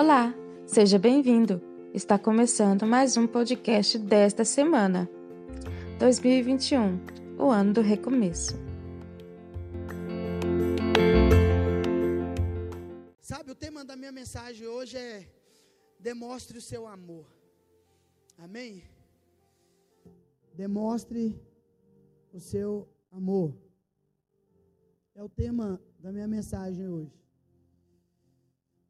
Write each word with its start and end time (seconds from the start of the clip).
Olá, 0.00 0.32
seja 0.64 0.96
bem-vindo. 0.96 1.60
Está 1.92 2.16
começando 2.16 2.86
mais 2.86 3.16
um 3.16 3.26
podcast 3.26 3.98
desta 3.98 4.44
semana. 4.44 5.10
2021, 5.98 7.36
o 7.36 7.50
ano 7.50 7.72
do 7.72 7.80
recomeço. 7.80 8.54
Sabe, 13.20 13.50
o 13.50 13.56
tema 13.56 13.84
da 13.84 13.96
minha 13.96 14.12
mensagem 14.12 14.68
hoje 14.68 14.96
é 14.96 15.28
demonstre 15.98 16.58
o 16.58 16.62
seu 16.62 16.86
amor. 16.86 17.26
Amém? 18.38 18.84
Demonstre 20.54 21.36
o 22.32 22.38
seu 22.38 22.88
amor. 23.10 23.52
É 25.16 25.24
o 25.24 25.28
tema 25.28 25.82
da 25.98 26.12
minha 26.12 26.28
mensagem 26.28 26.86
hoje. 26.88 27.27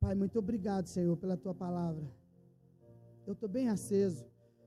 Pai, 0.09 0.15
muito 0.15 0.39
obrigado, 0.39 0.87
Senhor, 0.87 1.15
pela 1.19 1.37
tua 1.37 1.55
palavra. 1.55 2.03
Eu 3.27 3.35
estou 3.35 3.47
bem 3.47 3.69
aceso. 3.69 4.25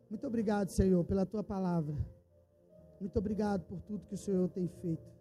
Muito 0.07 0.27
obrigado, 0.27 0.69
Senhor, 0.69 1.03
pela 1.03 1.25
tua 1.25 1.43
palavra. 1.43 1.95
Muito 2.99 3.17
obrigado 3.17 3.63
por 3.63 3.81
tudo 3.81 4.05
que 4.05 4.13
o 4.13 4.17
Senhor 4.17 4.47
tem 4.49 4.67
feito. 4.67 5.11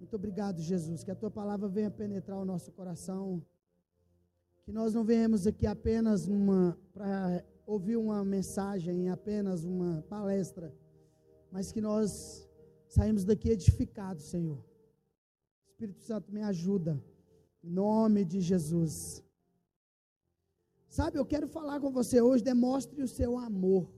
Muito 0.00 0.16
obrigado, 0.16 0.60
Jesus, 0.60 1.04
que 1.04 1.12
a 1.12 1.14
tua 1.14 1.30
palavra 1.30 1.68
venha 1.68 1.92
penetrar 1.92 2.38
o 2.38 2.44
nosso 2.44 2.72
coração. 2.72 3.40
Que 4.64 4.72
nós 4.72 4.92
não 4.92 5.04
venhamos 5.04 5.46
aqui 5.46 5.64
apenas 5.64 6.26
para 6.92 7.44
ouvir 7.68 7.96
uma 7.96 8.24
mensagem, 8.24 9.10
apenas 9.10 9.62
uma 9.62 10.02
palestra, 10.08 10.74
mas 11.52 11.70
que 11.70 11.80
nós 11.80 12.50
saímos 12.88 13.24
daqui 13.24 13.50
edificados, 13.50 14.24
Senhor. 14.24 14.58
Espírito 15.68 16.00
Santo, 16.00 16.32
me 16.32 16.42
ajuda. 16.42 17.00
Em 17.62 17.70
nome 17.70 18.24
de 18.24 18.40
Jesus. 18.40 19.22
Sabe, 20.88 21.18
eu 21.18 21.26
quero 21.26 21.48
falar 21.48 21.80
com 21.80 21.90
você 21.90 22.20
hoje. 22.20 22.42
Demonstre 22.42 23.02
o 23.02 23.08
seu 23.08 23.38
amor. 23.38 23.92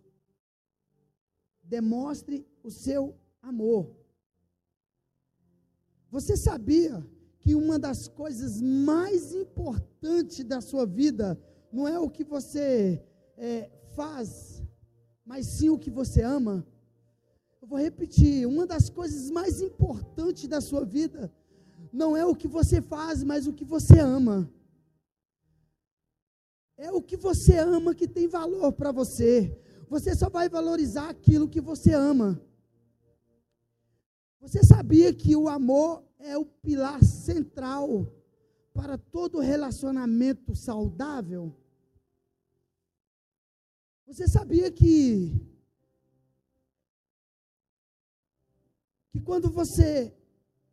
Demonstre 1.62 2.46
o 2.62 2.70
seu 2.70 3.16
amor. 3.40 3.94
Você 6.10 6.36
sabia 6.36 7.06
que 7.38 7.54
uma 7.54 7.78
das 7.78 8.08
coisas 8.08 8.60
mais 8.60 9.32
importantes 9.32 10.44
da 10.44 10.60
sua 10.60 10.84
vida 10.84 11.40
não 11.72 11.86
é 11.86 11.98
o 11.98 12.10
que 12.10 12.24
você 12.24 13.02
é, 13.36 13.70
faz, 13.94 14.62
mas 15.24 15.46
sim 15.46 15.70
o 15.70 15.78
que 15.78 15.90
você 15.90 16.22
ama? 16.22 16.66
Eu 17.62 17.68
vou 17.68 17.78
repetir: 17.78 18.46
uma 18.46 18.66
das 18.66 18.90
coisas 18.90 19.30
mais 19.30 19.60
importantes 19.60 20.48
da 20.48 20.60
sua 20.60 20.84
vida 20.84 21.32
não 21.92 22.16
é 22.16 22.24
o 22.24 22.34
que 22.34 22.48
você 22.48 22.80
faz, 22.80 23.22
mas 23.22 23.46
o 23.46 23.52
que 23.52 23.64
você 23.64 23.98
ama. 23.98 24.50
É 26.76 26.90
o 26.90 27.02
que 27.02 27.16
você 27.16 27.58
ama 27.58 27.94
que 27.94 28.08
tem 28.08 28.26
valor 28.26 28.72
para 28.72 28.90
você. 28.92 29.56
Você 29.88 30.14
só 30.14 30.28
vai 30.30 30.48
valorizar 30.48 31.10
aquilo 31.10 31.48
que 31.48 31.60
você 31.60 31.92
ama. 31.92 32.40
Você 34.40 34.64
sabia 34.64 35.12
que 35.12 35.36
o 35.36 35.48
amor 35.48 36.02
é 36.18 36.38
o 36.38 36.46
pilar 36.46 37.04
central 37.04 38.10
para 38.72 38.96
todo 38.96 39.40
relacionamento 39.40 40.54
saudável? 40.54 41.54
Você 44.06 44.26
sabia 44.26 44.70
que 44.72 45.30
que 49.10 49.20
quando 49.20 49.50
você 49.50 50.16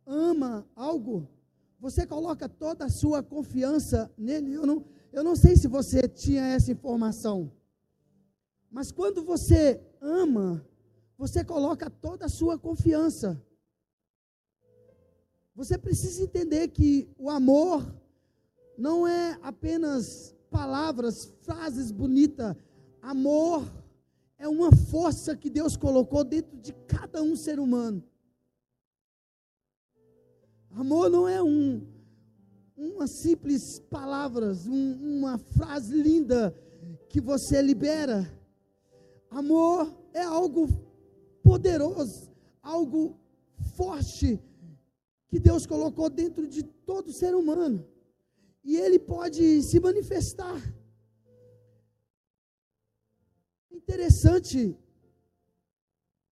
ama 0.08 0.66
algo, 0.74 1.28
você 1.78 2.06
coloca 2.06 2.48
toda 2.48 2.86
a 2.86 2.90
sua 2.90 3.22
confiança 3.22 4.10
nele. 4.16 4.54
Eu 4.54 4.66
não, 4.66 4.84
eu 5.12 5.22
não 5.22 5.36
sei 5.36 5.54
se 5.56 5.68
você 5.68 6.08
tinha 6.08 6.42
essa 6.46 6.72
informação, 6.72 7.52
mas 8.70 8.90
quando 8.90 9.22
você 9.22 9.80
ama, 10.00 10.66
você 11.16 11.44
coloca 11.44 11.90
toda 11.90 12.26
a 12.26 12.28
sua 12.28 12.58
confiança. 12.58 13.40
Você 15.54 15.76
precisa 15.76 16.22
entender 16.22 16.68
que 16.68 17.08
o 17.18 17.28
amor 17.28 17.84
não 18.76 19.06
é 19.06 19.38
apenas 19.42 20.34
palavras, 20.50 21.34
frases 21.40 21.90
bonitas. 21.90 22.54
Amor 23.02 23.64
é 24.38 24.46
uma 24.46 24.70
força 24.70 25.36
que 25.36 25.50
Deus 25.50 25.76
colocou 25.76 26.22
dentro 26.22 26.56
de 26.58 26.72
cada 26.86 27.22
um 27.22 27.34
ser 27.34 27.58
humano. 27.58 28.04
Amor 30.70 31.10
não 31.10 31.26
é 31.28 31.42
um, 31.42 31.86
uma 32.76 33.06
simples 33.06 33.80
palavras, 33.90 34.66
um, 34.66 35.18
uma 35.18 35.38
frase 35.38 36.00
linda 36.00 36.54
que 37.08 37.20
você 37.20 37.60
libera. 37.60 38.30
Amor 39.30 39.92
é 40.12 40.22
algo 40.22 40.68
poderoso, 41.42 42.30
algo 42.62 43.18
forte 43.76 44.40
que 45.28 45.38
Deus 45.38 45.66
colocou 45.66 46.08
dentro 46.08 46.46
de 46.46 46.62
todo 46.62 47.12
ser 47.12 47.34
humano. 47.34 47.86
E 48.64 48.76
ele 48.76 48.98
pode 48.98 49.62
se 49.62 49.80
manifestar. 49.80 50.60
Interessante 53.70 54.76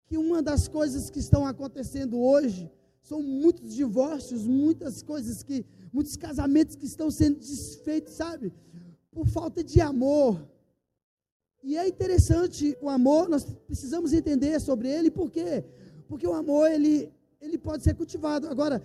que 0.06 0.16
uma 0.16 0.42
das 0.42 0.68
coisas 0.68 1.10
que 1.10 1.18
estão 1.18 1.47
acontecendo 1.47 2.20
hoje 2.20 2.70
são 3.06 3.22
muitos 3.22 3.72
divórcios, 3.72 4.44
muitas 4.44 5.00
coisas 5.00 5.40
que, 5.40 5.64
muitos 5.92 6.16
casamentos 6.16 6.74
que 6.74 6.86
estão 6.86 7.08
sendo 7.08 7.38
desfeitos, 7.38 8.14
sabe? 8.14 8.52
Por 9.12 9.28
falta 9.28 9.62
de 9.62 9.80
amor. 9.80 10.44
E 11.62 11.76
é 11.76 11.86
interessante 11.86 12.76
o 12.80 12.88
amor, 12.88 13.28
nós 13.28 13.44
precisamos 13.44 14.12
entender 14.12 14.60
sobre 14.60 14.88
ele, 14.88 15.08
por 15.08 15.30
quê? 15.30 15.64
Porque 16.08 16.26
o 16.26 16.34
amor, 16.34 16.68
ele, 16.68 17.08
ele 17.40 17.56
pode 17.56 17.84
ser 17.84 17.94
cultivado. 17.94 18.48
Agora, 18.48 18.82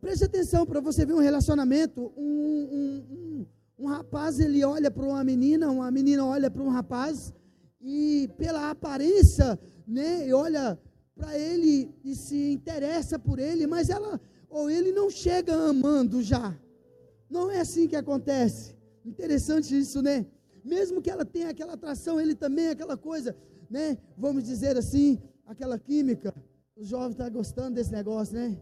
preste 0.00 0.24
atenção 0.24 0.64
para 0.64 0.80
você 0.80 1.04
ver 1.04 1.14
um 1.14 1.18
relacionamento, 1.18 2.12
um, 2.16 2.22
um, 2.22 3.04
um, 3.10 3.46
um 3.80 3.86
rapaz, 3.86 4.38
ele 4.38 4.64
olha 4.64 4.92
para 4.92 5.04
uma 5.04 5.24
menina, 5.24 5.72
uma 5.72 5.90
menina 5.90 6.24
olha 6.24 6.48
para 6.48 6.62
um 6.62 6.68
rapaz, 6.68 7.34
e 7.80 8.30
pela 8.38 8.70
aparência, 8.70 9.58
né, 9.88 10.28
e 10.28 10.32
olha 10.32 10.78
para 11.14 11.38
ele 11.38 11.94
e 12.04 12.14
se 12.14 12.52
interessa 12.52 13.18
por 13.18 13.38
ele, 13.38 13.66
mas 13.66 13.88
ela 13.88 14.20
ou 14.48 14.70
ele 14.70 14.92
não 14.92 15.10
chega 15.10 15.52
amando 15.52 16.22
já. 16.22 16.56
Não 17.28 17.50
é 17.50 17.60
assim 17.60 17.88
que 17.88 17.96
acontece. 17.96 18.74
Interessante 19.04 19.76
isso, 19.76 20.00
né? 20.00 20.26
Mesmo 20.64 21.02
que 21.02 21.10
ela 21.10 21.24
tenha 21.24 21.48
aquela 21.50 21.74
atração, 21.74 22.20
ele 22.20 22.34
também 22.34 22.68
aquela 22.68 22.96
coisa, 22.96 23.36
né? 23.68 23.98
Vamos 24.16 24.44
dizer 24.44 24.76
assim, 24.76 25.20
aquela 25.44 25.78
química. 25.78 26.32
O 26.76 26.84
jovem 26.84 27.10
está 27.10 27.28
gostando 27.28 27.74
desse 27.74 27.92
negócio, 27.92 28.34
né? 28.34 28.56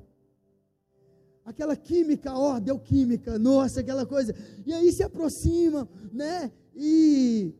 Aquela 1.44 1.76
química, 1.76 2.32
ó, 2.32 2.58
deu 2.58 2.78
química, 2.78 3.38
nossa, 3.38 3.80
aquela 3.80 4.06
coisa. 4.06 4.34
E 4.64 4.72
aí 4.72 4.90
se 4.92 5.02
aproxima, 5.02 5.88
né? 6.12 6.50
E, 6.74 7.52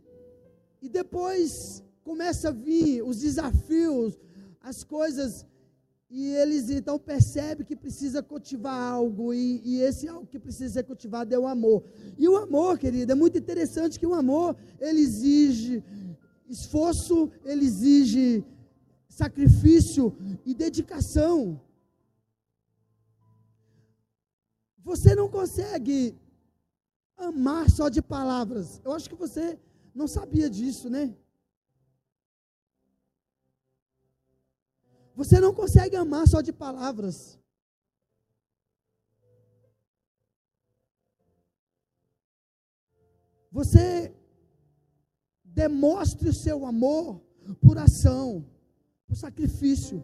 e 0.81 0.89
depois 0.89 1.85
começa 2.03 2.49
a 2.49 2.53
vir 2.53 3.03
os 3.03 3.21
desafios, 3.21 4.19
as 4.63 4.85
coisas 4.85 5.47
e 6.15 6.27
eles 6.35 6.69
então 6.69 6.99
percebem 6.99 7.65
que 7.65 7.75
precisa 7.75 8.23
cultivar 8.23 8.79
algo, 8.79 9.33
e, 9.33 9.63
e, 9.65 9.81
esse 9.81 10.07
algo 10.07 10.27
que 10.27 10.39
precisa 10.39 10.75
ser 10.75 10.83
cultivado 10.83 11.35
é 11.35 11.39
o 11.39 11.47
amor. 11.47 11.83
E 12.19 12.29
o 12.29 12.37
amor, 12.37 12.79
querida, 12.79 13.13
é 13.13 13.15
muito 13.15 13.39
interessante 13.39 13.99
que 13.99 14.07
o 14.07 14.13
amor, 14.13 14.55
ele 14.79 15.01
exige 15.01 15.83
esforço, 16.47 17.31
ele 17.47 17.65
exige 17.65 18.45
sacrifício 19.09 20.15
e 20.45 20.53
dedicação. 20.53 21.59
Você 24.85 25.15
não 25.15 25.31
consegue 25.31 26.15
amar 27.17 27.71
só 27.71 27.89
de 27.89 28.03
palavras. 28.03 28.83
Eu 28.85 28.93
acho 28.93 29.09
que 29.09 29.17
você 29.17 29.59
não 29.95 30.07
sabia 30.07 30.51
disso, 30.51 30.91
né? 30.91 31.15
Você 35.15 35.39
não 35.39 35.53
consegue 35.53 35.97
amar 35.97 36.27
só 36.27 36.41
de 36.41 36.53
palavras. 36.53 37.39
Você 43.51 44.15
demonstre 45.45 46.29
o 46.31 46.33
seu 46.33 46.65
amor 46.65 47.21
por 47.61 47.77
ação, 47.77 48.45
por 49.07 49.15
sacrifício. 49.15 50.03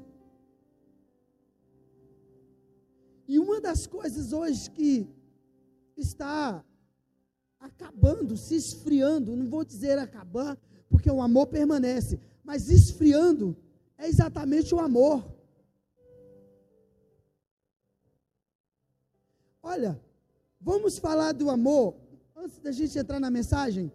E 3.26 3.38
uma 3.38 3.60
das 3.60 3.86
coisas 3.86 4.32
hoje 4.32 4.70
que 4.70 5.08
está 5.96 6.62
acabando, 7.58 8.36
se 8.36 8.54
esfriando, 8.54 9.34
não 9.34 9.48
vou 9.48 9.64
dizer 9.64 9.98
acabar, 9.98 10.58
porque 10.88 11.10
o 11.10 11.20
amor 11.20 11.46
permanece, 11.46 12.20
mas 12.44 12.70
esfriando, 12.70 13.56
é 13.98 14.06
exatamente 14.06 14.74
o 14.74 14.78
amor. 14.78 15.24
Olha, 19.62 20.00
vamos 20.60 20.98
falar 20.98 21.32
do 21.32 21.50
amor. 21.50 21.96
Antes 22.34 22.60
da 22.60 22.70
gente 22.70 22.96
entrar 22.96 23.18
na 23.18 23.30
mensagem, 23.30 23.92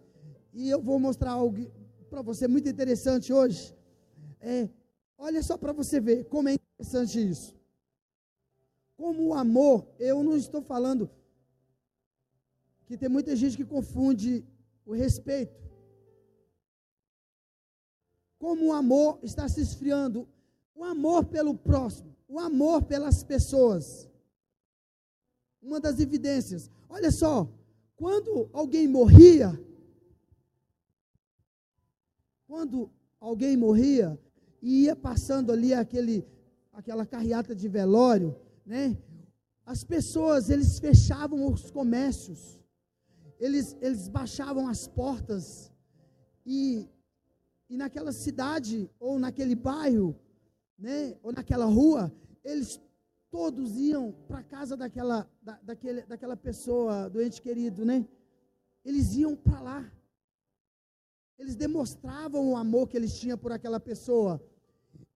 e 0.52 0.68
eu 0.68 0.80
vou 0.80 1.00
mostrar 1.00 1.32
algo 1.32 1.72
para 2.10 2.20
você 2.20 2.46
muito 2.46 2.68
interessante 2.68 3.32
hoje. 3.32 3.74
É, 4.40 4.68
olha 5.16 5.42
só 5.42 5.56
para 5.56 5.72
você 5.72 5.98
ver 5.98 6.24
como 6.26 6.50
é 6.50 6.54
interessante 6.54 7.18
isso. 7.18 7.56
Como 8.96 9.28
o 9.28 9.34
amor, 9.34 9.88
eu 9.98 10.22
não 10.22 10.36
estou 10.36 10.62
falando 10.62 11.10
que 12.86 12.98
tem 12.98 13.08
muita 13.08 13.34
gente 13.34 13.56
que 13.56 13.64
confunde 13.64 14.44
o 14.84 14.92
respeito. 14.92 15.63
Como 18.44 18.66
o 18.66 18.72
amor 18.74 19.18
está 19.22 19.48
se 19.48 19.62
esfriando, 19.62 20.28
o 20.74 20.84
amor 20.84 21.24
pelo 21.24 21.54
próximo, 21.54 22.14
o 22.28 22.38
amor 22.38 22.82
pelas 22.82 23.24
pessoas. 23.24 24.06
Uma 25.62 25.80
das 25.80 25.98
evidências. 25.98 26.70
Olha 26.86 27.10
só, 27.10 27.48
quando 27.96 28.50
alguém 28.52 28.86
morria, 28.86 29.58
quando 32.46 32.90
alguém 33.18 33.56
morria 33.56 34.20
e 34.60 34.82
ia 34.82 34.94
passando 34.94 35.50
ali 35.50 35.72
aquele, 35.72 36.22
aquela 36.70 37.06
carreata 37.06 37.56
de 37.56 37.66
velório, 37.66 38.36
né? 38.66 38.94
As 39.64 39.82
pessoas, 39.84 40.50
eles 40.50 40.78
fechavam 40.78 41.50
os 41.50 41.70
comércios, 41.70 42.60
eles, 43.40 43.74
eles 43.80 44.06
baixavam 44.06 44.68
as 44.68 44.86
portas 44.86 45.72
e, 46.44 46.86
e 47.68 47.76
naquela 47.76 48.12
cidade 48.12 48.90
ou 48.98 49.18
naquele 49.18 49.54
bairro, 49.54 50.16
né? 50.78 51.16
Ou 51.22 51.32
naquela 51.32 51.64
rua, 51.64 52.12
eles 52.44 52.80
todos 53.30 53.76
iam 53.76 54.12
para 54.28 54.38
a 54.38 54.44
casa 54.44 54.76
daquela, 54.76 55.28
da, 55.42 55.58
daquele, 55.62 56.02
daquela 56.02 56.36
pessoa, 56.36 57.08
doente 57.08 57.42
querido, 57.42 57.84
né? 57.84 58.06
Eles 58.84 59.14
iam 59.14 59.34
para 59.34 59.60
lá. 59.60 59.92
Eles 61.38 61.56
demonstravam 61.56 62.50
o 62.50 62.56
amor 62.56 62.88
que 62.88 62.96
eles 62.96 63.18
tinham 63.18 63.36
por 63.36 63.50
aquela 63.50 63.80
pessoa, 63.80 64.40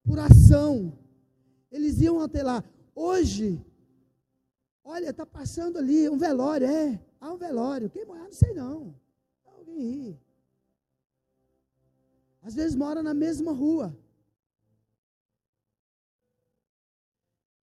por 0.02 0.18
ação. 0.18 0.98
Eles 1.70 2.00
iam 2.00 2.20
até 2.20 2.42
lá. 2.42 2.64
Hoje, 2.94 3.64
olha, 4.82 5.10
está 5.10 5.24
passando 5.24 5.78
ali 5.78 6.08
um 6.08 6.18
velório, 6.18 6.66
é. 6.66 7.00
Há 7.20 7.32
um 7.32 7.36
velório. 7.36 7.90
Quem 7.90 8.04
morreu, 8.04 8.24
não 8.24 8.32
sei 8.32 8.52
não. 8.54 8.94
Alguém 9.44 9.78
ri. 9.78 10.20
Às 12.48 12.54
vezes 12.54 12.74
mora 12.74 13.02
na 13.02 13.12
mesma 13.12 13.52
rua. 13.52 13.94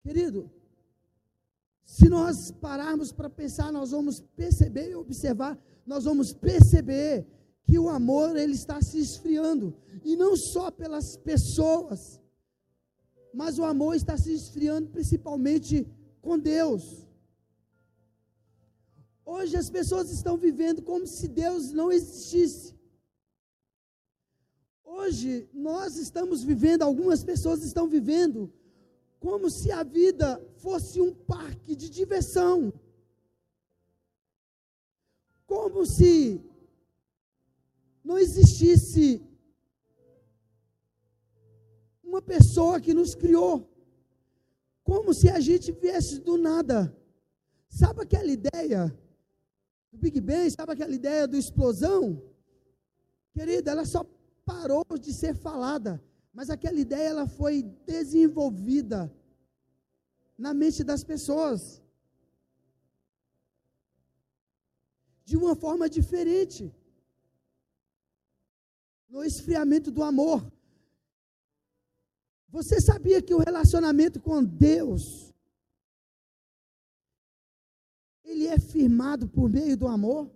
Querido, 0.04 0.52
se 1.86 2.10
nós 2.10 2.52
pararmos 2.52 3.10
para 3.14 3.30
pensar, 3.30 3.72
nós 3.72 3.92
vamos 3.92 4.20
perceber 4.36 4.92
e 4.92 4.96
observar, 4.96 5.58
nós 5.86 6.04
vamos 6.04 6.34
perceber 6.34 7.26
que 7.64 7.80
o 7.80 7.88
amor 7.88 8.36
ele 8.36 8.52
está 8.52 8.82
se 8.82 9.00
esfriando, 9.00 9.74
e 10.04 10.18
não 10.18 10.36
só 10.36 10.70
pelas 10.70 11.16
pessoas, 11.16 12.20
mas 13.34 13.58
o 13.58 13.64
amor 13.64 13.96
está 13.96 14.18
se 14.18 14.34
esfriando 14.34 14.90
principalmente 14.90 15.88
com 16.22 16.38
Deus. 16.38 17.08
Hoje 19.26 19.56
as 19.56 19.70
pessoas 19.70 20.12
estão 20.12 20.36
vivendo 20.36 20.82
como 20.82 21.08
se 21.08 21.30
Deus 21.30 21.72
não 21.72 21.90
existisse. 21.94 22.76
Hoje 25.06 25.48
nós 25.54 25.98
estamos 25.98 26.42
vivendo, 26.42 26.82
algumas 26.82 27.24
pessoas 27.24 27.64
estão 27.64 27.88
vivendo 27.88 28.52
como 29.20 29.52
se 29.52 29.72
a 29.72 29.84
vida 29.84 30.42
fosse 30.58 31.00
um 31.00 31.14
parque 31.14 31.76
de 31.76 31.92
diversão. 31.92 32.74
Como 35.46 35.86
se 35.86 36.42
não 38.04 38.18
existisse 38.18 39.22
uma 42.04 42.22
pessoa 42.22 42.82
que 42.82 42.94
nos 42.94 43.14
criou. 43.14 43.70
Como 44.84 45.14
se 45.14 45.30
a 45.30 45.40
gente 45.40 45.72
viesse 45.72 46.20
do 46.20 46.36
nada. 46.36 46.96
Sabe 47.70 48.02
aquela 48.02 48.32
ideia 48.32 48.82
do 49.92 50.00
Big 50.00 50.20
Bang? 50.20 50.50
Sabe 50.50 50.72
aquela 50.74 50.96
ideia 50.96 51.28
do 51.28 51.38
explosão? 51.38 52.20
Querida, 53.34 53.70
ela 53.72 53.86
só 53.86 54.04
parou 54.46 54.86
de 55.00 55.12
ser 55.14 55.36
falada, 55.36 56.02
mas 56.34 56.50
aquela 56.50 56.80
ideia 56.80 57.10
ela 57.10 57.28
foi 57.28 57.64
desenvolvida 57.64 59.12
na 60.38 60.54
mente 60.54 60.84
das 60.84 61.04
pessoas 61.04 61.82
de 65.24 65.36
uma 65.36 65.56
forma 65.56 65.90
diferente 65.90 66.74
no 69.10 69.24
esfriamento 69.24 69.90
do 69.90 70.04
amor. 70.04 70.46
Você 72.50 72.80
sabia 72.80 73.22
que 73.22 73.34
o 73.34 73.40
relacionamento 73.40 74.20
com 74.20 74.44
Deus 74.44 75.34
ele 78.24 78.48
é 78.48 78.60
firmado 78.60 79.28
por 79.28 79.50
meio 79.50 79.76
do 79.78 79.88
amor? 79.88 80.30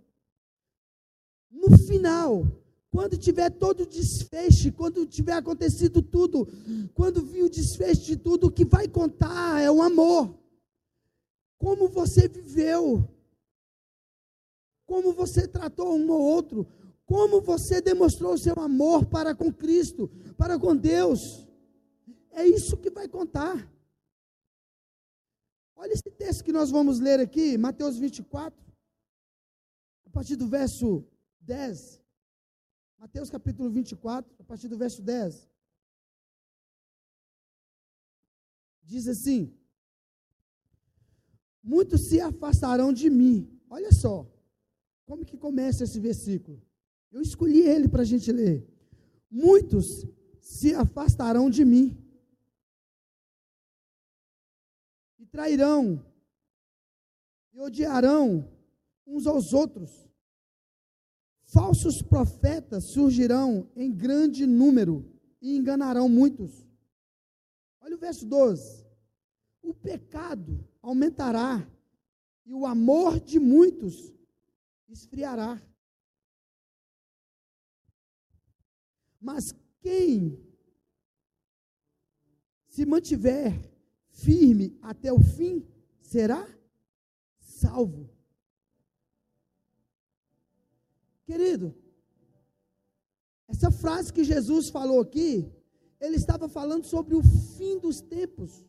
No 1.52 1.78
final, 1.78 2.44
quando 2.92 3.18
tiver 3.18 3.50
todo 3.52 3.84
o 3.84 3.86
desfecho, 3.86 4.72
quando 4.74 5.06
tiver 5.06 5.34
acontecido 5.34 6.02
tudo, 6.02 6.48
quando 6.94 7.24
vir 7.24 7.44
o 7.44 7.50
desfecho 7.50 8.02
de 8.02 8.18
tudo, 8.18 8.48
o 8.48 8.52
que 8.52 8.66
vai 8.66 8.88
contar 8.88 9.62
é 9.62 9.70
o 9.70 9.82
amor. 9.82 10.36
Como 11.58 11.88
você 11.88 12.28
viveu, 12.28 13.08
como 14.86 15.14
você 15.14 15.48
tratou 15.48 15.96
um 15.96 16.10
ou 16.10 16.22
outro, 16.22 16.68
como 17.06 17.42
você 17.42 17.80
demonstrou 17.80 18.34
o 18.34 18.38
seu 18.38 18.56
amor 18.56 19.06
para 19.06 19.36
com 19.36 19.54
Cristo, 19.54 20.10
para 20.36 20.58
com 20.58 20.76
Deus. 20.76 21.48
É 22.32 22.46
isso 22.46 22.78
que 22.78 22.90
vai 22.90 23.08
contar. 23.08 23.72
Olha 25.76 25.94
esse 25.94 26.10
texto 26.18 26.44
que 26.44 26.52
nós 26.52 26.72
vamos 26.72 27.00
ler 27.00 27.20
aqui, 27.20 27.58
Mateus 27.58 27.98
24, 27.98 28.60
a 30.06 30.10
partir 30.10 30.36
do 30.36 30.48
verso 30.48 31.06
10. 31.42 32.00
Mateus 33.00 33.30
capítulo 33.30 33.70
24, 33.70 34.36
a 34.40 34.44
partir 34.44 34.68
do 34.68 34.78
verso 34.78 35.02
10. 35.02 35.50
Diz 38.84 39.08
assim: 39.08 39.58
Muitos 41.64 42.10
se 42.10 42.20
afastarão 42.20 42.92
de 42.92 43.10
mim. 43.10 43.58
Olha 43.70 43.94
só, 43.94 44.30
como 45.06 45.24
que 45.24 45.38
começa 45.38 45.86
esse 45.86 45.98
versículo? 45.98 46.62
Eu 47.10 47.22
escolhi 47.22 47.62
ele 47.62 47.88
para 47.88 48.02
a 48.02 48.06
gente 48.06 48.34
ler. 48.34 48.68
Muitos 49.32 50.06
se 50.42 50.76
afastarão 50.76 51.50
de 51.50 51.64
mim 51.64 51.98
e 55.18 55.26
trairão 55.26 56.06
e 57.54 57.62
odiarão 57.62 58.52
uns 59.08 59.26
aos 59.26 59.54
outros. 59.54 60.09
Falsos 61.52 62.00
profetas 62.00 62.84
surgirão 62.84 63.68
em 63.76 63.92
grande 63.92 64.46
número 64.46 65.04
e 65.42 65.58
enganarão 65.58 66.08
muitos. 66.08 66.64
Olha 67.82 67.96
o 67.96 68.00
verso 68.00 68.24
12. 68.28 68.86
O 69.64 69.74
pecado 69.74 70.64
aumentará 70.80 71.68
e 72.46 72.54
o 72.54 72.68
amor 72.68 73.20
de 73.20 73.40
muitos 73.40 74.14
esfriará. 74.88 75.60
Mas 79.20 79.52
quem 79.82 80.40
se 82.68 82.86
mantiver 82.86 83.60
firme 84.12 84.78
até 84.84 85.12
o 85.12 85.20
fim 85.20 85.68
será 86.00 86.48
salvo. 87.40 88.19
Querido, 91.30 91.76
essa 93.48 93.70
frase 93.70 94.12
que 94.12 94.24
Jesus 94.24 94.68
falou 94.70 95.00
aqui, 95.00 95.48
ele 96.02 96.16
estava 96.16 96.50
falando 96.50 96.86
sobre 96.86 97.14
o 97.14 97.22
fim 97.22 97.78
dos 97.78 98.02
tempos. 98.02 98.66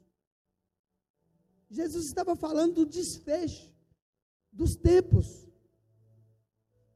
Jesus 1.71 2.05
estava 2.05 2.37
falando 2.37 2.75
do 2.75 2.85
desfecho 2.85 3.73
dos 4.53 4.77
tempos. 4.77 5.49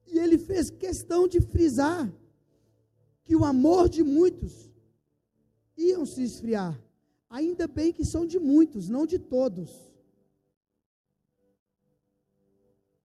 E 0.06 0.18
ele 0.18 0.36
fez 0.36 0.68
questão 0.68 1.26
de 1.26 1.40
frisar 1.40 2.12
que 3.24 3.34
o 3.34 3.42
amor 3.42 3.88
de 3.88 4.02
muitos 4.02 4.70
iam 5.78 6.04
se 6.04 6.24
esfriar. 6.24 6.78
Ainda 7.30 7.66
bem 7.66 7.90
que 7.90 8.04
são 8.04 8.26
de 8.26 8.38
muitos, 8.38 8.90
não 8.90 9.06
de 9.06 9.18
todos. 9.18 9.70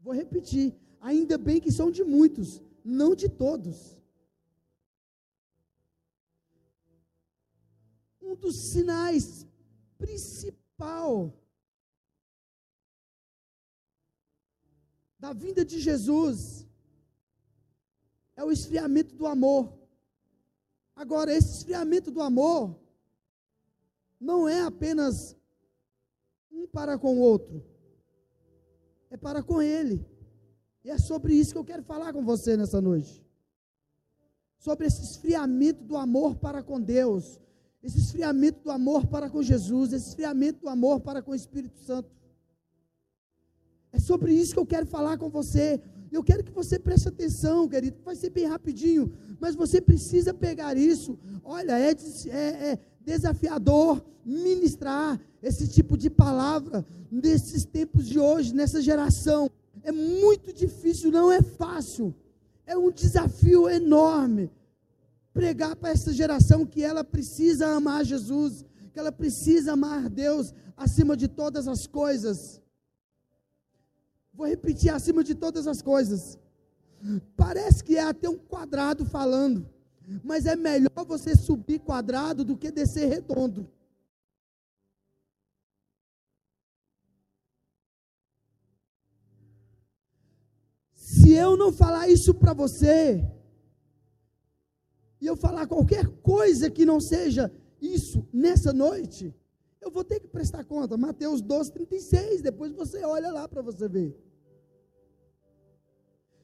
Vou 0.02 0.14
repetir. 0.14 0.78
Ainda 1.00 1.38
bem 1.38 1.62
que 1.62 1.72
são 1.72 1.90
de 1.90 2.04
muitos, 2.04 2.62
não 2.84 3.16
de 3.16 3.30
todos. 3.30 3.98
Um 8.22 8.36
dos 8.36 8.56
sinais 8.56 9.48
principal 9.98 11.34
da 15.18 15.34
vinda 15.34 15.66
de 15.66 15.80
Jesus 15.80 16.68
é 18.36 18.44
o 18.44 18.52
esfriamento 18.52 19.16
do 19.16 19.26
amor. 19.26 19.78
Agora, 20.96 21.34
esse 21.34 21.60
esfriamento 21.60 22.12
do 22.12 22.22
amor 22.22 22.78
não 24.20 24.48
é 24.48 24.62
apenas 24.62 25.36
um 26.52 26.68
para 26.68 26.98
com 26.98 27.18
o 27.18 27.22
outro, 27.22 27.64
é 29.10 29.18
para 29.18 29.42
com 29.42 29.62
Ele. 29.62 30.06
E 30.90 30.92
é 30.92 30.98
sobre 30.98 31.36
isso 31.36 31.52
que 31.52 31.60
eu 31.60 31.64
quero 31.64 31.84
falar 31.84 32.12
com 32.12 32.26
você 32.26 32.58
nessa 32.58 32.82
noite. 32.82 33.24
Sobre 34.58 34.88
esse 34.88 35.04
esfriamento 35.04 35.84
do 35.84 35.96
amor 35.96 36.36
para 36.38 36.64
com 36.64 36.82
Deus, 36.82 37.40
esse 37.84 38.00
esfriamento 38.00 38.64
do 38.64 38.72
amor 38.72 39.06
para 39.06 39.30
com 39.30 39.44
Jesus, 39.44 39.94
esse 39.94 40.10
esfriamento 40.10 40.62
do 40.62 40.68
amor 40.68 41.00
para 41.00 41.22
com 41.22 41.30
o 41.30 41.36
Espírito 41.36 41.78
Santo. 41.78 42.10
É 43.92 44.00
sobre 44.00 44.34
isso 44.34 44.54
que 44.54 44.60
eu 44.60 44.66
quero 44.66 44.88
falar 44.88 45.20
com 45.20 45.30
você. 45.30 45.80
Eu 46.12 46.24
quero 46.24 46.44
que 46.44 46.52
você 46.52 46.80
preste 46.80 47.08
atenção, 47.08 47.68
querido. 47.68 47.98
Vai 48.04 48.16
ser 48.16 48.32
bem 48.32 48.48
rapidinho, 48.48 49.14
mas 49.40 49.54
você 49.54 49.80
precisa 49.80 50.34
pegar 50.34 50.76
isso. 50.76 51.20
Olha, 51.44 51.78
é, 51.78 51.92
é, 51.92 52.72
é 52.72 52.80
desafiador 53.00 54.04
ministrar 54.26 55.22
esse 55.40 55.68
tipo 55.68 55.96
de 55.96 56.10
palavra 56.10 56.84
nesses 57.12 57.64
tempos 57.64 58.08
de 58.08 58.20
hoje, 58.20 58.56
nessa 58.56 58.82
geração. 58.82 59.52
É 59.84 59.92
muito 59.92 60.54
difícil, 60.54 61.12
não 61.12 61.32
é 61.32 61.42
fácil. 61.42 62.14
É 62.66 62.78
um 62.78 62.92
desafio 62.92 63.68
enorme 63.70 64.52
pregar 65.34 65.76
para 65.76 65.92
essa 65.92 66.12
geração 66.12 66.66
que 66.66 66.84
ela 66.84 67.04
precisa 67.04 67.68
amar 67.68 68.04
Jesus, 68.04 68.66
que 68.92 69.00
ela 69.00 69.12
precisa 69.12 69.74
amar 69.74 70.10
Deus 70.10 70.54
acima 70.76 71.16
de 71.16 71.28
todas 71.28 71.68
as 71.68 71.88
coisas. 71.88 72.62
Vou 74.34 74.48
repetir 74.48 74.94
acima 74.94 75.24
de 75.24 75.36
todas 75.36 75.68
as 75.68 75.82
coisas. 75.82 76.38
Parece 77.36 77.84
que 77.84 77.98
é 77.98 78.04
até 78.04 78.30
um 78.30 78.38
quadrado 78.38 79.06
falando, 79.06 79.68
mas 80.24 80.46
é 80.46 80.56
melhor 80.56 81.06
você 81.06 81.36
subir 81.36 81.80
quadrado 81.80 82.44
do 82.44 82.58
que 82.58 82.72
descer 82.72 83.08
redondo. 83.08 83.70
Não 91.60 91.72
falar 91.72 92.08
isso 92.08 92.34
para 92.34 92.54
você, 92.54 93.24
e 95.22 95.28
eu 95.28 95.36
falar 95.36 95.68
qualquer 95.68 96.08
coisa 96.24 96.72
que 96.72 96.86
não 96.86 97.00
seja 97.00 97.52
isso 97.82 98.26
nessa 98.34 98.72
noite, 98.72 99.36
eu 99.82 99.92
vou 99.92 100.04
ter 100.04 100.20
que 100.20 100.28
prestar 100.28 100.64
conta. 100.64 100.98
Mateus 100.98 101.42
12, 101.42 101.72
36. 101.72 102.42
Depois 102.42 102.72
você 102.72 103.04
olha 103.04 103.32
lá 103.32 103.48
para 103.48 103.62
você 103.62 103.88
ver. 103.88 104.18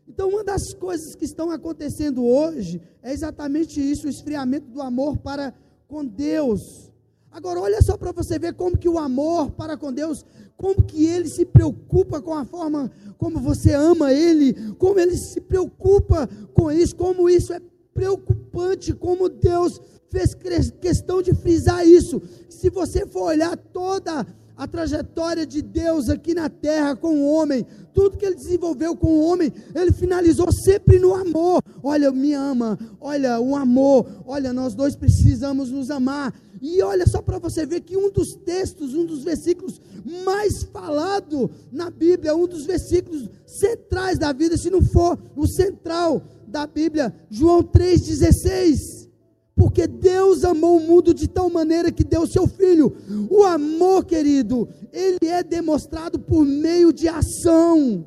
Então, 0.08 0.30
uma 0.30 0.44
das 0.44 0.74
coisas 0.74 1.16
que 1.16 1.26
estão 1.26 1.50
acontecendo 1.50 2.24
hoje 2.24 2.82
é 3.02 3.12
exatamente 3.12 3.80
isso: 3.80 4.08
o 4.08 4.10
esfriamento 4.10 4.68
do 4.68 4.82
amor 4.82 5.18
para 5.18 5.54
com 5.88 6.06
Deus. 6.06 6.92
Agora, 7.36 7.60
olha 7.60 7.82
só 7.82 7.98
para 7.98 8.14
você 8.14 8.40
ver 8.40 8.54
como 8.54 8.78
que 8.78 8.88
o 8.88 8.98
amor 8.98 9.52
para 9.52 9.76
com 9.76 9.92
Deus, 9.92 10.26
como 10.56 10.82
que 10.82 11.06
ele 11.06 11.28
se 11.28 11.44
preocupa 11.44 12.22
com 12.22 12.34
a 12.34 12.46
forma 12.46 12.90
como 13.18 13.42
você 13.42 13.74
ama 13.74 14.14
ele, 14.14 14.54
como 14.76 14.98
ele 14.98 15.18
se 15.18 15.42
preocupa 15.42 16.30
com 16.54 16.72
isso, 16.72 16.96
como 16.96 17.30
isso 17.30 17.52
é 17.52 17.60
preocupante, 17.94 18.94
como 18.94 19.28
Deus 19.28 19.82
fez 20.10 20.34
questão 20.80 21.22
de 21.22 21.34
frisar 21.34 21.86
isso. 21.86 22.22
Se 22.48 22.70
você 22.70 23.06
for 23.06 23.24
olhar 23.24 23.58
toda 23.58 24.26
a 24.58 24.66
trajetória 24.66 25.46
de 25.46 25.62
Deus 25.62 26.08
aqui 26.08 26.34
na 26.34 26.48
terra 26.48 26.96
com 26.96 27.18
o 27.18 27.30
homem, 27.34 27.66
tudo 27.94 28.18
que 28.18 28.26
ele 28.26 28.36
desenvolveu 28.36 28.96
com 28.96 29.08
o 29.08 29.26
homem, 29.26 29.52
ele 29.74 29.92
finalizou 29.92 30.50
sempre 30.54 31.00
no 31.00 31.14
amor. 31.14 31.62
Olha, 31.84 32.12
me 32.12 32.34
ama, 32.34 32.80
olha, 33.00 33.40
o 33.40 33.56
amor, 33.56 34.24
olha, 34.26 34.54
nós 34.54 34.74
dois 34.74 34.96
precisamos 34.96 35.70
nos 35.70 35.92
amar. 35.92 36.34
E 36.68 36.82
olha 36.82 37.06
só 37.06 37.22
para 37.22 37.38
você 37.38 37.64
ver 37.64 37.82
que 37.82 37.96
um 37.96 38.10
dos 38.10 38.34
textos, 38.34 38.96
um 38.96 39.06
dos 39.06 39.24
versículos 39.24 39.80
mais 40.26 40.64
falado 40.64 41.48
na 41.72 41.92
Bíblia, 41.92 42.36
um 42.36 42.48
dos 42.48 42.66
versículos 42.66 43.30
centrais 43.46 44.18
da 44.18 44.34
vida, 44.34 44.58
se 44.58 44.72
não 44.72 44.82
for 44.82 45.16
o 45.36 45.46
central 45.46 46.24
da 46.48 46.66
Bíblia, 46.66 47.14
João 47.30 47.62
3,16 47.62 49.06
porque 49.56 49.88
Deus 49.88 50.44
amou 50.44 50.78
o 50.78 50.82
mundo 50.82 51.14
de 51.14 51.30
tal 51.30 51.50
maneira 51.50 51.90
que 51.90 52.04
deu 52.04 52.28
seu 52.28 52.46
filho. 52.46 52.94
O 53.30 53.44
amor, 53.44 54.04
querido, 54.04 54.68
ele 54.92 55.30
é 55.32 55.42
demonstrado 55.42 56.20
por 56.20 56.44
meio 56.44 56.92
de 56.92 57.08
ação. 57.08 58.06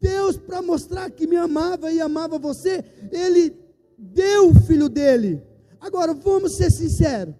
Deus, 0.00 0.36
para 0.36 0.62
mostrar 0.62 1.10
que 1.10 1.26
me 1.26 1.36
amava 1.36 1.90
e 1.90 2.00
amava 2.00 2.38
você, 2.38 2.84
ele 3.10 3.56
deu 3.98 4.50
o 4.50 4.54
filho 4.54 4.88
dele. 4.88 5.42
Agora, 5.80 6.14
vamos 6.14 6.56
ser 6.56 6.70
sinceros. 6.70 7.34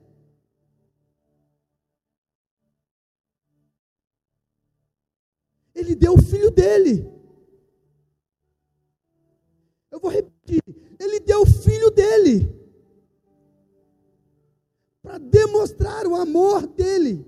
Ele 5.86 5.94
deu 5.94 6.14
o 6.14 6.22
filho 6.22 6.50
dele. 6.50 7.08
Eu 9.88 10.00
vou 10.00 10.10
repetir. 10.10 10.60
Ele 10.98 11.20
deu 11.20 11.42
o 11.42 11.46
filho 11.46 11.92
dele 11.92 12.52
para 15.00 15.18
demonstrar 15.18 16.04
o 16.08 16.16
amor 16.16 16.66
dele. 16.66 17.24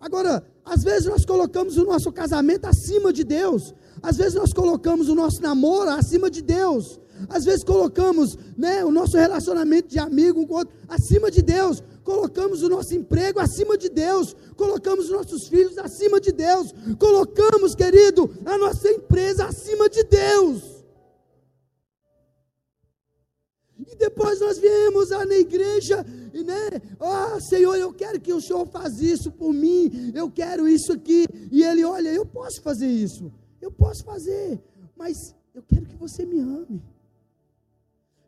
Agora, 0.00 0.42
às 0.64 0.82
vezes 0.82 1.06
nós 1.06 1.26
colocamos 1.26 1.76
o 1.76 1.84
nosso 1.84 2.10
casamento 2.10 2.64
acima 2.64 3.12
de 3.12 3.24
Deus. 3.24 3.74
Às 4.02 4.16
vezes 4.16 4.34
nós 4.34 4.54
colocamos 4.54 5.10
o 5.10 5.14
nosso 5.14 5.42
namoro 5.42 5.90
acima 5.90 6.30
de 6.30 6.40
Deus. 6.40 6.98
Às 7.28 7.44
vezes 7.44 7.64
colocamos 7.64 8.36
né, 8.56 8.84
o 8.84 8.90
nosso 8.90 9.16
relacionamento 9.16 9.88
de 9.88 9.98
amigo 9.98 10.40
um 10.40 10.46
com 10.46 10.54
o 10.54 10.56
outro 10.58 10.74
acima 10.88 11.30
de 11.30 11.42
Deus. 11.42 11.82
Colocamos 12.04 12.62
o 12.62 12.68
nosso 12.68 12.94
emprego 12.94 13.40
acima 13.40 13.76
de 13.76 13.88
Deus. 13.88 14.34
Colocamos 14.56 15.06
os 15.06 15.10
nossos 15.10 15.48
filhos 15.48 15.78
acima 15.78 16.20
de 16.20 16.32
Deus. 16.32 16.72
Colocamos, 16.98 17.74
querido, 17.74 18.30
a 18.44 18.56
nossa 18.58 18.88
empresa 18.90 19.46
acima 19.46 19.88
de 19.88 20.02
Deus. 20.04 20.80
E 23.88 23.96
depois 23.96 24.40
nós 24.40 24.58
viemos 24.58 25.10
lá 25.10 25.24
na 25.24 25.36
igreja, 25.36 26.04
e 26.34 26.44
né? 26.44 26.68
Ah, 27.00 27.38
Senhor, 27.40 27.76
eu 27.76 27.92
quero 27.92 28.20
que 28.20 28.32
o 28.32 28.40
Senhor 28.40 28.66
faça 28.66 29.02
isso 29.02 29.32
por 29.32 29.52
mim, 29.52 30.12
eu 30.14 30.30
quero 30.30 30.68
isso 30.68 30.92
aqui. 30.92 31.26
E 31.50 31.62
ele, 31.62 31.84
olha, 31.84 32.10
eu 32.10 32.26
posso 32.26 32.60
fazer 32.60 32.88
isso, 32.88 33.32
eu 33.60 33.70
posso 33.70 34.04
fazer, 34.04 34.60
mas 34.96 35.34
eu 35.54 35.62
quero 35.62 35.86
que 35.86 35.96
você 35.96 36.26
me 36.26 36.40
ame. 36.40 36.82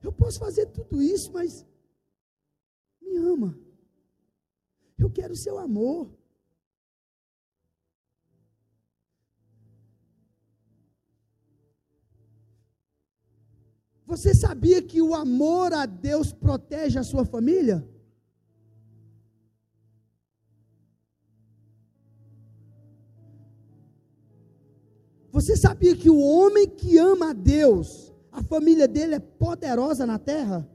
Eu 0.02 0.12
posso 0.12 0.38
fazer 0.38 0.66
tudo 0.66 1.00
isso, 1.00 1.32
mas 1.32 1.64
me 3.00 3.16
ama. 3.16 3.58
Eu 4.98 5.10
quero 5.10 5.32
o 5.32 5.36
seu 5.36 5.58
amor. 5.58 6.10
Você 14.04 14.34
sabia 14.34 14.82
que 14.82 15.00
o 15.00 15.14
amor 15.14 15.72
a 15.72 15.86
Deus 15.86 16.32
protege 16.32 16.98
a 16.98 17.02
sua 17.02 17.24
família? 17.24 17.88
Você 25.30 25.56
sabia 25.56 25.96
que 25.96 26.10
o 26.10 26.18
homem 26.18 26.68
que 26.68 26.98
ama 26.98 27.30
a 27.30 27.32
Deus, 27.32 28.11
a 28.32 28.42
família 28.42 28.88
dele 28.88 29.14
é 29.16 29.20
poderosa 29.20 30.06
na 30.06 30.18
terra? 30.18 30.66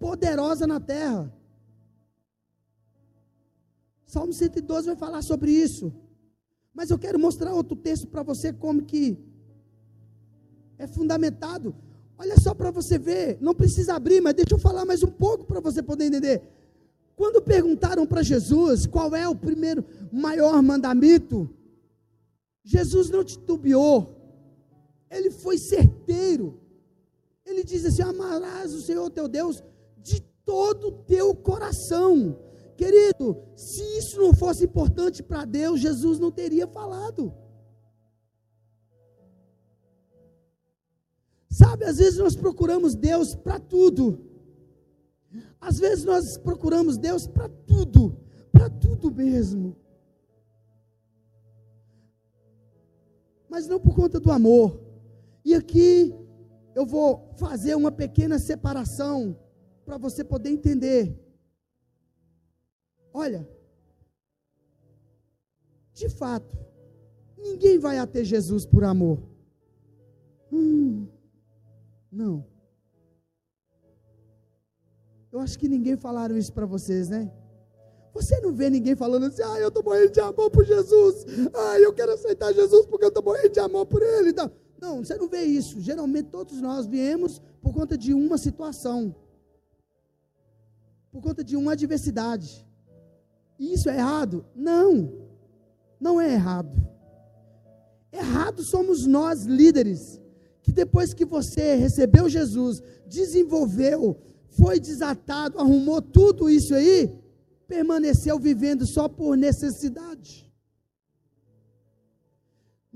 Poderosa 0.00 0.66
na 0.66 0.80
terra. 0.80 1.30
Salmo 4.06 4.32
112 4.32 4.86
vai 4.86 4.96
falar 4.96 5.22
sobre 5.22 5.50
isso. 5.50 5.92
Mas 6.72 6.90
eu 6.90 6.98
quero 6.98 7.18
mostrar 7.18 7.52
outro 7.52 7.76
texto 7.76 8.06
para 8.06 8.22
você 8.22 8.52
como 8.52 8.82
que 8.82 9.18
é 10.78 10.86
fundamentado. 10.86 11.74
Olha 12.18 12.38
só 12.40 12.54
para 12.54 12.70
você 12.70 12.98
ver, 12.98 13.36
não 13.40 13.54
precisa 13.54 13.94
abrir, 13.94 14.22
mas 14.22 14.34
deixa 14.34 14.54
eu 14.54 14.58
falar 14.58 14.86
mais 14.86 15.02
um 15.02 15.10
pouco 15.10 15.44
para 15.44 15.60
você 15.60 15.82
poder 15.82 16.06
entender. 16.06 16.42
Quando 17.14 17.42
perguntaram 17.42 18.06
para 18.06 18.22
Jesus 18.22 18.86
qual 18.86 19.14
é 19.14 19.28
o 19.28 19.34
primeiro 19.34 19.84
maior 20.10 20.62
mandamento, 20.62 21.48
Jesus 22.62 23.10
não 23.10 23.22
titubeou, 23.22 24.15
ele 25.10 25.30
foi 25.30 25.58
certeiro. 25.58 26.60
Ele 27.44 27.62
diz 27.64 27.84
assim: 27.84 28.02
Amarás 28.02 28.74
o 28.74 28.80
Senhor 28.80 29.10
teu 29.10 29.28
Deus 29.28 29.62
de 29.98 30.20
todo 30.44 30.88
o 30.88 30.92
teu 30.92 31.34
coração. 31.34 32.38
Querido, 32.76 33.42
se 33.54 33.82
isso 33.98 34.20
não 34.20 34.34
fosse 34.34 34.64
importante 34.64 35.22
para 35.22 35.44
Deus, 35.44 35.80
Jesus 35.80 36.18
não 36.18 36.30
teria 36.30 36.66
falado. 36.66 37.32
Sabe, 41.48 41.84
às 41.84 41.96
vezes 41.96 42.18
nós 42.18 42.36
procuramos 42.36 42.94
Deus 42.94 43.34
para 43.34 43.58
tudo. 43.58 44.20
Às 45.58 45.78
vezes 45.78 46.04
nós 46.04 46.36
procuramos 46.36 46.98
Deus 46.98 47.26
para 47.26 47.48
tudo, 47.48 48.18
para 48.52 48.68
tudo 48.68 49.10
mesmo. 49.10 49.74
mas 53.56 53.66
não 53.66 53.80
por 53.80 53.94
conta 53.94 54.20
do 54.20 54.30
amor. 54.30 54.78
E 55.46 55.54
aqui 55.54 56.12
eu 56.74 56.84
vou 56.84 57.32
fazer 57.36 57.76
uma 57.76 57.92
pequena 57.92 58.36
separação 58.36 59.38
para 59.84 59.96
você 59.96 60.24
poder 60.24 60.50
entender. 60.50 61.16
Olha, 63.14 63.48
de 65.94 66.08
fato, 66.08 66.58
ninguém 67.38 67.78
vai 67.78 67.96
até 67.96 68.24
Jesus 68.24 68.66
por 68.66 68.82
amor. 68.82 69.22
Hum, 70.52 71.06
não. 72.10 72.44
Eu 75.30 75.38
acho 75.38 75.56
que 75.60 75.68
ninguém 75.68 75.96
falaram 75.96 76.36
isso 76.36 76.52
para 76.52 76.66
vocês, 76.66 77.08
né? 77.08 77.32
Você 78.12 78.40
não 78.40 78.52
vê 78.52 78.68
ninguém 78.68 78.96
falando 78.96 79.26
assim, 79.26 79.42
ah, 79.42 79.60
eu 79.60 79.68
estou 79.68 79.84
morrendo 79.84 80.10
de 80.10 80.20
amor 80.20 80.50
por 80.50 80.64
Jesus, 80.64 81.24
ah, 81.54 81.78
eu 81.78 81.92
quero 81.92 82.14
aceitar 82.14 82.52
Jesus 82.52 82.84
porque 82.86 83.04
eu 83.04 83.10
estou 83.10 83.22
morrendo 83.22 83.50
de 83.50 83.60
amor 83.60 83.86
por 83.86 84.02
Ele. 84.02 84.32
Não. 84.32 84.65
Não, 84.80 85.04
você 85.04 85.16
não 85.16 85.28
vê 85.28 85.42
isso. 85.42 85.80
Geralmente 85.80 86.28
todos 86.30 86.60
nós 86.60 86.86
viemos 86.86 87.40
por 87.60 87.72
conta 87.72 87.96
de 87.96 88.12
uma 88.12 88.38
situação, 88.38 89.14
por 91.10 91.22
conta 91.22 91.42
de 91.42 91.56
uma 91.56 91.72
adversidade. 91.72 92.66
E 93.58 93.72
isso 93.72 93.88
é 93.88 93.96
errado? 93.96 94.44
Não, 94.54 95.12
não 95.98 96.20
é 96.20 96.32
errado. 96.32 96.70
Errado 98.12 98.62
somos 98.64 99.06
nós, 99.06 99.44
líderes, 99.44 100.20
que 100.62 100.72
depois 100.72 101.12
que 101.12 101.24
você 101.24 101.74
recebeu 101.74 102.28
Jesus, 102.28 102.82
desenvolveu, 103.06 104.20
foi 104.50 104.80
desatado, 104.80 105.58
arrumou 105.58 106.00
tudo 106.00 106.48
isso 106.48 106.74
aí, 106.74 107.18
permaneceu 107.68 108.38
vivendo 108.38 108.86
só 108.86 109.08
por 109.08 109.36
necessidade. 109.36 110.45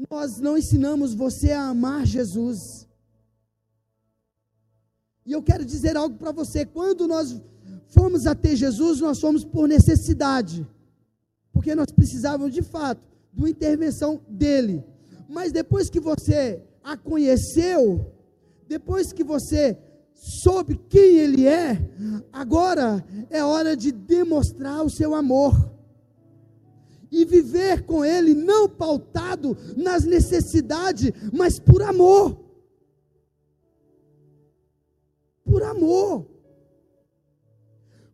Nós 0.08 0.38
não 0.38 0.56
ensinamos 0.56 1.14
você 1.14 1.52
a 1.52 1.68
amar 1.68 2.06
Jesus. 2.06 2.88
E 5.26 5.32
eu 5.32 5.42
quero 5.42 5.64
dizer 5.64 5.96
algo 5.96 6.16
para 6.16 6.32
você: 6.32 6.64
quando 6.64 7.06
nós 7.06 7.40
fomos 7.88 8.26
até 8.26 8.54
Jesus, 8.54 9.00
nós 9.00 9.20
fomos 9.20 9.44
por 9.44 9.68
necessidade, 9.68 10.66
porque 11.52 11.74
nós 11.74 11.90
precisávamos 11.90 12.54
de 12.54 12.62
fato 12.62 13.02
de 13.32 13.40
uma 13.40 13.50
intervenção 13.50 14.20
dele. 14.28 14.82
Mas 15.28 15.52
depois 15.52 15.90
que 15.90 16.00
você 16.00 16.62
a 16.82 16.96
conheceu, 16.96 18.12
depois 18.66 19.12
que 19.12 19.22
você 19.22 19.76
soube 20.14 20.80
quem 20.88 21.18
Ele 21.18 21.46
é, 21.46 21.78
agora 22.32 23.04
é 23.28 23.44
hora 23.44 23.76
de 23.76 23.92
demonstrar 23.92 24.82
o 24.84 24.90
seu 24.90 25.14
amor 25.14 25.79
e 27.10 27.24
viver 27.24 27.84
com 27.84 28.04
Ele 28.04 28.34
não 28.34 28.68
pautado 28.68 29.56
nas 29.76 30.04
necessidades, 30.04 31.12
mas 31.32 31.58
por 31.58 31.82
amor. 31.82 32.38
Por 35.44 35.62
amor. 35.62 36.26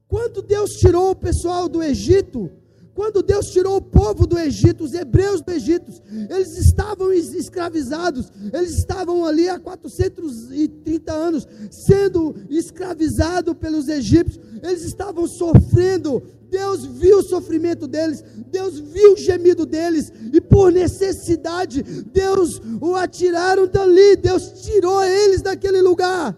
Quando 0.09 0.41
Deus 0.41 0.73
tirou 0.73 1.11
o 1.11 1.17
pessoal 1.17 1.69
do 1.69 1.83
Egito, 1.83 2.51
quando 2.97 3.23
Deus 3.23 3.49
tirou 3.49 3.77
o 3.77 3.83
povo 3.83 4.27
do 4.27 4.39
Egito, 4.39 4.83
os 4.83 4.95
hebreus 4.95 5.43
do 5.43 5.53
Egito, 5.53 5.93
eles 6.31 6.57
estavam 6.57 7.13
escravizados, 7.13 8.33
eles 8.51 8.79
estavam 8.79 9.27
ali 9.27 9.51
há 9.51 9.61
430 9.61 11.13
anos, 11.13 11.47
sendo 11.71 12.35
escravizados 12.49 13.53
pelos 13.53 13.89
egípcios, 13.89 14.43
eles 14.63 14.83
estavam 14.83 15.29
sofrendo. 15.29 16.23
Deus 16.49 16.87
viu 16.87 17.19
o 17.19 17.23
sofrimento 17.23 17.87
deles, 17.87 18.25
Deus 18.51 18.81
viu 18.81 19.13
o 19.13 19.19
gemido 19.19 19.67
deles, 19.67 20.11
e 20.33 20.41
por 20.41 20.73
necessidade, 20.73 21.83
Deus 21.83 22.63
o 22.81 22.95
atiraram 22.95 23.67
dali, 23.67 24.17
Deus 24.17 24.63
tirou 24.63 25.05
eles 25.05 25.43
daquele 25.43 25.83
lugar. 25.83 26.35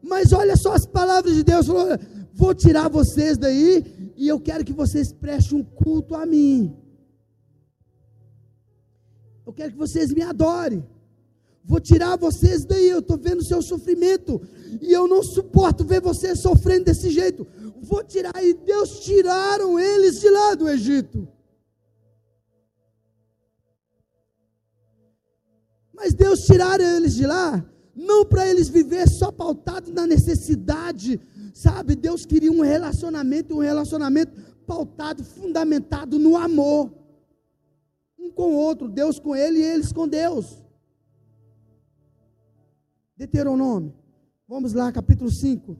Mas 0.00 0.32
olha 0.32 0.56
só 0.56 0.72
as 0.72 0.86
palavras 0.86 1.34
de 1.34 1.42
Deus: 1.42 1.66
falou, 1.66 1.98
vou 2.32 2.54
tirar 2.54 2.88
vocês 2.88 3.36
daí 3.36 3.99
e 4.20 4.28
eu 4.28 4.38
quero 4.38 4.62
que 4.66 4.74
vocês 4.74 5.10
prestem 5.14 5.58
um 5.58 5.64
culto 5.64 6.14
a 6.14 6.26
mim. 6.26 6.76
Eu 9.46 9.52
quero 9.54 9.72
que 9.72 9.78
vocês 9.78 10.12
me 10.12 10.20
adorem. 10.20 10.86
Vou 11.64 11.80
tirar 11.80 12.18
vocês 12.18 12.66
daí. 12.66 12.86
Eu 12.90 12.98
estou 12.98 13.16
vendo 13.16 13.40
o 13.40 13.44
seu 13.44 13.62
sofrimento. 13.62 14.38
E 14.78 14.92
eu 14.92 15.08
não 15.08 15.22
suporto 15.22 15.86
ver 15.86 16.02
vocês 16.02 16.38
sofrendo 16.38 16.84
desse 16.84 17.08
jeito. 17.08 17.46
Vou 17.80 18.04
tirar. 18.04 18.44
E 18.44 18.52
Deus 18.52 19.00
tiraram 19.00 19.80
eles 19.80 20.20
de 20.20 20.28
lá 20.28 20.54
do 20.54 20.68
Egito. 20.68 21.26
Mas 25.94 26.12
Deus 26.12 26.40
tiraram 26.40 26.84
eles 26.84 27.14
de 27.14 27.26
lá, 27.26 27.66
não 27.94 28.26
para 28.26 28.46
eles 28.46 28.68
viver 28.68 29.08
só 29.08 29.32
pautados 29.32 29.90
na 29.90 30.06
necessidade 30.06 31.18
Sabe, 31.52 31.96
Deus 31.96 32.24
queria 32.24 32.50
um 32.50 32.62
relacionamento, 32.62 33.56
um 33.56 33.60
relacionamento 33.60 34.32
pautado, 34.66 35.24
fundamentado 35.24 36.18
no 36.18 36.36
amor. 36.36 36.92
Um 38.18 38.30
com 38.30 38.54
o 38.54 38.56
outro, 38.56 38.88
Deus 38.88 39.18
com 39.18 39.34
ele 39.34 39.58
e 39.58 39.62
eles 39.62 39.92
com 39.92 40.06
Deus. 40.06 40.62
Deuteronômio. 43.16 43.94
Vamos 44.46 44.72
lá, 44.72 44.90
capítulo 44.92 45.30
5. 45.30 45.76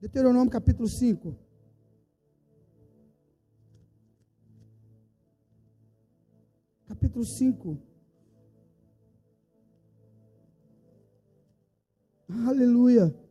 Deuteronômio, 0.00 0.50
capítulo 0.50 0.88
5. 0.88 1.36
Capítulo 6.88 7.24
5. 7.24 7.78
Aleluia. 12.28 13.25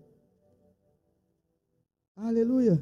Aleluia. 2.15 2.81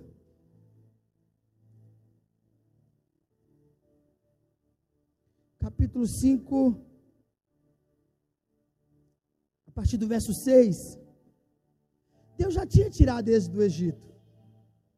Capítulo 5.57 6.05
5, 6.05 6.79
a 9.65 9.71
partir 9.71 9.97
do 9.97 10.07
verso 10.07 10.33
6. 10.33 10.99
Deus 12.37 12.53
já 12.53 12.65
tinha 12.65 12.91
tirado 12.91 13.27
eles 13.27 13.47
do 13.47 13.63
Egito. 13.63 14.13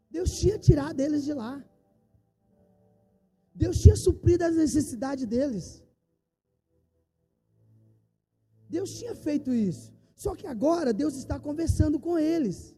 Deus 0.09 0.31
tinha 0.37 0.59
tirado 0.59 0.99
eles 0.99 1.23
de 1.23 1.33
lá. 1.33 1.63
Deus 3.53 3.79
tinha 3.79 3.95
suprido 3.95 4.43
as 4.43 4.55
necessidades 4.55 5.25
deles. 5.25 5.81
Deus 8.67 8.97
tinha 8.97 9.15
feito 9.15 9.53
isso. 9.53 9.93
Só 10.13 10.35
que 10.35 10.45
agora 10.45 10.91
Deus 10.91 11.15
está 11.15 11.39
conversando 11.39 11.97
com 11.97 12.19
eles 12.19 12.74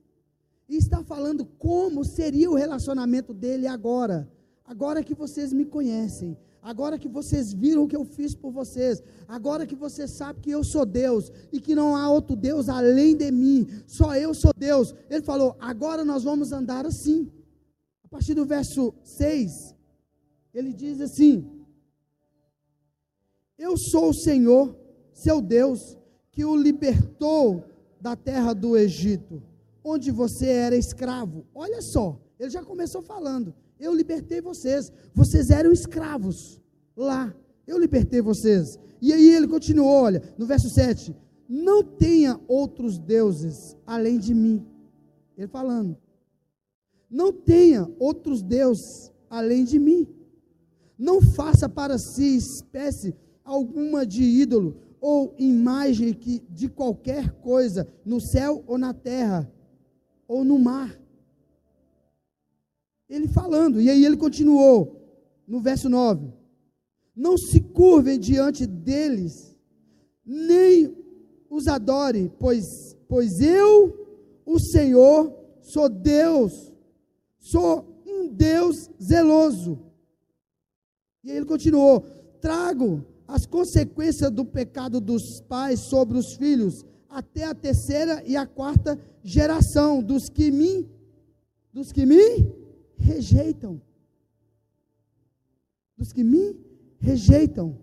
e 0.67 0.75
está 0.75 1.03
falando 1.03 1.45
como 1.45 2.03
seria 2.03 2.49
o 2.49 2.55
relacionamento 2.55 3.33
dele 3.33 3.67
agora. 3.67 4.29
Agora 4.65 5.03
que 5.03 5.13
vocês 5.13 5.53
me 5.53 5.65
conhecem, 5.65 6.37
agora 6.61 6.99
que 6.99 7.07
vocês 7.07 7.53
viram 7.53 7.83
o 7.83 7.87
que 7.87 7.95
eu 7.95 8.03
fiz 8.03 8.35
por 8.35 8.51
vocês, 8.51 9.01
agora 9.27 9.65
que 9.65 9.75
você 9.75 10.07
sabe 10.07 10.41
que 10.41 10.51
eu 10.51 10.63
sou 10.63 10.85
Deus 10.85 11.31
e 11.53 11.61
que 11.61 11.73
não 11.73 11.95
há 11.95 12.09
outro 12.09 12.35
Deus 12.35 12.67
além 12.67 13.15
de 13.15 13.31
mim, 13.31 13.65
só 13.85 14.15
eu 14.15 14.33
sou 14.33 14.51
Deus. 14.57 14.93
Ele 15.09 15.21
falou: 15.21 15.55
agora 15.59 16.03
nós 16.03 16.23
vamos 16.23 16.51
andar 16.51 16.85
assim. 16.85 17.31
A 18.03 18.09
partir 18.09 18.33
do 18.33 18.45
verso 18.45 18.93
6, 19.03 19.73
ele 20.53 20.73
diz 20.73 20.99
assim: 20.99 21.49
Eu 23.57 23.77
sou 23.77 24.09
o 24.09 24.13
Senhor, 24.13 24.75
seu 25.13 25.41
Deus, 25.41 25.97
que 26.29 26.43
o 26.43 26.57
libertou 26.57 27.63
da 28.01 28.17
terra 28.17 28.53
do 28.53 28.75
Egito 28.75 29.41
onde 29.87 30.11
você 30.11 30.47
era 30.47 30.75
escravo. 30.75 31.45
Olha 31.55 31.81
só, 31.81 32.19
ele 32.37 32.49
já 32.49 32.63
começou 32.63 33.01
falando: 33.01 33.53
Eu 33.79 33.93
libertei 33.93 34.41
vocês, 34.41 34.91
vocês 35.13 35.49
eram 35.49 35.71
escravos 35.71 36.61
lá, 36.95 37.33
eu 37.65 37.79
libertei 37.79 38.21
vocês. 38.21 38.77
E 39.01 39.13
aí 39.13 39.29
ele 39.29 39.47
continuou: 39.47 39.87
Olha, 39.87 40.21
no 40.37 40.45
verso 40.45 40.69
7: 40.69 41.15
Não 41.47 41.81
tenha 41.83 42.39
outros 42.47 42.99
deuses 42.99 43.75
além 43.85 44.19
de 44.19 44.33
mim. 44.33 44.65
Ele 45.37 45.47
falando: 45.47 45.97
Não 47.09 47.31
tenha 47.31 47.89
outros 47.97 48.41
deuses 48.41 49.11
além 49.29 49.63
de 49.63 49.79
mim. 49.79 50.05
Não 50.97 51.21
faça 51.21 51.69
para 51.69 51.97
si 51.97 52.35
espécie 52.35 53.15
alguma 53.43 54.05
de 54.05 54.23
ídolo 54.23 54.75
ou 54.99 55.33
imagem 55.37 56.11
que, 56.11 56.43
de 56.49 56.67
qualquer 56.67 57.31
coisa 57.33 57.87
no 58.03 58.19
céu 58.19 58.63
ou 58.65 58.79
na 58.79 58.93
terra 58.95 59.49
ou 60.27 60.43
no 60.43 60.59
mar. 60.59 60.99
Ele 63.09 63.27
falando, 63.27 63.79
e 63.79 63.89
aí 63.89 64.05
ele 64.05 64.17
continuou, 64.17 64.97
no 65.47 65.61
verso 65.61 65.87
9: 65.89 66.27
Não 67.15 67.37
se 67.37 67.61
curvem 67.61 68.19
diante 68.19 68.65
deles, 68.65 69.55
nem 70.25 70.93
os 71.49 71.67
adore, 71.67 72.31
pois, 72.37 72.65
pois 73.07 73.39
eu, 73.39 74.07
o 74.45 74.59
Senhor, 74.59 75.33
sou 75.61 75.87
Deus, 75.87 76.73
sou 77.39 78.01
um 78.05 78.27
Deus 78.27 78.89
zeloso. 79.01 79.79
E 81.23 81.31
aí 81.31 81.37
ele 81.37 81.45
continuou: 81.45 82.01
Trago 82.41 83.05
as 83.27 83.45
consequências 83.45 84.31
do 84.31 84.45
pecado 84.45 85.01
dos 85.01 85.41
pais 85.41 85.81
sobre 85.89 86.17
os 86.17 86.35
filhos, 86.35 86.85
até 87.09 87.43
a 87.45 87.55
terceira 87.55 88.23
e 88.25 88.35
a 88.35 88.45
quarta 88.45 88.99
geração 89.23 90.01
dos 90.01 90.29
que 90.29 90.51
me 90.51 90.89
dos 91.73 91.91
que 91.91 92.05
me 92.05 92.51
rejeitam. 92.97 93.79
Dos 95.95 96.11
que 96.11 96.23
me 96.23 96.55
rejeitam. 96.99 97.77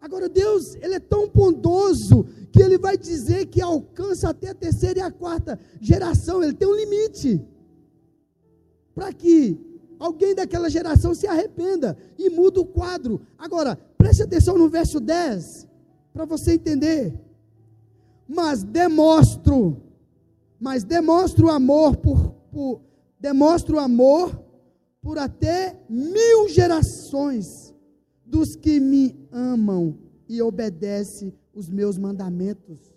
Agora 0.00 0.28
Deus, 0.28 0.76
ele 0.76 0.94
é 0.94 1.00
tão 1.00 1.28
bondoso 1.28 2.24
que 2.52 2.62
ele 2.62 2.78
vai 2.78 2.96
dizer 2.96 3.46
que 3.46 3.60
alcança 3.60 4.30
até 4.30 4.50
a 4.50 4.54
terceira 4.54 5.00
e 5.00 5.02
a 5.02 5.10
quarta 5.10 5.58
geração, 5.80 6.42
ele 6.42 6.54
tem 6.54 6.66
um 6.66 6.74
limite. 6.74 7.44
Para 8.94 9.12
que 9.12 9.58
alguém 9.98 10.34
daquela 10.34 10.70
geração 10.70 11.14
se 11.14 11.26
arrependa 11.26 11.96
e 12.16 12.30
muda 12.30 12.60
o 12.60 12.66
quadro. 12.66 13.20
Agora, 13.36 13.76
preste 13.98 14.22
atenção 14.22 14.56
no 14.56 14.68
verso 14.68 15.00
10, 15.00 15.66
para 16.12 16.24
você 16.24 16.54
entender. 16.54 17.12
Mas 18.32 18.62
demonstro, 18.62 19.82
mas 20.60 20.84
demonstro 20.84 21.50
amor 21.50 21.96
por, 21.96 22.30
por 22.52 22.80
demonstro 23.18 23.76
amor 23.76 24.40
por 25.02 25.18
até 25.18 25.84
mil 25.88 26.48
gerações 26.48 27.74
dos 28.24 28.54
que 28.54 28.78
me 28.78 29.18
amam 29.32 29.98
e 30.28 30.40
obedecem 30.40 31.34
os 31.52 31.68
meus 31.68 31.98
mandamentos. 31.98 32.94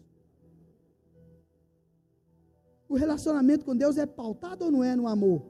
O 2.87 2.93
relacionamento 2.93 3.65
com 3.65 3.75
Deus 3.75 3.97
é 3.97 4.05
pautado 4.05 4.65
ou 4.65 4.71
não 4.71 4.83
é 4.83 4.95
no 4.95 5.07
amor? 5.07 5.49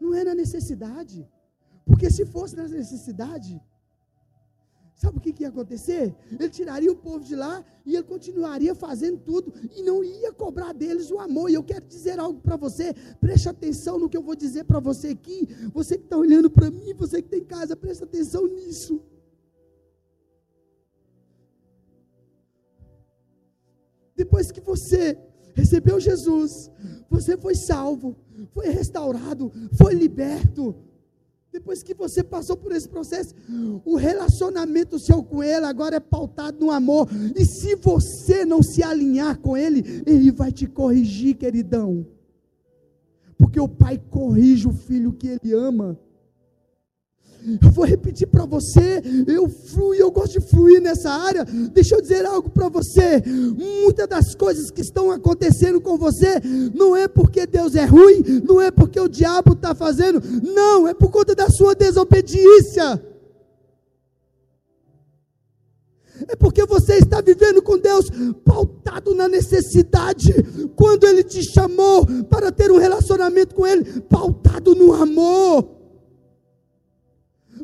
Não 0.00 0.14
é 0.14 0.24
na 0.24 0.34
necessidade. 0.34 1.28
Porque 1.84 2.10
se 2.10 2.24
fosse 2.24 2.56
na 2.56 2.66
necessidade, 2.66 3.60
sabe 5.00 5.16
o 5.16 5.20
que, 5.20 5.32
que 5.32 5.44
ia 5.44 5.48
acontecer? 5.48 6.14
Ele 6.30 6.50
tiraria 6.50 6.92
o 6.92 6.96
povo 6.96 7.24
de 7.24 7.34
lá 7.34 7.64
e 7.86 7.94
ele 7.96 8.02
continuaria 8.02 8.74
fazendo 8.74 9.16
tudo 9.16 9.50
e 9.74 9.82
não 9.82 10.04
ia 10.04 10.30
cobrar 10.30 10.74
deles 10.74 11.10
o 11.10 11.18
amor. 11.18 11.48
E 11.48 11.54
eu 11.54 11.64
quero 11.64 11.86
dizer 11.86 12.18
algo 12.18 12.38
para 12.38 12.54
você, 12.54 12.92
preste 13.18 13.48
atenção 13.48 13.98
no 13.98 14.10
que 14.10 14.16
eu 14.16 14.22
vou 14.22 14.36
dizer 14.36 14.64
para 14.64 14.78
você 14.78 15.08
aqui. 15.08 15.48
Você 15.72 15.96
que 15.96 16.04
está 16.04 16.18
olhando 16.18 16.50
para 16.50 16.70
mim, 16.70 16.92
você 16.92 17.22
que 17.22 17.30
tem 17.30 17.42
casa, 17.42 17.74
preste 17.74 18.04
atenção 18.04 18.46
nisso. 18.46 19.02
Depois 24.14 24.52
que 24.52 24.60
você 24.60 25.18
recebeu 25.54 25.98
Jesus, 25.98 26.70
você 27.08 27.38
foi 27.38 27.54
salvo, 27.54 28.18
foi 28.52 28.68
restaurado, 28.68 29.50
foi 29.78 29.94
liberto. 29.94 30.76
Depois 31.52 31.82
que 31.82 31.94
você 31.94 32.22
passou 32.22 32.56
por 32.56 32.70
esse 32.70 32.88
processo, 32.88 33.34
o 33.84 33.96
relacionamento 33.96 35.00
seu 35.00 35.22
com 35.22 35.42
Ele 35.42 35.66
agora 35.66 35.96
é 35.96 36.00
pautado 36.00 36.64
no 36.64 36.70
amor. 36.70 37.08
E 37.36 37.44
se 37.44 37.74
você 37.74 38.44
não 38.44 38.62
se 38.62 38.82
alinhar 38.82 39.38
com 39.38 39.56
Ele, 39.56 40.02
Ele 40.06 40.30
vai 40.30 40.52
te 40.52 40.66
corrigir, 40.66 41.36
queridão. 41.36 42.06
Porque 43.36 43.58
o 43.58 43.68
Pai 43.68 44.00
corrige 44.10 44.68
o 44.68 44.72
filho 44.72 45.12
que 45.12 45.26
Ele 45.26 45.52
ama. 45.52 45.98
Eu 47.62 47.70
vou 47.70 47.84
repetir 47.84 48.26
para 48.26 48.44
você, 48.44 49.02
eu 49.26 49.48
fluo, 49.48 49.94
eu 49.94 50.10
gosto 50.10 50.38
de 50.38 50.46
fluir 50.46 50.80
nessa 50.80 51.10
área. 51.10 51.44
Deixa 51.72 51.94
eu 51.94 52.02
dizer 52.02 52.24
algo 52.26 52.50
para 52.50 52.68
você. 52.68 53.22
Muitas 53.24 54.08
das 54.08 54.34
coisas 54.34 54.70
que 54.70 54.80
estão 54.80 55.10
acontecendo 55.10 55.80
com 55.80 55.96
você 55.96 56.40
não 56.74 56.94
é 56.94 57.08
porque 57.08 57.46
Deus 57.46 57.74
é 57.74 57.84
ruim, 57.84 58.42
não 58.44 58.60
é 58.60 58.70
porque 58.70 59.00
o 59.00 59.08
diabo 59.08 59.54
está 59.54 59.74
fazendo, 59.74 60.20
não, 60.42 60.86
é 60.86 60.94
por 60.94 61.10
conta 61.10 61.34
da 61.34 61.48
sua 61.48 61.74
desobediência. 61.74 63.02
É 66.28 66.36
porque 66.36 66.66
você 66.66 66.96
está 66.96 67.22
vivendo 67.22 67.62
com 67.62 67.78
Deus 67.78 68.10
pautado 68.44 69.14
na 69.14 69.26
necessidade. 69.26 70.34
Quando 70.76 71.04
Ele 71.04 71.24
te 71.24 71.42
chamou 71.42 72.06
para 72.28 72.52
ter 72.52 72.70
um 72.70 72.76
relacionamento 72.76 73.54
com 73.54 73.66
Ele, 73.66 74.02
pautado 74.02 74.74
no 74.74 74.92
amor 74.92 75.79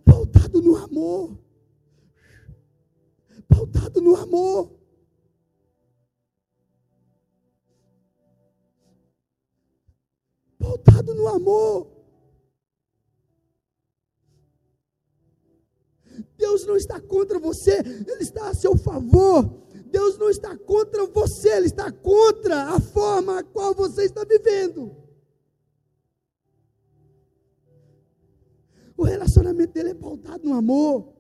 pautado 0.07 0.63
no 0.63 0.77
amor. 0.77 1.37
Pautado 3.49 4.01
no 4.01 4.15
amor. 4.15 4.73
Pautado 10.59 11.15
no 11.15 11.27
amor. 11.29 11.93
Deus 16.39 16.65
não 16.67 16.77
está 16.77 17.01
contra 17.01 17.39
você, 17.39 17.79
Ele 17.81 18.23
está 18.23 18.49
a 18.49 18.55
seu 18.55 18.77
favor. 18.77 19.67
Deus 19.87 20.17
não 20.19 20.31
está 20.31 20.57
contra 20.57 21.07
você, 21.07 21.49
Ele 21.57 21.67
está 21.67 21.91
contra 21.91 22.75
a 22.75 22.81
forma 22.81 23.41
a 23.41 23.43
qual 23.45 23.75
você 23.75 24.05
está 24.05 24.25
vivendo. 24.25 25.06
O 28.97 29.05
relacionamento 29.05 29.73
dele 29.73 29.91
é 29.91 29.95
pautado 29.95 30.45
no 30.45 30.55
amor. 30.55 31.13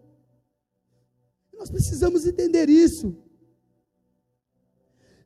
Nós 1.52 1.70
precisamos 1.70 2.26
entender 2.26 2.68
isso. 2.68 3.16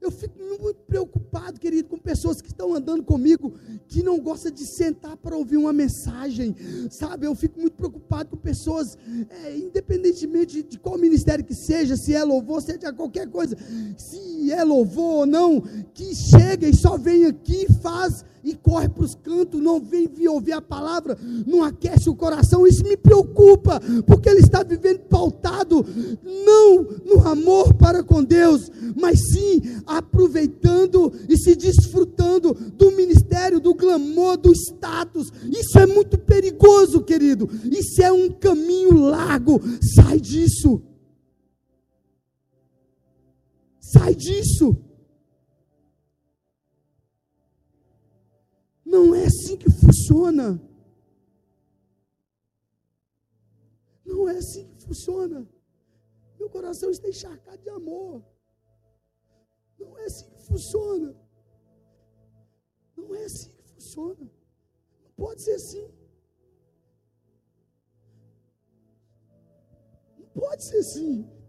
Eu 0.00 0.10
fico 0.10 0.38
muito 0.38 0.80
preocupado, 0.86 1.60
querido, 1.60 1.88
com 1.88 1.98
pessoas 1.98 2.40
que 2.40 2.48
estão 2.48 2.74
andando 2.74 3.02
comigo 3.02 3.52
que 3.86 4.02
não 4.02 4.18
gostam 4.18 4.50
de 4.50 4.64
sentar 4.64 5.14
para 5.18 5.36
ouvir 5.36 5.58
uma 5.58 5.74
mensagem, 5.74 6.56
sabe? 6.90 7.26
Eu 7.26 7.34
fico 7.34 7.60
muito 7.60 7.74
preocupado 7.74 8.30
com 8.30 8.36
pessoas, 8.38 8.96
é, 9.28 9.58
independentemente 9.58 10.62
de, 10.62 10.78
qual 10.78 10.96
ministério 10.96 11.44
que 11.44 11.54
seja, 11.54 11.96
se 11.96 12.14
é 12.14 12.24
louvor, 12.24 12.62
seja 12.62 12.92
qualquer 12.94 13.28
coisa, 13.28 13.54
se 13.98 14.50
é 14.50 14.64
louvor 14.64 15.20
ou 15.20 15.26
não, 15.26 15.60
que 15.92 16.14
chega 16.14 16.66
e 16.66 16.74
só 16.74 16.96
vem 16.96 17.26
aqui, 17.26 17.66
faz 17.82 18.24
e 18.42 18.54
corre 18.54 18.88
para 18.88 19.04
os 19.04 19.14
cantos, 19.14 19.60
não 19.60 19.80
vem 19.80 20.08
vir 20.08 20.28
ouvir 20.28 20.52
a 20.52 20.62
palavra, 20.62 21.16
não 21.46 21.62
aquece 21.62 22.08
o 22.08 22.14
coração. 22.14 22.66
Isso 22.66 22.82
me 22.84 22.96
preocupa, 22.96 23.80
porque 24.06 24.28
ele 24.28 24.40
está 24.40 24.62
vivendo 24.62 25.00
pautado 25.00 25.84
não 26.22 26.82
no 27.04 27.28
amor 27.28 27.74
para 27.74 28.02
com 28.02 28.22
Deus, 28.22 28.70
mas 28.96 29.18
sim 29.32 29.60
aproveitando 29.96 31.12
e 31.28 31.36
se 31.36 31.56
desfrutando 31.56 32.54
do 32.54 32.92
ministério, 32.92 33.60
do 33.60 33.74
clamor, 33.74 34.36
do 34.36 34.52
status. 34.52 35.32
Isso 35.50 35.78
é 35.78 35.86
muito 35.86 36.16
perigoso, 36.18 37.02
querido. 37.02 37.48
Isso 37.70 38.02
é 38.02 38.12
um 38.12 38.30
caminho 38.30 38.98
largo. 39.00 39.60
Sai 39.94 40.20
disso. 40.20 40.82
Sai 43.80 44.14
disso. 44.14 44.76
Não 48.84 49.14
é 49.14 49.24
assim 49.24 49.56
que 49.56 49.70
funciona. 49.70 50.60
Não 54.04 54.28
é 54.28 54.36
assim 54.36 54.68
que 54.68 54.84
funciona. 54.84 55.46
Meu 56.38 56.48
coração 56.48 56.90
está 56.90 57.08
encharcado 57.08 57.62
de 57.62 57.70
amor. 57.70 58.24
É 60.00 60.04
assim 60.06 60.30
que 60.30 60.42
funciona. 60.42 61.14
Não 62.96 63.14
é 63.14 63.24
assim 63.24 63.50
que 63.50 63.62
funciona. 63.62 64.30
Não 65.04 65.10
pode 65.16 65.42
ser 65.42 65.52
assim. 65.52 65.94
Não 70.18 70.26
pode 70.28 70.64
ser 70.64 70.78
assim. 70.78 71.39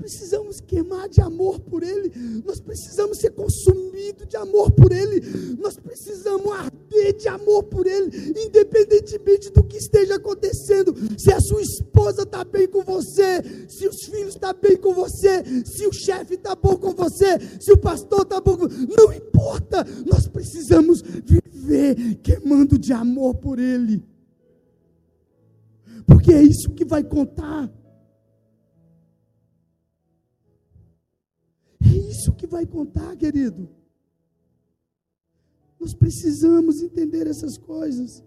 Precisamos 0.00 0.60
queimar 0.60 1.08
de 1.08 1.20
amor 1.20 1.60
por 1.60 1.82
Ele, 1.82 2.10
nós 2.44 2.58
precisamos 2.58 3.18
ser 3.18 3.30
consumidos 3.30 4.26
de 4.26 4.36
amor 4.36 4.72
por 4.72 4.90
Ele, 4.90 5.20
nós 5.58 5.76
precisamos 5.76 6.50
arder 6.52 7.12
de 7.12 7.28
amor 7.28 7.64
por 7.64 7.86
Ele, 7.86 8.10
independentemente 8.46 9.50
do 9.50 9.62
que 9.62 9.76
esteja 9.76 10.16
acontecendo. 10.16 10.94
Se 11.18 11.32
a 11.32 11.40
sua 11.40 11.60
esposa 11.60 12.22
está 12.22 12.42
bem 12.44 12.66
com 12.66 12.82
você, 12.82 13.42
se 13.68 13.86
os 13.86 14.04
filhos 14.06 14.34
estão 14.34 14.54
tá 14.54 14.58
bem 14.60 14.76
com 14.76 14.94
você, 14.94 15.44
se 15.64 15.86
o 15.86 15.92
chefe 15.92 16.34
está 16.34 16.54
bom 16.54 16.76
com 16.76 16.92
você, 16.92 17.38
se 17.60 17.72
o 17.72 17.76
pastor 17.76 18.22
está 18.22 18.40
bom 18.40 18.56
com 18.56 18.68
você, 18.68 18.86
não 18.96 19.12
importa, 19.12 19.86
nós 20.06 20.26
precisamos 20.26 21.02
viver 21.02 22.16
queimando 22.22 22.78
de 22.78 22.92
amor 22.92 23.34
por 23.34 23.58
Ele, 23.58 24.02
porque 26.06 26.32
é 26.32 26.42
isso 26.42 26.70
que 26.70 26.84
vai 26.84 27.04
contar. 27.04 27.70
isso 31.92 32.32
que 32.32 32.46
vai 32.46 32.66
contar, 32.66 33.16
querido. 33.16 33.68
Nós 35.78 35.94
precisamos 35.94 36.82
entender 36.82 37.26
essas 37.26 37.56
coisas. 37.56 38.22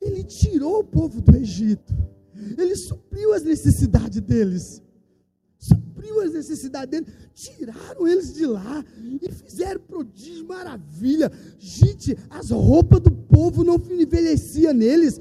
Ele 0.00 0.22
tirou 0.24 0.80
o 0.80 0.84
povo 0.84 1.22
do 1.22 1.36
Egito. 1.36 1.94
Ele 2.58 2.76
supriu 2.76 3.32
as 3.32 3.42
necessidades 3.42 4.20
deles. 4.20 4.82
Supriu 5.58 6.20
as 6.20 6.32
necessidades 6.32 6.90
deles. 6.90 7.14
Tiraram 7.32 8.06
eles 8.06 8.34
de 8.34 8.44
lá 8.44 8.84
e 9.20 9.30
fizeram 9.30 9.80
prodígio, 9.80 10.46
maravilha. 10.46 11.30
Gente, 11.58 12.18
as 12.28 12.50
roupas 12.50 13.00
do 13.00 13.12
povo 13.32 13.64
não 13.64 13.80
envelhecia 13.90 14.74
neles. 14.74 15.18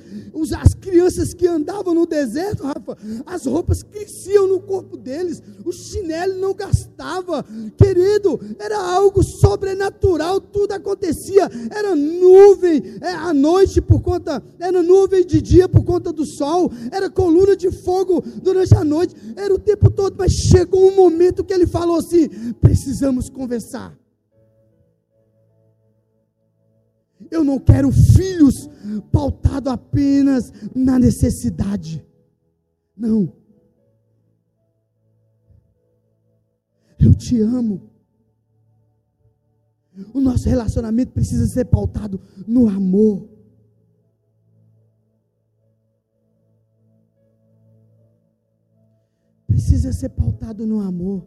As 0.60 0.74
crianças 0.74 1.34
que 1.34 1.48
andavam 1.48 1.94
no 1.94 2.06
deserto, 2.06 2.64
Rafa, 2.64 2.98
as 3.26 3.46
roupas 3.46 3.84
cresciam 3.84 4.48
no 4.48 4.60
corpo 4.60 4.98
deles. 4.98 5.42
O 5.64 5.72
chinelo 5.72 6.40
não 6.40 6.54
gastava. 6.54 7.46
Querido, 7.78 8.40
era 8.60 8.78
algo 8.78 9.24
sobrenatural. 9.24 10.42
Tudo 10.42 10.74
acontecia. 10.74 11.50
Era 11.70 11.96
nuvem 11.96 12.82
é, 13.02 13.12
à 13.12 13.34
noite 13.34 13.82
por 13.82 14.02
conta, 14.02 14.44
era 14.60 14.84
nuvem 14.84 15.26
de 15.26 15.42
dia 15.42 15.70
por 15.70 15.84
conta 15.84 16.12
do 16.12 16.26
sol. 16.26 16.72
Era 16.92 17.10
coluna 17.10 17.56
de 17.56 17.72
fogo 17.72 18.22
durante 18.42 18.76
a 18.76 18.84
noite. 18.84 19.16
Era 19.36 19.54
o 19.54 19.60
tempo 19.60 19.90
todo. 19.90 20.16
Mas 20.18 20.34
chegou 20.34 20.88
um 20.88 20.96
momento 20.96 21.44
que 21.44 21.54
ele 21.54 21.68
falou 21.68 21.98
assim: 21.98 22.28
precisamos 22.60 23.30
conversar. 23.30 24.01
Eu 27.32 27.46
não 27.46 27.58
quero 27.58 27.90
filhos 27.92 28.70
pautados 29.10 29.72
apenas 29.72 30.52
na 30.76 31.00
necessidade. 31.00 32.06
Não. 32.96 33.34
Eu 37.00 37.16
te 37.16 37.40
amo. 37.40 37.90
O 40.14 40.20
nosso 40.20 40.48
relacionamento 40.50 41.14
precisa 41.14 41.48
ser 41.48 41.66
pautado 41.66 42.20
no 42.46 42.68
amor. 42.68 43.30
Precisa 49.48 49.94
ser 49.94 50.10
pautado 50.10 50.68
no 50.68 50.82
amor. 50.82 51.26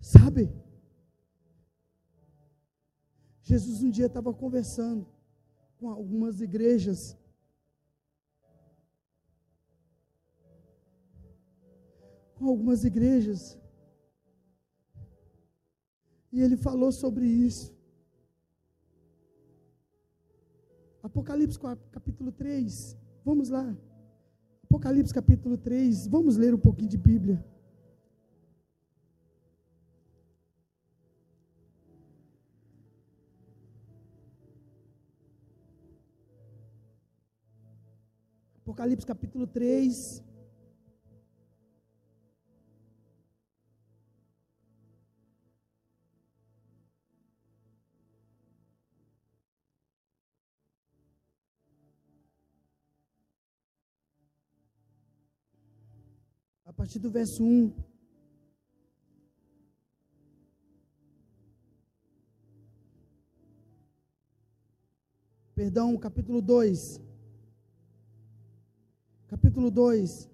Sabe? 0.00 0.50
Jesus 3.48 3.80
um 3.80 3.90
dia 3.90 4.06
estava 4.06 4.34
conversando 4.34 5.06
com 5.78 5.88
algumas 5.88 6.40
igrejas. 6.40 7.16
Com 12.34 12.48
algumas 12.48 12.82
igrejas. 12.82 13.56
E 16.32 16.40
ele 16.40 16.56
falou 16.56 16.90
sobre 16.90 17.24
isso. 17.24 17.72
Apocalipse 21.00 21.56
capítulo 21.92 22.32
3. 22.32 22.96
Vamos 23.24 23.48
lá. 23.48 23.76
Apocalipse 24.64 25.14
capítulo 25.14 25.56
3. 25.56 26.08
Vamos 26.08 26.36
ler 26.36 26.52
um 26.52 26.58
pouquinho 26.58 26.88
de 26.88 26.98
Bíblia. 26.98 27.38
Apocalipse 38.66 39.06
capítulo 39.06 39.46
3. 39.46 40.24
A 56.64 56.72
partir 56.72 56.98
do 56.98 57.08
verso 57.08 57.44
1. 57.44 57.72
Perdão, 65.54 65.96
capítulo 65.96 66.42
2 66.42 67.05
capítulo 69.28 69.70
2. 69.70 70.30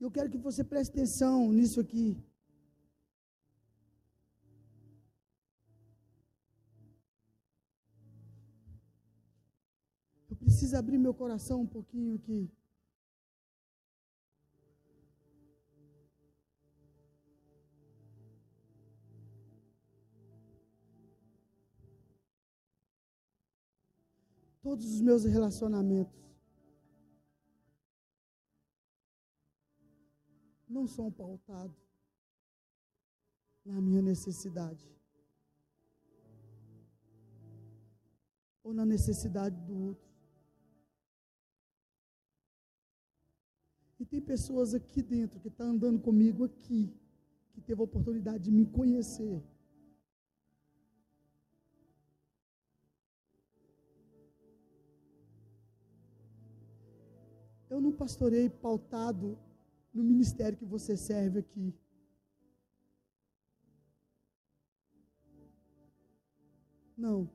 Eu 0.00 0.10
quero 0.10 0.30
que 0.30 0.38
você 0.38 0.62
preste 0.64 0.90
atenção 0.90 1.52
nisso 1.52 1.80
aqui. 1.80 2.16
Eu 10.30 10.36
preciso 10.36 10.76
abrir 10.76 10.98
meu 10.98 11.14
coração 11.14 11.60
um 11.62 11.66
pouquinho 11.66 12.16
aqui. 12.16 12.50
Todos 24.62 24.92
os 24.92 25.00
meus 25.00 25.24
relacionamentos 25.24 26.27
não 30.68 30.86
são 30.86 31.10
pautados 31.10 31.76
na 33.64 33.80
minha 33.80 34.02
necessidade 34.02 34.86
ou 38.62 38.74
na 38.74 38.84
necessidade 38.84 39.56
do 39.62 39.74
outro. 39.88 40.08
E 43.98 44.04
tem 44.04 44.20
pessoas 44.20 44.74
aqui 44.74 45.02
dentro 45.02 45.40
que 45.40 45.48
estão 45.48 45.66
tá 45.66 45.72
andando 45.72 45.98
comigo 46.00 46.44
aqui, 46.44 46.94
que 47.52 47.60
teve 47.62 47.80
a 47.80 47.84
oportunidade 47.84 48.44
de 48.44 48.50
me 48.52 48.66
conhecer. 48.66 49.42
Eu 57.70 57.80
não 57.80 57.92
pastorei 57.92 58.48
pautado 58.50 59.38
no 59.98 60.04
ministério 60.04 60.56
que 60.56 60.64
você 60.64 60.96
serve 60.96 61.40
aqui. 61.40 61.74
Não. 66.96 67.28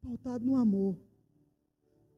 Pautado 0.00 0.44
no 0.44 0.56
amor. 0.56 0.96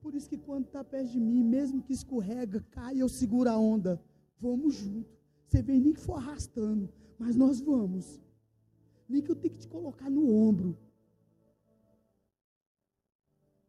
Por 0.01 0.15
isso 0.15 0.29
que 0.29 0.39
quando 0.39 0.67
está 0.67 0.85
perto 0.85 1.11
de 1.11 1.21
mim, 1.21 1.43
mesmo 1.43 1.83
que 1.83 1.93
escorrega, 1.93 2.65
cai, 2.71 3.03
eu 3.03 3.09
seguro 3.09 3.51
a 3.51 3.59
onda. 3.59 4.01
Vamos 4.39 4.75
junto. 4.75 5.11
Você 5.47 5.61
vem 5.63 5.81
nem 5.81 5.93
que 5.93 6.01
for 6.01 6.15
arrastando, 6.15 6.89
mas 7.19 7.35
nós 7.35 7.61
vamos. 7.61 8.21
Nem 9.09 9.23
que 9.23 9.31
eu 9.31 9.37
tenha 9.37 9.53
que 9.53 9.61
te 9.61 9.69
colocar 9.69 10.09
no 10.09 10.33
ombro. 10.33 10.79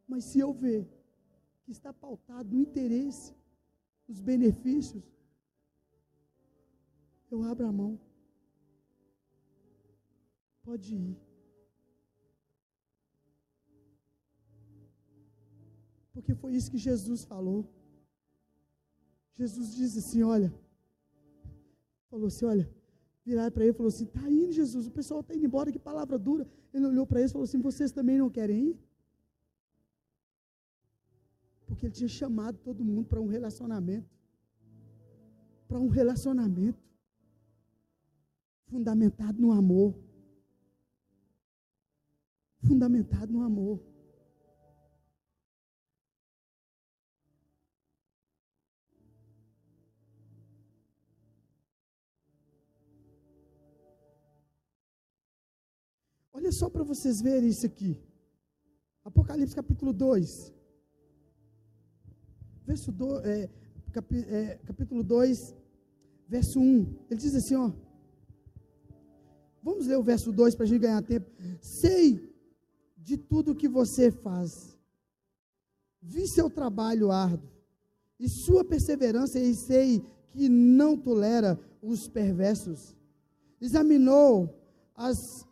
Mas 0.06 0.24
se 0.24 0.38
eu 0.38 0.52
ver 0.52 0.88
que 1.68 1.72
está 1.72 1.92
pautado 1.92 2.48
no 2.50 2.62
interesse, 2.62 3.34
nos 4.08 4.20
benefícios, 4.22 5.04
eu 7.30 7.42
abro 7.42 7.66
a 7.66 7.72
mão. 7.80 8.00
Pode 10.62 10.94
ir. 10.94 11.14
Porque 16.14 16.34
foi 16.34 16.54
isso 16.54 16.70
que 16.70 16.78
Jesus 16.78 17.24
falou. 17.24 17.60
Jesus 19.36 19.76
disse 19.76 19.98
assim: 19.98 20.22
Olha, 20.22 20.50
falou 22.08 22.28
assim: 22.28 22.46
Olha, 22.46 22.66
virar 23.26 23.50
para 23.50 23.64
ele 23.64 23.74
falou 23.74 23.88
assim: 23.88 24.06
Está 24.06 24.26
indo, 24.30 24.52
Jesus, 24.52 24.86
o 24.86 24.90
pessoal 24.90 25.20
está 25.20 25.34
indo 25.34 25.44
embora, 25.44 25.70
que 25.70 25.78
palavra 25.78 26.18
dura. 26.18 26.48
Ele 26.72 26.86
olhou 26.86 27.06
para 27.06 27.20
eles 27.20 27.30
e 27.30 27.34
falou 27.34 27.44
assim: 27.44 27.60
Vocês 27.60 27.92
também 27.92 28.16
não 28.16 28.30
querem 28.30 28.70
ir? 28.70 28.87
Porque 31.68 31.84
ele 31.86 31.94
tinha 31.94 32.08
chamado 32.08 32.56
todo 32.58 32.82
mundo 32.82 33.06
para 33.06 33.20
um 33.20 33.26
relacionamento. 33.26 34.08
Para 35.68 35.78
um 35.78 35.88
relacionamento 35.88 36.82
fundamentado 38.68 39.40
no 39.40 39.52
amor. 39.52 39.94
Fundamentado 42.66 43.30
no 43.30 43.42
amor. 43.42 43.78
Olha 56.32 56.50
só 56.50 56.70
para 56.70 56.82
vocês 56.82 57.20
verem 57.20 57.50
isso 57.50 57.66
aqui. 57.66 58.02
Apocalipse 59.04 59.54
capítulo 59.54 59.92
2 59.92 60.57
verso 62.68 62.92
do, 62.92 63.18
é, 63.20 63.48
capi, 63.92 64.18
é, 64.28 64.58
capítulo 64.66 65.02
2, 65.02 65.56
verso 66.28 66.60
1. 66.60 66.98
Ele 67.10 67.20
diz 67.20 67.34
assim, 67.34 67.56
ó. 67.56 67.72
Vamos 69.62 69.86
ler 69.86 69.96
o 69.96 70.02
verso 70.02 70.30
2 70.30 70.54
para 70.54 70.64
a 70.64 70.68
gente 70.68 70.80
ganhar 70.80 71.02
tempo. 71.02 71.30
Sei 71.62 72.30
de 72.98 73.16
tudo 73.16 73.54
que 73.54 73.68
você 73.68 74.10
faz. 74.10 74.76
Vi 76.02 76.28
seu 76.28 76.50
trabalho 76.50 77.10
árduo 77.10 77.48
e 78.20 78.28
sua 78.28 78.62
perseverança, 78.64 79.38
e 79.38 79.54
sei 79.54 80.04
que 80.30 80.48
não 80.48 80.96
tolera 80.96 81.58
os 81.80 82.06
perversos. 82.06 82.94
Examinou 83.60 84.54
as, 84.94 85.46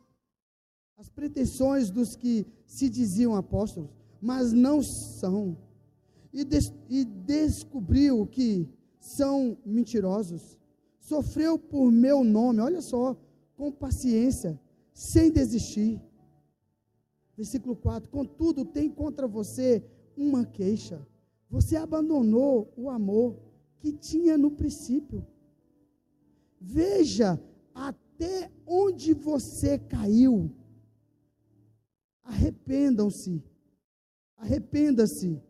as 0.98 1.08
pretensões 1.08 1.90
dos 1.90 2.14
que 2.14 2.46
se 2.66 2.90
diziam 2.90 3.34
apóstolos, 3.34 3.90
mas 4.20 4.52
não 4.52 4.82
são. 4.82 5.56
E, 6.36 6.44
des, 6.44 6.70
e 6.90 7.02
descobriu 7.02 8.26
que 8.26 8.68
são 9.00 9.56
mentirosos. 9.64 10.58
Sofreu 11.00 11.58
por 11.58 11.90
meu 11.90 12.22
nome, 12.22 12.60
olha 12.60 12.82
só, 12.82 13.16
com 13.56 13.72
paciência, 13.72 14.60
sem 14.92 15.30
desistir. 15.30 15.98
Versículo 17.34 17.74
4: 17.74 18.10
Contudo, 18.10 18.66
tem 18.66 18.90
contra 18.90 19.26
você 19.26 19.82
uma 20.14 20.44
queixa. 20.44 21.00
Você 21.48 21.74
abandonou 21.74 22.70
o 22.76 22.90
amor 22.90 23.38
que 23.78 23.90
tinha 23.90 24.36
no 24.36 24.50
princípio. 24.50 25.26
Veja 26.60 27.40
até 27.74 28.52
onde 28.66 29.14
você 29.14 29.78
caiu. 29.78 30.50
Arrependam-se. 32.22 33.42
Arrependa-se 34.36 35.40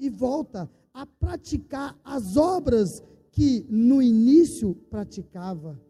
e 0.00 0.08
volta 0.08 0.68
a 0.92 1.06
praticar 1.06 1.96
as 2.02 2.36
obras 2.36 3.02
que 3.30 3.64
no 3.68 4.02
início 4.02 4.74
praticava. 4.90 5.80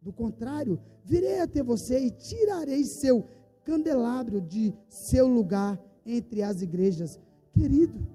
Do 0.00 0.12
contrário, 0.12 0.78
virei 1.04 1.40
até 1.40 1.62
você 1.62 1.98
e 1.98 2.10
tirarei 2.10 2.84
seu 2.84 3.26
candelabro 3.64 4.40
de 4.40 4.72
seu 4.88 5.26
lugar 5.26 5.82
entre 6.04 6.42
as 6.42 6.60
igrejas. 6.60 7.18
Querido, 7.52 8.06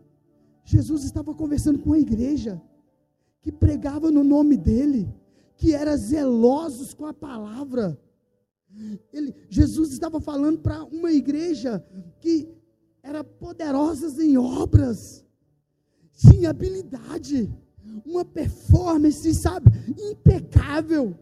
Jesus 0.63 1.03
estava 1.03 1.33
conversando 1.33 1.79
com 1.79 1.93
a 1.93 1.99
igreja 1.99 2.61
que 3.41 3.51
pregava 3.51 4.11
no 4.11 4.23
nome 4.23 4.55
dele, 4.55 5.11
que 5.55 5.73
era 5.73 5.97
zelosos 5.97 6.93
com 6.93 7.07
a 7.07 7.13
palavra. 7.13 7.99
Ele, 9.11 9.33
Jesus 9.49 9.91
estava 9.91 10.21
falando 10.21 10.59
para 10.59 10.83
uma 10.83 11.11
igreja 11.11 11.83
que 12.19 12.47
era 13.09 13.23
poderosa 13.23 14.23
em 14.23 14.37
obras, 14.37 15.25
tinha 16.13 16.51
habilidade, 16.51 17.51
uma 18.05 18.23
performance, 18.23 19.33
sabe, 19.33 19.71
impecável. 19.97 21.17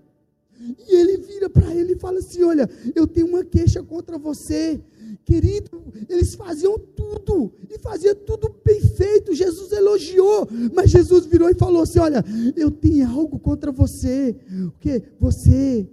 E 0.60 0.95
ele 0.95 1.17
vira 1.17 1.50
para 1.50 1.73
ele 1.73 1.93
e 1.93 2.00
fala 2.00 2.19
assim: 2.19 2.43
Olha, 2.43 2.69
eu 2.93 3.08
tenho 3.08 3.28
uma 3.28 3.45
queixa 3.45 3.82
contra 3.82 4.17
você. 4.17 4.82
Querido, 5.23 5.82
eles 6.10 6.36
faziam 6.36 6.78
tudo, 6.78 7.54
e 7.69 7.80
fazia 7.80 8.13
tudo 8.13 8.54
bem 8.65 8.82
feito. 8.82 9.34
Jesus 9.34 9.71
elogiou, 9.71 10.47
mas 10.73 10.89
Jesus 10.89 11.26
virou 11.26 11.50
e 11.50 11.56
falou 11.56 11.84
assim: 11.84 12.00
Olha, 12.00 12.23
eu 12.56 12.69
tenho 12.69 13.08
algo 13.08 13.39
contra 13.39 13.71
você, 13.71 14.36
porque 14.73 15.04
você 15.19 15.88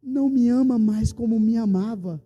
não 0.00 0.28
me 0.28 0.48
ama 0.50 0.78
mais 0.78 1.10
como 1.10 1.40
me 1.40 1.56
amava. 1.56 2.22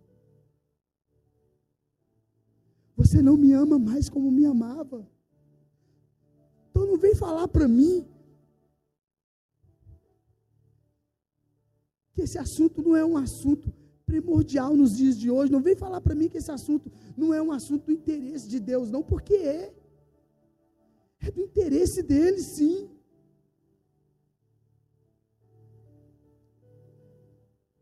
Você 3.08 3.22
não 3.22 3.38
me 3.38 3.52
ama 3.54 3.78
mais 3.78 4.06
como 4.10 4.30
me 4.30 4.44
amava. 4.44 5.08
Então 6.68 6.84
não 6.86 6.98
vem 6.98 7.14
falar 7.14 7.48
para 7.48 7.66
mim 7.66 8.06
que 12.12 12.20
esse 12.20 12.36
assunto 12.36 12.82
não 12.82 12.94
é 12.94 13.02
um 13.02 13.16
assunto 13.16 13.72
primordial 14.04 14.76
nos 14.76 14.94
dias 14.94 15.16
de 15.18 15.30
hoje. 15.30 15.50
Não 15.50 15.62
vem 15.62 15.74
falar 15.74 16.02
para 16.02 16.14
mim 16.14 16.28
que 16.28 16.36
esse 16.36 16.50
assunto 16.50 16.92
não 17.16 17.32
é 17.32 17.40
um 17.40 17.50
assunto 17.50 17.86
do 17.86 17.92
interesse 17.92 18.46
de 18.46 18.60
Deus, 18.60 18.90
não, 18.90 19.02
porque 19.02 19.36
é. 19.36 19.74
É 21.20 21.30
do 21.30 21.40
interesse 21.40 22.02
dele, 22.02 22.42
sim. 22.42 22.90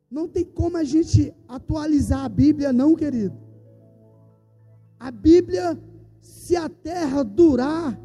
Não 0.08 0.28
tem 0.28 0.44
como 0.44 0.76
a 0.76 0.84
gente 0.84 1.34
atualizar 1.48 2.24
a 2.24 2.28
Bíblia, 2.28 2.72
não, 2.72 2.94
querido. 2.94 3.45
A 4.98 5.10
Bíblia, 5.10 5.78
se 6.20 6.56
a 6.56 6.68
terra 6.68 7.22
durar, 7.22 8.00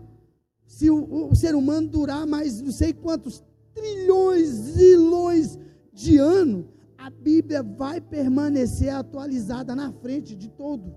se 0.66 0.90
o, 0.90 1.30
o 1.30 1.36
ser 1.36 1.56
humano 1.56 1.88
durar 1.88 2.26
mais 2.26 2.62
não 2.62 2.72
sei 2.72 2.94
quantos 2.94 3.44
trilhões, 3.74 4.50
zilhões 4.50 5.58
de 5.94 6.18
anos, 6.18 6.66
a 6.98 7.10
Bíblia 7.10 7.64
vai 7.64 8.00
permanecer 8.00 8.90
atualizada 8.90 9.76
na 9.76 9.92
frente 9.92 10.36
de 10.36 10.50
todo. 10.50 10.96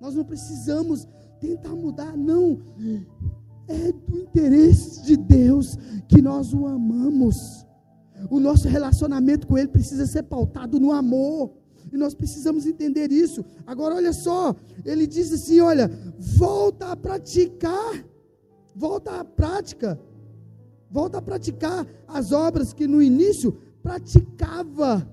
Nós 0.00 0.14
não 0.14 0.24
precisamos 0.24 1.06
tentar 1.40 1.74
mudar, 1.74 2.16
não. 2.16 2.60
É 3.66 3.92
do 3.92 4.18
interesse 4.18 5.02
de 5.02 5.16
Deus 5.16 5.78
que 6.08 6.20
nós 6.20 6.52
o 6.52 6.66
amamos. 6.66 7.64
O 8.30 8.38
nosso 8.40 8.68
relacionamento 8.68 9.46
com 9.46 9.56
Ele 9.56 9.68
precisa 9.68 10.06
ser 10.06 10.24
pautado 10.24 10.78
no 10.78 10.92
amor. 10.92 11.52
E 11.92 11.96
nós 11.96 12.14
precisamos 12.14 12.66
entender 12.66 13.12
isso. 13.12 13.44
Agora, 13.66 13.94
olha 13.94 14.12
só, 14.12 14.54
ele 14.84 15.06
diz 15.06 15.32
assim: 15.32 15.60
olha, 15.60 15.90
volta 16.18 16.92
a 16.92 16.96
praticar, 16.96 18.04
volta 18.74 19.20
à 19.20 19.24
prática 19.24 19.98
Volta 20.94 21.18
a 21.18 21.22
praticar 21.22 21.84
as 22.06 22.30
obras 22.30 22.72
que 22.72 22.86
no 22.86 23.02
início 23.02 23.58
praticava. 23.82 25.04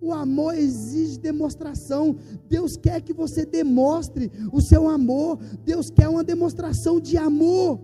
O 0.00 0.12
amor 0.12 0.56
exige 0.56 1.16
demonstração. 1.16 2.16
Deus 2.48 2.76
quer 2.76 3.00
que 3.00 3.12
você 3.12 3.46
demonstre 3.46 4.32
o 4.52 4.60
seu 4.60 4.88
amor. 4.88 5.38
Deus 5.64 5.90
quer 5.90 6.08
uma 6.08 6.24
demonstração 6.24 6.98
de 6.98 7.16
amor. 7.16 7.80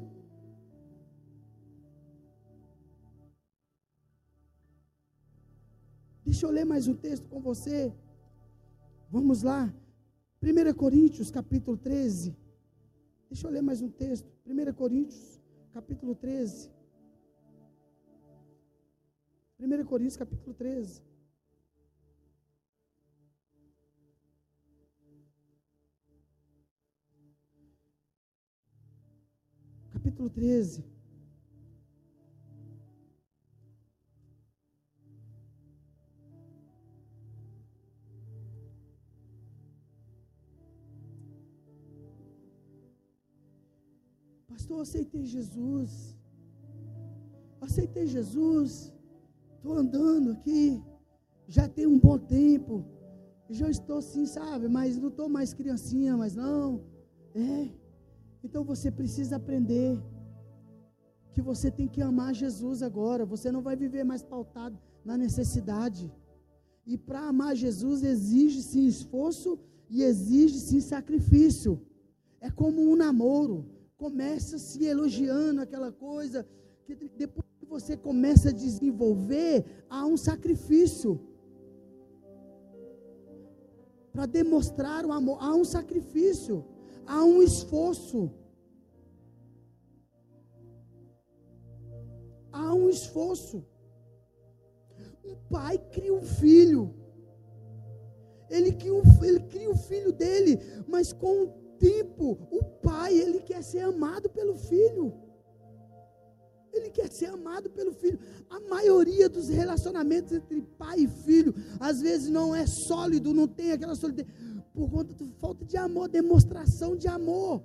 Deixa 6.31 6.47
eu 6.47 6.51
ler 6.53 6.65
mais 6.65 6.87
um 6.87 6.95
texto 6.95 7.27
com 7.29 7.41
você. 7.41 7.93
Vamos 9.11 9.43
lá. 9.43 9.75
1 10.41 10.75
Coríntios, 10.75 11.29
capítulo 11.29 11.77
13. 11.77 12.37
Deixa 13.29 13.49
eu 13.49 13.51
ler 13.51 13.63
mais 13.63 13.83
um 13.83 13.91
texto. 13.91 14.29
1 14.47 14.73
Coríntios, 14.75 15.41
capítulo 15.73 16.15
13. 16.15 16.71
1 19.59 19.85
Coríntios 19.87 20.17
capítulo 20.17 20.55
13. 20.55 21.03
Capítulo 29.93 30.31
13. 30.31 30.85
Pastor, 44.71 44.83
aceitei 44.83 45.25
Jesus. 45.25 46.17
Aceitei 47.61 48.07
Jesus. 48.07 48.93
Estou 49.57 49.77
andando 49.77 50.31
aqui, 50.31 50.81
já 51.49 51.69
tem 51.69 51.87
um 51.87 51.99
bom 51.99 52.17
tempo, 52.19 52.85
já 53.51 53.69
estou 53.69 53.99
assim, 53.99 54.25
sabe, 54.27 54.69
mas 54.69 54.97
não 54.97 55.09
estou 55.09 55.29
mais 55.29 55.53
criancinha, 55.53 56.17
mas 56.17 56.37
não. 56.37 56.85
É. 57.35 57.69
Então 58.45 58.63
você 58.63 58.93
precisa 58.93 59.37
aprender 59.37 60.01
que 61.33 61.43
você 61.43 61.69
tem 61.69 61.89
que 61.89 62.01
amar 62.01 62.33
Jesus 62.33 62.81
agora. 62.81 63.27
Você 63.27 63.51
não 63.51 63.63
vai 63.63 63.75
viver 63.75 64.05
mais 64.05 64.23
pautado 64.23 64.79
na 65.05 65.19
necessidade. 65.19 66.13
E 66.87 66.97
para 66.97 67.23
amar 67.23 67.57
Jesus 67.57 68.05
exige 68.05 68.63
sim 68.63 68.87
esforço 68.87 69.59
e 69.89 70.03
exige 70.03 70.59
sim 70.61 70.81
sacrifício. 70.81 71.73
É 72.41 72.51
como 72.51 72.81
um 72.81 72.95
namoro. 72.95 73.80
Começa 74.01 74.57
se 74.59 74.87
elogiando 74.87 75.61
aquela 75.61 75.93
coisa, 75.93 76.47
que 76.87 76.95
depois 76.95 77.47
você 77.69 77.95
começa 77.99 78.49
a 78.49 78.53
desenvolver, 78.67 79.85
há 79.91 80.07
um 80.07 80.17
sacrifício. 80.17 81.21
Para 84.11 84.25
demonstrar 84.25 85.05
o 85.05 85.13
amor, 85.13 85.37
há 85.39 85.55
um 85.55 85.67
sacrifício, 85.67 86.65
há 87.07 87.23
um 87.23 87.43
esforço. 87.43 88.31
Há 92.51 92.73
um 92.73 92.89
esforço. 92.89 93.63
Um 95.23 95.37
pai 95.51 95.77
cria 95.77 96.15
um 96.15 96.23
filho. 96.23 96.95
Ele 98.49 98.73
cria, 98.73 98.95
um, 98.95 99.03
ele 99.23 99.41
cria 99.41 99.71
o 99.71 99.77
filho 99.77 100.11
dele, 100.11 100.59
mas 100.89 101.13
com 101.13 101.60
tempo, 101.81 102.39
o 102.51 102.63
pai, 102.63 103.19
ele 103.19 103.41
quer 103.41 103.63
ser 103.63 103.81
amado 103.81 104.29
pelo 104.29 104.55
filho. 104.55 105.13
Ele 106.73 106.91
quer 106.91 107.11
ser 107.11 107.27
amado 107.27 107.69
pelo 107.71 107.93
filho. 107.93 108.19
A 108.49 108.61
maioria 108.61 109.29
dos 109.29 109.49
relacionamentos 109.49 110.33
entre 110.33 110.63
pai 110.79 111.01
e 111.01 111.09
filho, 111.09 111.53
às 111.81 112.01
vezes 112.01 112.29
não 112.29 112.55
é 112.55 112.65
sólido, 112.67 113.35
não 113.35 113.49
tem 113.49 113.73
aquela 113.73 113.97
solidez, 113.97 114.29
por 114.73 114.89
conta 114.89 115.13
de 115.13 115.27
falta 115.41 115.65
de 115.65 115.77
amor, 115.77 116.09
demonstração 116.09 116.95
de 116.95 117.09
amor. 117.09 117.63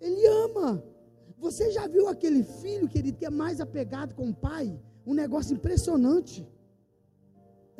Ele 0.00 0.26
ama. 0.44 0.82
Você 1.38 1.70
já 1.70 1.86
viu 1.86 2.08
aquele 2.08 2.42
filho, 2.42 2.88
querido, 2.88 3.16
que 3.16 3.26
é 3.26 3.30
mais 3.30 3.60
apegado 3.60 4.14
com 4.14 4.30
o 4.30 4.34
pai? 4.34 4.76
Um 5.06 5.14
negócio 5.14 5.54
impressionante. 5.54 6.44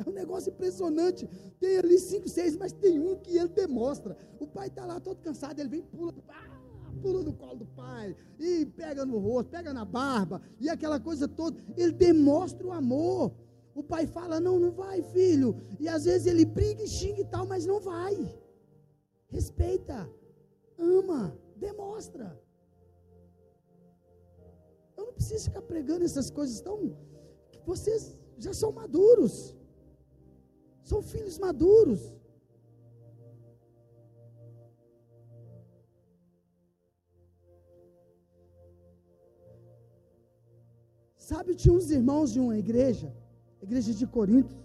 É 0.05 0.09
um 0.09 0.13
negócio 0.13 0.49
impressionante. 0.49 1.27
Tem 1.59 1.77
ali 1.77 1.99
cinco, 1.99 2.29
seis, 2.29 2.55
mas 2.55 2.71
tem 2.71 2.99
um 2.99 3.17
que 3.17 3.37
ele 3.37 3.49
demonstra. 3.49 4.17
O 4.39 4.47
pai 4.47 4.67
está 4.67 4.85
lá 4.85 4.99
todo 4.99 5.21
cansado, 5.21 5.59
ele 5.59 5.69
vem 5.69 5.81
pula, 5.81 6.13
pula 7.01 7.21
no 7.21 7.33
colo 7.33 7.57
do 7.57 7.65
pai, 7.65 8.15
e 8.39 8.65
pega 8.65 9.05
no 9.05 9.17
rosto, 9.17 9.49
pega 9.49 9.73
na 9.73 9.83
barba, 9.83 10.41
e 10.59 10.69
aquela 10.69 10.99
coisa 10.99 11.27
toda. 11.27 11.61
Ele 11.75 11.91
demonstra 11.91 12.65
o 12.65 12.71
amor. 12.71 13.33
O 13.75 13.83
pai 13.83 14.07
fala: 14.07 14.39
Não, 14.39 14.57
não 14.57 14.71
vai, 14.71 15.01
filho. 15.01 15.55
E 15.79 15.87
às 15.89 16.05
vezes 16.05 16.27
ele 16.27 16.45
briga 16.45 16.81
e 16.81 16.87
xinga 16.87 17.21
e 17.21 17.25
tal, 17.25 17.45
mas 17.45 17.65
não 17.65 17.79
vai. 17.81 18.15
Respeita, 19.27 20.09
ama, 20.77 21.37
demonstra. 21.57 22.41
Eu 24.97 25.07
não 25.07 25.13
preciso 25.13 25.45
ficar 25.45 25.61
pregando 25.61 26.05
essas 26.05 26.29
coisas 26.29 26.61
tão. 26.61 26.97
Vocês 27.65 28.17
já 28.37 28.53
são 28.53 28.71
maduros. 28.71 29.58
São 30.89 31.01
filhos 31.13 31.37
maduros. 31.37 32.01
Sabe, 41.29 41.53
tinha 41.53 41.75
uns 41.79 41.91
irmãos 41.91 42.31
de 42.33 42.39
uma 42.39 42.57
igreja, 42.57 43.07
igreja 43.61 43.93
de 43.93 44.07
Corinto, 44.07 44.55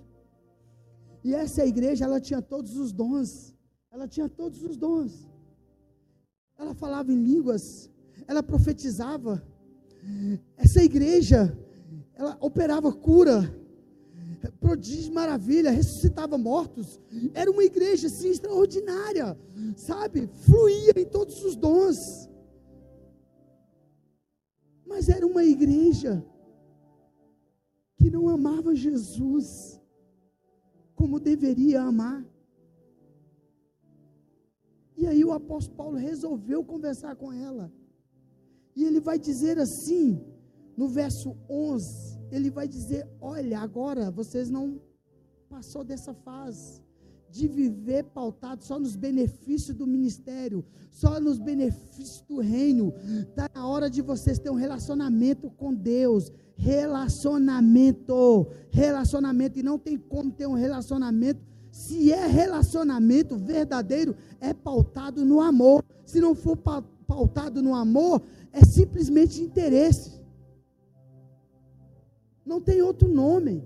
e 1.23 1.35
essa 1.35 1.63
igreja, 1.73 2.07
ela 2.07 2.21
tinha 2.29 2.41
todos 2.41 2.73
os 2.83 2.91
dons, 2.91 3.55
ela 3.93 4.07
tinha 4.15 4.29
todos 4.29 4.63
os 4.63 4.77
dons. 4.85 5.13
Ela 6.59 6.75
falava 6.75 7.13
em 7.13 7.21
línguas, 7.31 7.91
ela 8.27 8.43
profetizava. 8.43 9.33
Essa 10.57 10.83
igreja, 10.83 11.41
ela 12.15 12.37
operava 12.41 12.91
cura, 13.09 13.39
prodígio, 14.53 15.13
maravilha, 15.13 15.71
ressuscitava 15.71 16.37
mortos. 16.39 17.01
Era 17.33 17.51
uma 17.51 17.65
igreja 17.65 18.07
assim 18.07 18.29
extraordinária, 18.29 19.39
sabe? 19.77 20.29
Fluía 20.47 20.93
em 20.97 21.05
todos 21.05 21.43
os 21.45 21.57
dons. 21.57 21.97
Mas 24.87 25.09
era 25.09 25.27
uma 25.27 25.45
igreja 25.45 26.25
que 27.97 28.11
não 28.11 28.29
amava 28.29 28.75
Jesus 28.75 29.81
como 30.95 31.19
deveria 31.19 31.83
amar. 31.83 32.25
E 34.97 35.07
aí 35.07 35.25
o 35.25 35.33
apóstolo 35.33 35.77
Paulo 35.77 35.97
resolveu 35.97 36.65
conversar 36.65 37.17
com 37.17 37.33
ela. 37.33 37.73
E 38.77 38.85
ele 38.85 39.01
vai 39.01 39.19
dizer 39.19 39.59
assim, 39.59 40.21
no 40.77 40.89
verso 40.89 41.37
11, 41.49 42.14
ele 42.35 42.51
vai 42.51 42.67
dizer: 42.67 43.07
Olha, 43.21 43.61
agora 43.61 44.11
vocês 44.11 44.51
não 44.51 44.81
passou 45.49 45.85
dessa 45.85 46.13
fase 46.13 46.83
de 47.31 47.49
viver 47.49 48.05
pautado 48.05 48.63
só 48.63 48.79
nos 48.79 48.95
benefícios 48.95 49.77
do 49.77 49.87
ministério, 49.87 50.65
só 50.91 51.21
nos 51.21 51.39
benefícios 51.39 52.23
do 52.29 52.41
reino. 52.41 52.95
Está 53.29 53.51
na 53.55 53.67
hora 53.67 53.91
de 53.91 54.01
vocês 54.03 54.39
ter 54.39 54.51
um 54.51 54.55
relacionamento 54.55 55.51
com 55.51 55.75
Deus. 55.75 56.33
Relacionamento, 56.57 58.47
relacionamento, 58.71 59.59
e 59.59 59.63
não 59.65 59.77
tem 59.77 59.99
como 59.99 60.31
ter 60.31 60.47
um 60.47 60.55
relacionamento. 60.55 61.41
Se 61.73 62.13
é 62.13 62.25
relacionamento 62.27 63.37
verdadeiro, 63.37 64.15
é 64.41 64.55
pautado 64.55 65.25
no 65.25 65.41
amor. 65.41 65.85
Se 66.07 66.21
não 66.21 66.37
for 66.37 66.57
pautado 66.57 67.61
no 67.61 67.75
amor, 67.75 68.23
é 68.53 68.65
simplesmente 68.65 69.43
interesse. 69.43 70.24
Não 72.45 72.61
tem 72.61 72.83
outro 72.83 73.09
nome. 73.09 73.63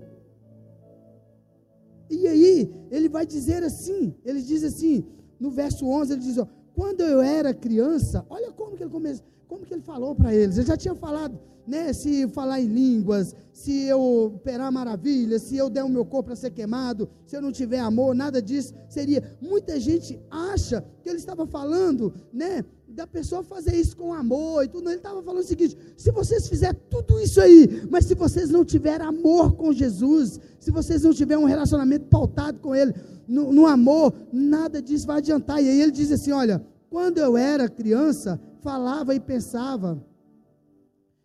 E 2.09 2.27
aí, 2.27 2.73
ele 2.89 3.07
vai 3.07 3.25
dizer 3.25 3.63
assim, 3.63 4.15
ele 4.25 4.41
diz 4.41 4.63
assim, 4.63 5.05
no 5.39 5.51
verso 5.51 5.85
11, 5.85 6.13
ele 6.13 6.21
diz, 6.21 6.37
ó, 6.37 6.47
quando 6.73 7.01
eu 7.01 7.21
era 7.21 7.53
criança, 7.53 8.25
olha 8.29 8.51
como 8.51 8.75
que 8.75 8.83
ele 8.83 8.91
começa, 8.91 9.23
como 9.49 9.65
que 9.65 9.73
ele 9.73 9.81
falou 9.81 10.13
para 10.13 10.33
eles. 10.33 10.57
Ele 10.57 10.67
já 10.67 10.77
tinha 10.77 10.93
falado, 10.93 11.37
né, 11.65 11.91
se 11.91 12.27
falar 12.29 12.61
em 12.61 12.67
línguas, 12.67 13.35
se 13.51 13.81
eu 13.85 13.99
operar 14.27 14.71
maravilhas, 14.71 15.41
se 15.41 15.57
eu 15.57 15.71
der 15.71 15.83
o 15.83 15.89
meu 15.89 16.05
corpo 16.05 16.27
para 16.27 16.35
ser 16.35 16.51
queimado, 16.51 17.09
se 17.25 17.35
eu 17.35 17.41
não 17.41 17.51
tiver 17.51 17.79
amor, 17.79 18.13
nada 18.13 18.39
disso 18.41 18.75
seria. 18.87 19.35
Muita 19.41 19.79
gente 19.79 20.21
acha 20.29 20.85
que 21.01 21.09
ele 21.09 21.17
estava 21.17 21.47
falando, 21.47 22.13
né, 22.31 22.63
da 22.87 23.07
pessoa 23.07 23.43
fazer 23.43 23.75
isso 23.75 23.97
com 23.97 24.13
amor 24.13 24.65
e 24.65 24.67
tudo. 24.67 24.87
Ele 24.87 24.97
estava 24.97 25.21
falando 25.23 25.41
o 25.41 25.47
seguinte: 25.47 25.75
se 25.97 26.11
vocês 26.11 26.47
fizerem 26.47 26.79
tudo 26.87 27.19
isso 27.19 27.41
aí, 27.41 27.87
mas 27.89 28.05
se 28.05 28.13
vocês 28.13 28.51
não 28.51 28.63
tiverem 28.63 29.07
amor 29.07 29.53
com 29.53 29.73
Jesus, 29.73 30.39
se 30.59 30.69
vocês 30.69 31.01
não 31.01 31.13
tiverem 31.13 31.43
um 31.43 31.47
relacionamento 31.47 32.05
pautado 32.05 32.59
com 32.59 32.75
Ele, 32.75 32.93
no, 33.27 33.51
no 33.51 33.65
amor, 33.65 34.13
nada 34.31 34.79
disso 34.79 35.07
vai 35.07 35.17
adiantar. 35.17 35.63
E 35.63 35.69
aí 35.69 35.81
ele 35.81 35.91
diz 35.91 36.11
assim: 36.11 36.31
olha, 36.31 36.63
quando 36.89 37.19
eu 37.19 37.37
era 37.37 37.67
criança, 37.69 38.39
falava 38.61 39.13
e 39.15 39.19
pensava 39.19 40.03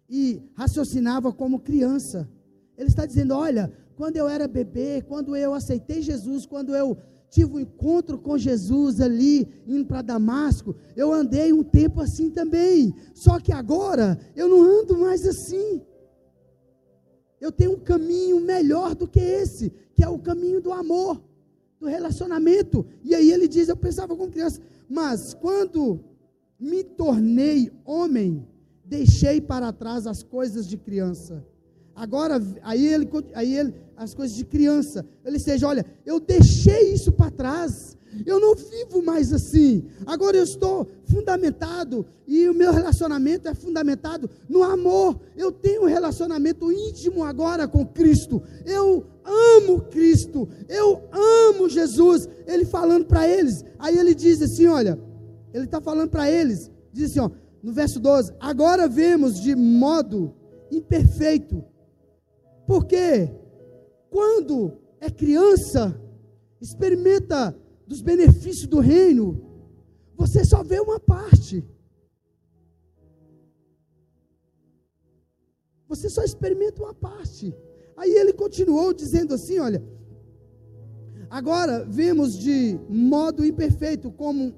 e 0.09 0.43
raciocinava 0.55 1.32
como 1.32 1.61
criança. 1.61 2.28
Ele 2.76 2.89
está 2.89 3.07
dizendo: 3.07 3.35
olha, 3.35 3.72
quando 3.97 4.16
eu 4.16 4.28
era 4.28 4.49
bebê, 4.49 5.03
quando 5.03 5.37
eu 5.37 5.55
aceitei 5.55 6.03
Jesus, 6.03 6.47
quando 6.47 6.74
eu 6.74 6.97
tive 7.30 7.53
um 7.53 7.61
encontro 7.61 8.16
com 8.18 8.39
Jesus 8.39 9.01
ali, 9.01 9.49
indo 9.66 9.87
para 9.87 10.03
Damasco, 10.03 10.76
eu 10.95 11.12
andei 11.12 11.53
um 11.53 11.64
tempo 11.64 12.01
assim 12.01 12.30
também. 12.30 12.95
Só 13.12 13.41
que 13.41 13.53
agora 13.53 14.18
eu 14.37 14.49
não 14.49 14.62
ando 14.62 14.97
mais 14.99 15.26
assim. 15.26 15.82
Eu 17.41 17.51
tenho 17.51 17.72
um 17.72 17.80
caminho 17.80 18.41
melhor 18.41 18.95
do 18.95 19.07
que 19.07 19.20
esse, 19.20 19.70
que 19.95 20.03
é 20.03 20.09
o 20.09 20.18
caminho 20.18 20.61
do 20.61 20.72
amor, 20.72 21.20
do 21.78 21.87
relacionamento. 21.87 22.87
E 23.03 23.14
aí 23.14 23.30
ele 23.30 23.49
diz: 23.49 23.68
Eu 23.68 23.76
pensava 23.76 24.16
como 24.16 24.30
criança, 24.30 24.61
mas 24.89 25.35
quando 25.35 26.01
me 26.64 26.82
tornei 26.82 27.70
homem, 27.84 28.42
deixei 28.82 29.38
para 29.38 29.70
trás 29.70 30.06
as 30.06 30.22
coisas 30.22 30.66
de 30.66 30.78
criança. 30.78 31.44
Agora, 31.94 32.42
aí 32.62 32.86
ele, 32.86 33.08
aí 33.34 33.56
ele, 33.56 33.74
as 33.94 34.14
coisas 34.14 34.34
de 34.34 34.46
criança, 34.46 35.04
ele 35.24 35.38
seja, 35.38 35.68
olha, 35.68 35.84
eu 36.06 36.18
deixei 36.18 36.94
isso 36.94 37.12
para 37.12 37.30
trás, 37.30 37.96
eu 38.24 38.40
não 38.40 38.54
vivo 38.54 39.02
mais 39.02 39.30
assim. 39.30 39.84
Agora 40.06 40.38
eu 40.38 40.44
estou 40.44 40.88
fundamentado 41.04 42.06
e 42.26 42.48
o 42.48 42.54
meu 42.54 42.72
relacionamento 42.72 43.46
é 43.46 43.54
fundamentado 43.54 44.30
no 44.48 44.62
amor. 44.62 45.20
Eu 45.36 45.52
tenho 45.52 45.82
um 45.82 45.86
relacionamento 45.86 46.72
íntimo 46.72 47.24
agora 47.24 47.68
com 47.68 47.84
Cristo. 47.84 48.42
Eu 48.64 49.04
amo 49.24 49.82
Cristo. 49.82 50.48
Eu 50.68 51.02
amo 51.12 51.68
Jesus. 51.68 52.28
Ele 52.46 52.64
falando 52.64 53.04
para 53.04 53.28
eles. 53.28 53.64
Aí 53.78 53.98
ele 53.98 54.14
diz 54.14 54.40
assim: 54.40 54.66
olha, 54.66 54.98
ele 55.55 55.64
está 55.64 55.80
falando 55.80 56.11
para 56.11 56.30
eles. 56.30 56.70
Diz 56.92 57.12
assim, 57.12 57.20
ó, 57.20 57.30
no 57.62 57.72
verso 57.72 57.98
12: 57.98 58.34
Agora 58.38 58.86
vemos 58.86 59.40
de 59.40 59.55
modo 59.55 60.34
imperfeito 60.70 61.64
porque 62.66 63.30
quando 64.11 64.78
é 65.00 65.11
criança, 65.11 66.00
experimenta 66.61 67.57
dos 67.86 68.00
benefícios 68.00 68.66
do 68.66 68.80
reino, 68.80 69.40
você 70.16 70.44
só 70.44 70.62
vê 70.62 70.80
uma 70.80 70.98
parte. 70.98 71.64
Você 75.86 76.09
só 76.09 76.22
experimenta 76.22 76.82
uma 76.82 76.94
parte. 76.94 77.55
Aí 77.96 78.11
ele 78.11 78.32
continuou 78.32 78.94
dizendo 78.94 79.34
assim: 79.34 79.59
olha, 79.59 79.84
agora 81.28 81.84
vemos 81.84 82.38
de 82.38 82.78
modo 82.88 83.44
imperfeito, 83.44 84.11
como 84.11 84.55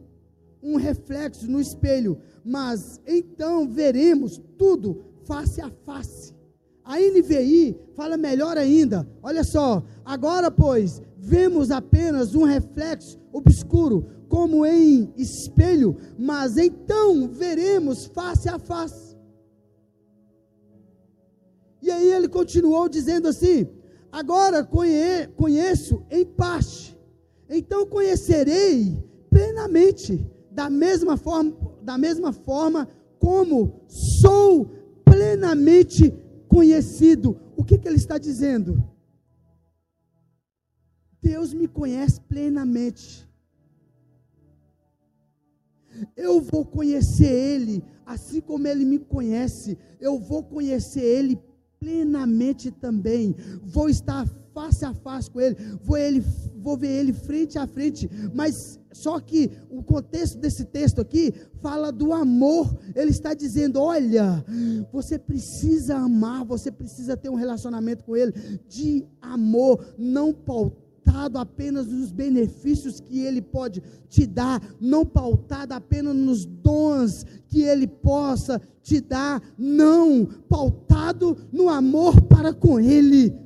um 0.66 0.76
reflexo 0.76 1.48
no 1.48 1.60
espelho, 1.60 2.18
mas 2.44 3.00
então 3.06 3.68
veremos 3.68 4.40
tudo 4.58 5.04
face 5.24 5.60
a 5.60 5.70
face. 5.84 6.34
A 6.84 6.98
NVI 6.98 7.76
fala 7.94 8.16
melhor 8.16 8.56
ainda. 8.56 9.08
Olha 9.22 9.42
só, 9.42 9.82
agora, 10.04 10.50
pois, 10.50 11.02
vemos 11.16 11.70
apenas 11.70 12.34
um 12.34 12.44
reflexo 12.44 13.18
obscuro, 13.32 14.06
como 14.28 14.66
em 14.66 15.12
espelho, 15.16 15.96
mas 16.18 16.56
então 16.56 17.28
veremos 17.28 18.06
face 18.06 18.48
a 18.48 18.58
face. 18.58 19.16
E 21.80 21.90
aí 21.90 22.10
ele 22.10 22.28
continuou 22.28 22.88
dizendo 22.88 23.28
assim: 23.28 23.68
Agora 24.10 24.64
conhe 24.64 25.26
conheço 25.36 26.04
em 26.10 26.24
parte, 26.24 26.96
então 27.48 27.86
conhecerei 27.86 28.96
plenamente, 29.30 30.24
da 30.56 30.70
mesma 30.70 31.18
forma, 31.18 31.54
da 31.82 31.98
mesma 31.98 32.32
forma 32.32 32.88
como 33.18 33.84
sou 33.88 34.70
plenamente 35.04 36.10
conhecido. 36.48 37.38
O 37.54 37.62
que, 37.62 37.76
que 37.76 37.86
ele 37.86 37.98
está 37.98 38.16
dizendo? 38.16 38.82
Deus 41.20 41.52
me 41.52 41.68
conhece 41.68 42.18
plenamente. 42.22 43.28
Eu 46.16 46.40
vou 46.40 46.64
conhecer 46.64 47.30
Ele, 47.30 47.84
assim 48.06 48.40
como 48.40 48.66
Ele 48.66 48.84
me 48.86 48.98
conhece, 48.98 49.76
eu 50.00 50.18
vou 50.18 50.42
conhecer 50.42 51.02
Ele 51.02 51.38
plenamente 51.78 52.70
também. 52.70 53.34
Vou 53.62 53.90
estar 53.90 54.26
face 54.54 54.86
a 54.86 54.94
face 54.94 55.30
com 55.30 55.38
Ele, 55.38 55.56
vou, 55.82 55.98
ele, 55.98 56.20
vou 56.56 56.78
ver 56.78 57.00
Ele 57.00 57.12
frente 57.12 57.58
a 57.58 57.66
frente. 57.66 58.08
Mas 58.34 58.78
só 58.96 59.20
que 59.20 59.50
o 59.70 59.82
contexto 59.82 60.38
desse 60.38 60.64
texto 60.64 61.00
aqui 61.02 61.34
fala 61.60 61.92
do 61.92 62.12
amor. 62.14 62.74
Ele 62.94 63.10
está 63.10 63.34
dizendo: 63.34 63.80
olha, 63.80 64.44
você 64.90 65.18
precisa 65.18 65.96
amar, 65.96 66.44
você 66.44 66.72
precisa 66.72 67.16
ter 67.16 67.28
um 67.28 67.34
relacionamento 67.34 68.04
com 68.04 68.16
Ele 68.16 68.32
de 68.66 69.06
amor, 69.20 69.84
não 69.98 70.32
pautado 70.32 71.38
apenas 71.38 71.86
nos 71.86 72.10
benefícios 72.10 72.98
que 72.98 73.20
Ele 73.20 73.42
pode 73.42 73.82
te 74.08 74.26
dar, 74.26 74.62
não 74.80 75.04
pautado 75.04 75.74
apenas 75.74 76.16
nos 76.16 76.46
dons 76.46 77.24
que 77.48 77.62
Ele 77.62 77.86
possa 77.86 78.60
te 78.82 79.00
dar, 79.00 79.42
não, 79.58 80.24
pautado 80.48 81.36
no 81.52 81.68
amor 81.68 82.22
para 82.22 82.54
com 82.54 82.80
Ele. 82.80 83.45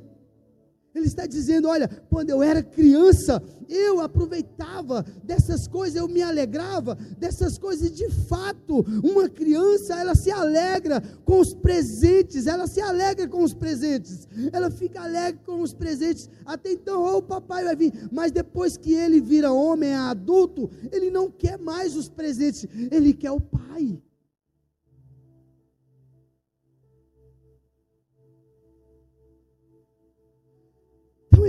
Ele 0.93 1.05
está 1.05 1.25
dizendo: 1.25 1.67
olha, 1.69 1.87
quando 2.09 2.29
eu 2.29 2.43
era 2.43 2.61
criança, 2.61 3.41
eu 3.69 4.01
aproveitava 4.01 5.05
dessas 5.23 5.67
coisas, 5.67 5.95
eu 5.95 6.07
me 6.07 6.21
alegrava 6.21 6.95
dessas 7.17 7.57
coisas. 7.57 7.91
De 7.91 8.09
fato, 8.09 8.85
uma 9.01 9.29
criança, 9.29 9.99
ela 9.99 10.13
se 10.15 10.29
alegra 10.29 11.01
com 11.23 11.39
os 11.39 11.53
presentes, 11.53 12.45
ela 12.45 12.67
se 12.67 12.81
alegra 12.81 13.27
com 13.27 13.41
os 13.43 13.53
presentes, 13.53 14.27
ela 14.51 14.69
fica 14.69 15.01
alegre 15.01 15.39
com 15.45 15.61
os 15.61 15.73
presentes. 15.73 16.29
Até 16.45 16.73
então, 16.73 17.01
oh, 17.01 17.17
o 17.19 17.23
papai 17.23 17.63
vai 17.63 17.75
vir, 17.75 18.09
mas 18.11 18.31
depois 18.31 18.75
que 18.75 18.93
ele 18.93 19.21
vira 19.21 19.51
homem, 19.51 19.93
adulto, 19.93 20.69
ele 20.91 21.09
não 21.09 21.31
quer 21.31 21.57
mais 21.57 21.95
os 21.95 22.09
presentes, 22.09 22.67
ele 22.91 23.13
quer 23.13 23.31
o 23.31 23.39
pai. 23.39 24.01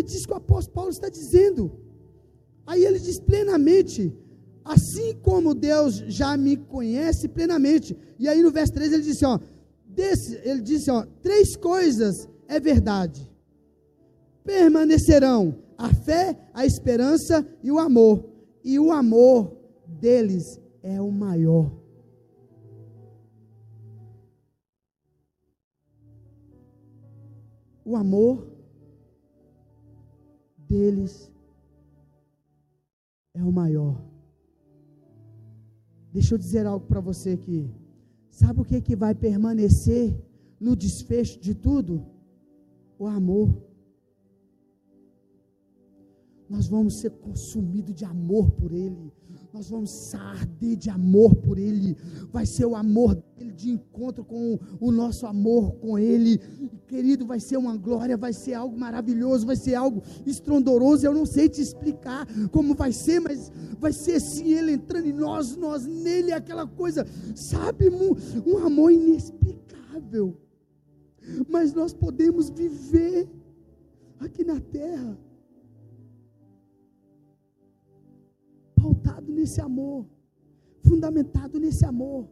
É 0.03 0.05
disso 0.05 0.27
que 0.27 0.33
o 0.33 0.37
apóstolo 0.37 0.75
Paulo 0.75 0.91
está 0.91 1.09
dizendo. 1.09 1.71
Aí 2.67 2.85
ele 2.85 2.99
diz 2.99 3.21
plenamente, 3.21 4.13
assim 4.65 5.15
como 5.23 5.55
Deus 5.55 5.95
já 6.09 6.37
me 6.37 6.57
conhece 6.57 7.29
plenamente. 7.29 7.97
E 8.19 8.29
aí 8.29 8.43
no 8.43 8.51
verso 8.51 8.73
3 8.73 8.93
ele 8.93 9.03
disse, 9.05 9.25
ó, 9.25 9.39
desse, 9.87 10.41
ele 10.43 10.61
disse, 10.61 10.91
ó, 10.91 11.07
três 11.23 11.57
coisas 11.57 12.29
é 12.49 12.59
verdade. 12.59 13.31
Permanecerão 14.45 15.57
a 15.79 15.95
fé, 15.95 16.37
a 16.53 16.67
esperança 16.67 17.47
e 17.63 17.71
o 17.71 17.79
amor. 17.79 18.25
E 18.65 18.81
o 18.81 18.91
amor 18.91 19.57
deles 19.87 20.61
é 20.83 21.01
o 21.01 21.13
maior. 21.13 21.71
O 27.85 27.97
amor 27.97 28.52
deles 30.73 31.31
é 33.35 33.43
o 33.43 33.53
maior. 33.53 33.97
Deixa 36.13 36.35
eu 36.35 36.39
dizer 36.39 36.65
algo 36.67 36.87
para 36.87 37.01
você 37.01 37.31
aqui. 37.39 37.71
Sabe 38.31 38.61
o 38.61 38.65
que, 38.65 38.81
que 38.81 38.97
vai 38.97 39.15
permanecer 39.15 40.07
no 40.59 40.75
desfecho 40.75 41.39
de 41.47 41.55
tudo? 41.55 41.93
O 42.99 43.07
amor 43.07 43.49
nós 46.53 46.69
vamos 46.69 46.99
ser 47.01 47.11
consumidos 47.13 47.95
de 47.95 48.05
amor 48.05 48.51
por 48.51 48.73
Ele, 48.73 49.11
nós 49.55 49.71
vamos 49.71 50.15
arder 50.15 50.77
de 50.77 50.91
amor 50.91 51.35
por 51.35 51.57
Ele, 51.59 51.97
vai 52.31 52.45
ser 52.45 52.67
o 52.67 52.77
amor 52.77 53.15
dele 53.43 53.53
de 53.53 53.71
encontro 53.71 54.25
com 54.25 54.59
o 54.81 54.93
nosso 54.93 55.27
amor 55.27 55.73
com 55.77 55.99
Ele, 55.99 56.39
querido, 56.87 57.27
vai 57.27 57.41
ser 57.41 57.57
uma 57.57 57.77
glória, 57.77 58.17
vai 58.17 58.33
ser 58.33 58.55
algo 58.55 58.79
maravilhoso, 58.79 59.47
vai 59.47 59.57
ser 59.57 59.75
algo 59.75 60.03
estrondoroso. 60.25 61.05
Eu 61.05 61.13
não 61.13 61.27
sei 61.27 61.49
te 61.49 61.61
explicar 61.61 62.27
como 62.51 62.75
vai 62.75 62.93
ser, 62.93 63.21
mas 63.21 63.51
vai 63.79 63.93
ser 63.93 64.17
assim, 64.17 64.53
Ele 64.53 64.73
entrando 64.73 65.07
em 65.07 65.13
nós, 65.13 65.57
nós 65.57 65.85
nele, 65.87 66.33
aquela 66.33 66.67
coisa, 66.67 67.07
sabe, 67.35 67.89
um, 67.91 68.15
um 68.47 68.59
amor 68.59 68.93
inexplicável, 68.93 70.37
mas 71.49 71.73
nós 71.73 71.93
podemos 71.93 72.49
viver 72.51 73.29
aqui 74.21 74.45
na 74.45 74.61
terra 74.61 75.19
pautado 78.77 79.31
nesse 79.31 79.61
amor, 79.61 80.07
fundamentado 80.85 81.59
nesse 81.61 81.85
amor. 81.85 82.29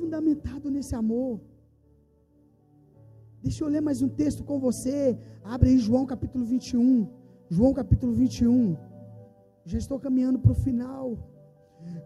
Fundamentado 0.00 0.70
nesse 0.70 0.94
amor. 0.94 1.32
Deixa 3.42 3.62
eu 3.62 3.68
ler 3.68 3.82
mais 3.82 4.00
um 4.00 4.08
texto 4.08 4.42
com 4.42 4.58
você. 4.58 5.18
Abre 5.44 5.68
aí 5.70 5.78
João 5.78 6.06
capítulo 6.06 6.44
21. 6.44 7.06
João 7.50 7.72
capítulo 7.74 8.12
21. 8.12 8.78
Já 9.66 9.76
estou 9.76 9.98
caminhando 10.00 10.38
para 10.38 10.52
o 10.52 10.54
final. 10.66 11.06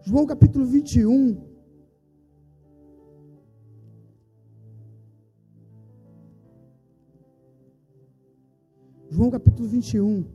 João 0.01 0.25
capítulo 0.25 0.65
21. 0.65 1.41
João 9.09 9.31
capítulo 9.31 9.69
21. 9.69 10.25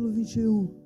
Capítulo 0.00 0.10
21. 0.10 0.80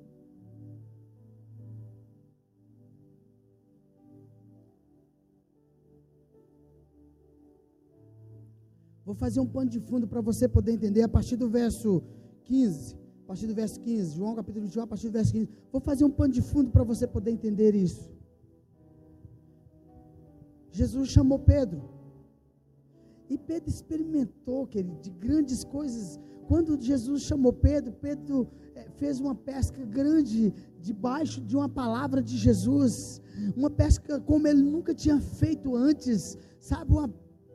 Vou 9.05 9.15
fazer 9.15 9.39
um 9.39 9.47
pano 9.47 9.69
de 9.69 9.79
fundo 9.79 10.07
para 10.07 10.19
você 10.19 10.47
poder 10.47 10.73
entender 10.73 11.03
a 11.03 11.07
partir 11.07 11.35
do 11.37 11.49
verso 11.49 12.03
15 12.43 13.05
a 13.23 13.27
partir 13.27 13.47
do 13.47 13.55
verso 13.55 13.79
15, 13.79 14.15
João 14.15 14.35
capítulo 14.35 14.65
21, 14.65 14.83
a 14.83 14.87
partir 14.87 15.07
do 15.07 15.13
verso 15.13 15.33
15. 15.33 15.49
Vou 15.71 15.81
fazer 15.81 16.05
um 16.05 16.11
pano 16.11 16.31
de 16.31 16.43
fundo 16.43 16.69
para 16.69 16.83
você 16.83 17.07
poder 17.07 17.31
entender 17.31 17.73
isso. 17.73 18.07
Jesus 20.69 21.09
chamou 21.09 21.39
Pedro. 21.39 21.94
E 23.29 23.37
Pedro 23.37 23.69
experimentou, 23.69 24.67
querido, 24.67 24.99
de 25.01 25.09
grandes 25.09 25.63
coisas. 25.63 26.19
Quando 26.47 26.79
Jesus 26.79 27.23
chamou 27.23 27.51
Pedro, 27.51 27.91
Pedro 27.93 28.47
eh, 28.75 28.87
fez 28.97 29.19
uma 29.19 29.33
pesca 29.33 29.83
grande 29.85 30.53
debaixo 30.79 31.41
de 31.41 31.55
uma 31.55 31.67
palavra 31.67 32.21
de 32.21 32.37
Jesus. 32.37 33.21
Uma 33.55 33.69
pesca 33.69 34.19
como 34.19 34.47
ele 34.47 34.61
nunca 34.61 34.93
tinha 34.93 35.19
feito 35.19 35.75
antes. 35.75 36.37
Sabe, 36.59 36.91
uma 36.91 37.11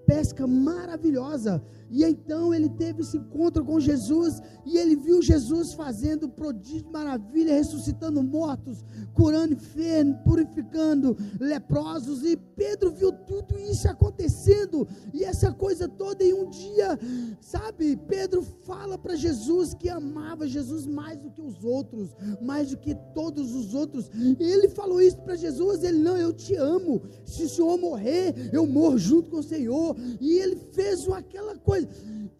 pesca 0.06 0.46
maravilhosa. 0.46 1.62
E 1.90 2.04
então 2.04 2.54
ele 2.54 2.68
teve 2.68 3.02
esse 3.02 3.16
encontro 3.16 3.64
com 3.64 3.80
Jesus 3.80 4.40
e 4.64 4.78
ele 4.78 4.94
viu 4.94 5.20
Jesus 5.20 5.72
fazendo 5.72 6.28
prodígio, 6.28 6.88
maravilha, 6.92 7.54
ressuscitando 7.54 8.22
mortos, 8.22 8.84
curando 9.12 9.54
enfermos, 9.54 10.16
purificando 10.22 11.16
leprosos. 11.40 12.22
E 12.24 12.36
Pedro 12.36 12.92
viu 12.92 13.10
tudo 13.12 13.58
isso 13.58 13.88
acontecendo 13.88 14.86
e 15.12 15.24
essa 15.24 15.52
coisa 15.52 15.88
toda. 15.88 16.22
E 16.22 16.32
um 16.32 16.48
dia, 16.48 16.98
sabe, 17.40 17.96
Pedro 17.96 18.42
fala 18.42 18.96
para 18.96 19.16
Jesus 19.16 19.74
que 19.74 19.88
amava 19.88 20.46
Jesus 20.46 20.86
mais 20.86 21.18
do 21.18 21.30
que 21.30 21.42
os 21.42 21.64
outros, 21.64 22.14
mais 22.40 22.70
do 22.70 22.76
que 22.76 22.94
todos 23.14 23.52
os 23.54 23.74
outros. 23.74 24.08
E 24.14 24.44
ele 24.44 24.68
falou 24.68 25.00
isso 25.00 25.18
para 25.18 25.34
Jesus. 25.34 25.82
Ele, 25.82 25.98
não, 25.98 26.16
eu 26.16 26.32
te 26.32 26.54
amo. 26.54 27.02
Se 27.24 27.44
o 27.44 27.48
Senhor 27.48 27.76
morrer, 27.78 28.50
eu 28.52 28.66
morro 28.66 28.98
junto 28.98 29.30
com 29.30 29.38
o 29.38 29.42
Senhor. 29.42 29.96
E 30.20 30.38
ele 30.38 30.56
fez 30.72 31.08
aquela 31.08 31.56
coisa 31.56 31.79
coisa. 31.86 32.30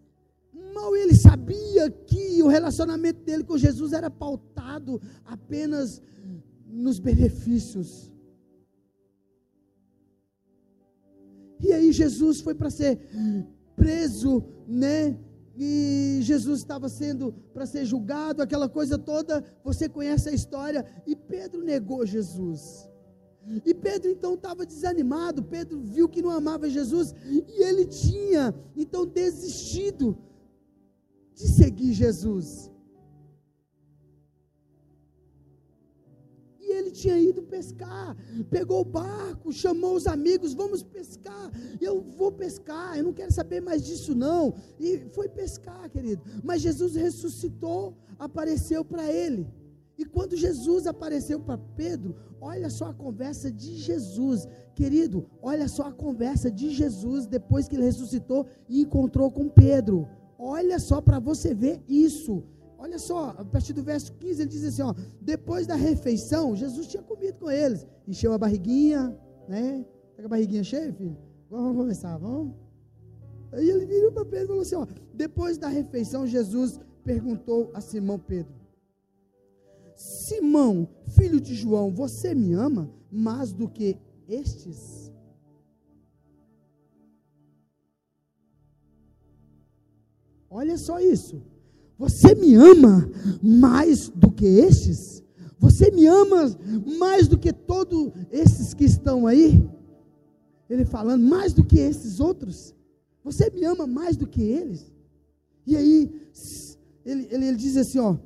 Mal 0.75 0.97
ele 0.97 1.15
sabia 1.15 1.91
que 1.91 2.43
o 2.43 2.49
relacionamento 2.49 3.23
dele 3.25 3.45
com 3.45 3.59
Jesus 3.59 3.93
era 3.93 4.11
pautado 4.11 5.01
apenas 5.25 6.01
nos 6.67 6.99
benefícios. 6.99 8.11
E 11.61 11.73
aí 11.73 11.93
Jesus 11.93 12.41
foi 12.41 12.55
para 12.55 12.71
ser 12.71 12.99
preso, 13.77 14.45
né? 14.67 15.19
E 15.57 16.21
Jesus 16.23 16.61
estava 16.61 16.89
sendo 16.89 17.33
para 17.53 17.67
ser 17.67 17.85
julgado, 17.85 18.43
aquela 18.43 18.69
coisa 18.69 18.97
toda. 18.97 19.45
Você 19.63 19.89
conhece 19.89 20.29
a 20.29 20.33
história. 20.33 20.87
E 21.07 21.15
Pedro 21.15 21.63
negou 21.63 22.07
Jesus. 22.07 22.90
E 23.65 23.75
Pedro 23.75 24.11
então 24.11 24.35
estava 24.35 24.67
desanimado, 24.67 25.43
Pedro 25.43 25.81
viu 25.81 26.09
que 26.09 26.23
não 26.23 26.31
amava 26.31 26.69
Jesus 26.69 27.15
e 27.27 27.63
ele 27.63 27.87
tinha 27.87 28.55
então 28.77 29.07
desistido 29.07 30.17
de 31.35 31.49
seguir 31.49 31.93
Jesus. 31.93 32.71
E 36.61 36.73
ele 36.73 36.91
tinha 36.91 37.19
ido 37.19 37.43
pescar, 37.43 38.17
pegou 38.51 38.83
o 38.83 38.85
barco, 38.85 39.53
chamou 39.53 39.97
os 39.97 40.07
amigos, 40.07 40.53
vamos 40.55 40.83
pescar. 40.83 41.51
Eu 41.81 42.01
vou 42.03 42.31
pescar, 42.31 42.97
eu 42.97 43.05
não 43.05 43.13
quero 43.13 43.33
saber 43.33 43.61
mais 43.61 43.83
disso 43.83 44.15
não. 44.15 44.55
E 44.79 44.99
foi 45.13 45.29
pescar, 45.29 45.91
querido. 45.91 46.23
Mas 46.45 46.61
Jesus 46.61 46.95
ressuscitou, 46.95 47.97
apareceu 48.19 48.85
para 48.85 49.11
ele. 49.11 49.49
E 50.01 50.05
quando 50.07 50.35
Jesus 50.35 50.87
apareceu 50.87 51.39
para 51.39 51.59
Pedro, 51.77 52.17
olha 52.41 52.71
só 52.71 52.87
a 52.87 52.95
conversa 52.95 53.53
de 53.53 53.77
Jesus, 53.77 54.49
querido, 54.75 55.27
olha 55.43 55.69
só 55.69 55.89
a 55.89 55.93
conversa 55.93 56.51
de 56.51 56.71
Jesus 56.71 57.27
depois 57.27 57.69
que 57.69 57.77
ele 57.77 57.85
ressuscitou 57.85 58.47
e 58.67 58.81
encontrou 58.81 59.31
com 59.31 59.47
Pedro. 59.47 60.09
Olha 60.39 60.79
só 60.79 61.03
para 61.03 61.19
você 61.19 61.53
ver 61.53 61.83
isso. 61.87 62.43
Olha 62.79 62.99
só, 62.99 63.35
a 63.37 63.45
partir 63.45 63.75
do 63.75 63.83
verso 63.83 64.15
15 64.15 64.41
ele 64.41 64.49
diz 64.49 64.65
assim: 64.65 64.81
ó, 64.81 64.95
depois 65.21 65.67
da 65.67 65.75
refeição, 65.75 66.57
Jesus 66.57 66.87
tinha 66.87 67.03
comido 67.03 67.39
com 67.39 67.51
eles, 67.51 67.87
encheu 68.09 68.33
a 68.33 68.39
barriguinha, 68.39 69.15
né? 69.47 69.85
Tá 70.17 70.23
com 70.23 70.29
a 70.29 70.31
barriguinha 70.31 70.65
cheia, 70.65 70.91
filho? 70.95 71.19
Vamos 71.51 71.77
conversar, 71.77 72.17
vamos? 72.17 72.55
Aí 73.53 73.69
ele 73.69 73.85
virou 73.85 74.13
para 74.13 74.25
Pedro 74.25 74.45
e 74.45 74.47
falou 74.47 74.63
assim: 74.63 74.77
ó, 74.77 74.87
depois 75.13 75.59
da 75.59 75.69
refeição, 75.69 76.27
Jesus 76.27 76.81
perguntou 77.05 77.71
a 77.75 77.83
Simão 77.83 78.19
Pedro: 78.19 78.60
Simão, 80.01 80.89
filho 81.09 81.39
de 81.39 81.55
João, 81.55 81.91
você 81.91 82.35
me 82.35 82.55
ama 82.55 82.91
mais 83.13 83.53
do 83.53 83.69
que 83.69 83.99
estes? 84.27 85.13
Olha 90.49 90.79
só 90.79 90.99
isso. 91.01 91.43
Você 91.99 92.35
me 92.35 92.55
ama 92.55 93.11
mais 93.43 94.09
do 94.09 94.31
que 94.31 94.47
estes? 94.47 95.23
Você 95.59 95.91
me 95.91 96.07
ama 96.07 96.59
mais 96.99 97.29
do 97.29 97.37
que 97.37 97.53
todos 97.53 98.11
esses 98.33 98.73
que 98.73 98.85
estão 98.85 99.27
aí? 99.27 99.69
Ele 100.71 100.87
falando, 100.87 101.23
mais 101.23 101.53
do 101.53 101.63
que 101.63 101.79
esses 101.79 102.21
outros? 102.21 102.75
Você 103.23 103.51
me 103.51 103.67
ama 103.67 103.87
mais 103.87 104.17
do 104.17 104.27
que 104.27 104.41
eles? 104.41 104.91
E 105.67 105.77
aí, 105.77 106.11
ele, 107.05 107.29
ele, 107.31 107.47
ele 107.49 107.57
diz 107.59 107.77
assim: 107.77 107.99
ó, 107.99 108.17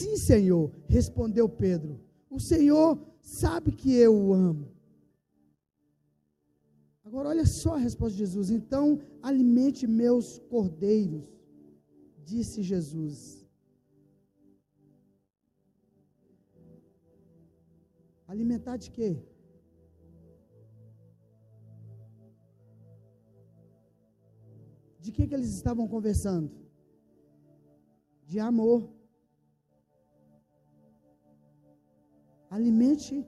Sim, 0.00 0.16
Senhor, 0.16 0.64
respondeu 0.88 1.46
Pedro. 1.46 2.00
O 2.36 2.40
Senhor 2.40 2.88
sabe 3.20 3.70
que 3.80 3.90
eu 3.94 4.12
o 4.16 4.32
amo. 4.32 4.66
Agora, 7.04 7.28
olha 7.28 7.44
só 7.44 7.74
a 7.74 7.84
resposta 7.88 8.14
de 8.16 8.22
Jesus. 8.24 8.48
Então, 8.50 8.84
alimente 9.20 9.86
meus 9.86 10.38
cordeiros, 10.52 11.24
disse 12.24 12.62
Jesus. 12.62 13.46
Alimentar 18.26 18.78
de 18.78 18.90
quê? 18.96 19.10
De 24.98 25.12
que, 25.12 25.26
que 25.26 25.34
eles 25.34 25.52
estavam 25.58 25.86
conversando? 25.86 26.50
De 28.24 28.38
amor. 28.38 28.99
Alimente 32.50 33.24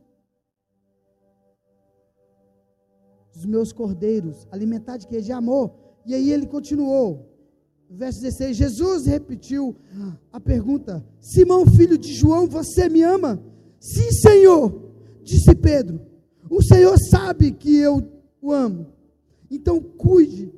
os 3.35 3.47
meus 3.47 3.73
cordeiros, 3.73 4.47
alimentar 4.51 4.97
de 4.97 5.07
quê? 5.07 5.21
De 5.21 5.33
amor. 5.33 5.73
E 6.05 6.15
aí 6.15 6.31
ele 6.31 6.47
continuou. 6.47 7.31
Verso 7.89 8.21
16, 8.21 8.57
Jesus 8.57 9.07
repetiu 9.07 9.77
a 10.33 10.41
pergunta: 10.41 11.07
Simão, 11.21 11.65
filho 11.67 11.97
de 11.97 12.13
João, 12.13 12.49
você 12.49 12.89
me 12.89 13.03
ama? 13.03 13.43
Sim, 13.79 14.11
Senhor, 14.11 14.93
disse 15.23 15.55
Pedro. 15.55 16.01
O 16.51 16.63
Senhor 16.63 16.97
sabe 16.99 17.53
que 17.53 17.77
eu 17.77 18.11
o 18.41 18.51
amo. 18.51 18.93
Então 19.51 19.81
cuide 19.81 20.53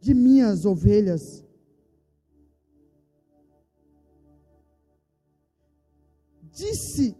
de 0.00 0.14
minhas 0.14 0.64
ovelhas. 0.64 1.44
Disse 6.52 7.16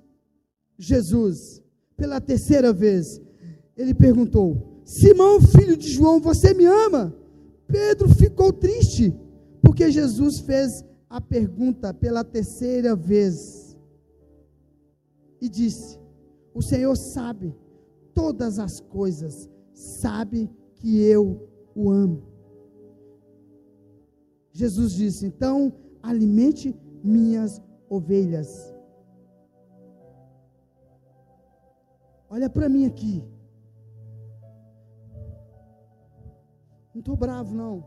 Jesus 0.83 1.63
pela 1.97 2.21
terceira 2.21 2.73
vez. 2.73 3.21
Ele 3.77 3.95
perguntou: 3.95 4.83
Simão, 4.85 5.41
filho 5.41 5.77
de 5.77 5.89
João, 5.89 6.21
você 6.21 6.53
me 6.53 6.65
ama? 6.67 7.17
Pedro 7.69 8.09
ficou 8.09 8.53
triste, 8.53 9.15
porque 9.63 9.91
Jesus 9.91 10.41
fez 10.41 10.85
a 11.09 11.21
pergunta 11.21 11.95
pela 11.95 12.25
terceira 12.25 12.97
vez. 12.97 13.79
E 15.41 15.49
disse: 15.49 15.99
O 16.53 16.61
Senhor 16.61 16.97
sabe 16.97 17.55
todas 18.13 18.59
as 18.59 18.81
coisas, 18.81 19.49
sabe 19.73 20.51
que 20.75 21.01
eu 21.01 21.49
o 21.77 21.91
amo. 21.91 22.25
Jesus 24.53 24.93
disse: 24.93 25.27
Então, 25.27 25.73
alimente 26.03 26.75
minhas 27.05 27.63
ovelhas. 27.89 28.72
Olha 32.35 32.49
para 32.49 32.67
mim 32.67 32.87
aqui. 32.87 33.23
Não 36.95 37.01
estou 37.01 37.15
bravo, 37.15 37.55
não. 37.55 37.87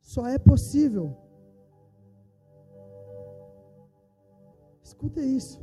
Só 0.00 0.28
é 0.28 0.38
possível. 0.38 1.16
Escuta 4.80 5.20
isso. 5.20 5.60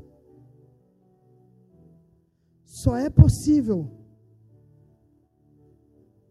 Só 2.66 2.98
é 2.98 3.10
possível 3.10 3.90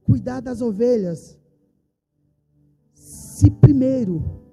cuidar 0.03 0.41
das 0.41 0.61
ovelhas 0.61 1.41
se 2.93 3.51
primeiro 3.51 4.44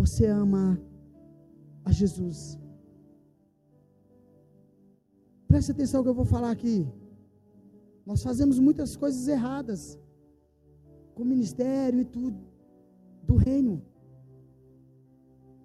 você 0.00 0.26
ama 0.26 0.80
a 1.84 1.92
Jesus. 1.92 2.38
Preste 5.46 5.72
atenção 5.72 6.02
que 6.02 6.08
eu 6.08 6.18
vou 6.20 6.24
falar 6.24 6.50
aqui. 6.50 6.76
Nós 8.10 8.22
fazemos 8.22 8.58
muitas 8.58 8.96
coisas 9.02 9.28
erradas 9.28 9.80
com 11.14 11.22
o 11.22 11.30
ministério 11.32 12.00
e 12.00 12.04
tudo 12.04 12.40
do 13.28 13.36
reino. 13.36 13.74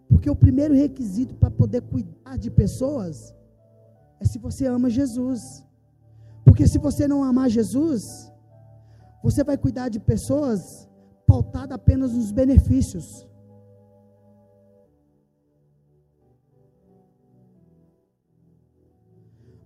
Porque 0.10 0.30
o 0.30 0.36
primeiro 0.46 0.74
requisito 0.74 1.34
para 1.36 1.52
poder 1.62 1.82
cuidar 1.94 2.38
de 2.38 2.52
pessoas 2.52 3.34
é 4.20 4.26
se 4.26 4.38
você 4.38 4.66
ama 4.66 4.90
Jesus. 4.90 5.42
Porque 6.44 6.68
se 6.68 6.78
você 6.78 7.08
não 7.08 7.24
amar 7.24 7.50
Jesus, 7.50 8.04
você 9.24 9.44
vai 9.44 9.58
cuidar 9.58 9.88
de 9.90 10.00
pessoas 10.00 10.90
pautada 11.26 11.74
apenas 11.76 12.12
nos 12.14 12.32
benefícios. 12.32 13.08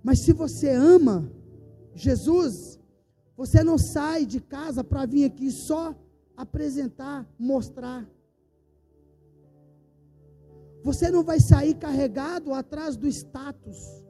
Mas 0.10 0.22
se 0.22 0.34
você 0.34 0.72
ama 0.72 1.32
Jesus, 1.94 2.80
você 3.38 3.64
não 3.64 3.78
sai 3.78 4.26
de 4.26 4.40
casa 4.42 4.84
para 4.84 5.06
vir 5.06 5.24
aqui 5.24 5.52
só 5.52 5.96
apresentar, 6.36 7.32
mostrar. 7.38 8.10
Você 10.84 11.12
não 11.12 11.24
vai 11.24 11.40
sair 11.40 11.76
carregado 11.76 12.56
atrás 12.56 12.98
do 12.98 13.08
status. 13.08 14.04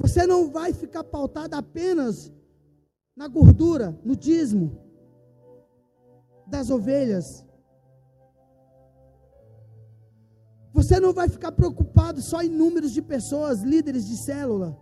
Você 0.00 0.26
não 0.26 0.50
vai 0.50 0.72
ficar 0.72 1.04
pautado 1.04 1.54
apenas 1.54 2.32
na 3.14 3.28
gordura, 3.28 3.96
no 4.04 4.16
dízimo 4.16 4.76
das 6.48 6.68
ovelhas. 6.68 7.46
Você 10.88 10.98
não 10.98 11.12
vai 11.12 11.28
ficar 11.28 11.52
preocupado 11.52 12.22
só 12.22 12.40
em 12.40 12.48
números 12.48 12.92
de 12.92 13.02
pessoas, 13.02 13.60
líderes 13.60 14.08
de 14.08 14.16
célula. 14.16 14.74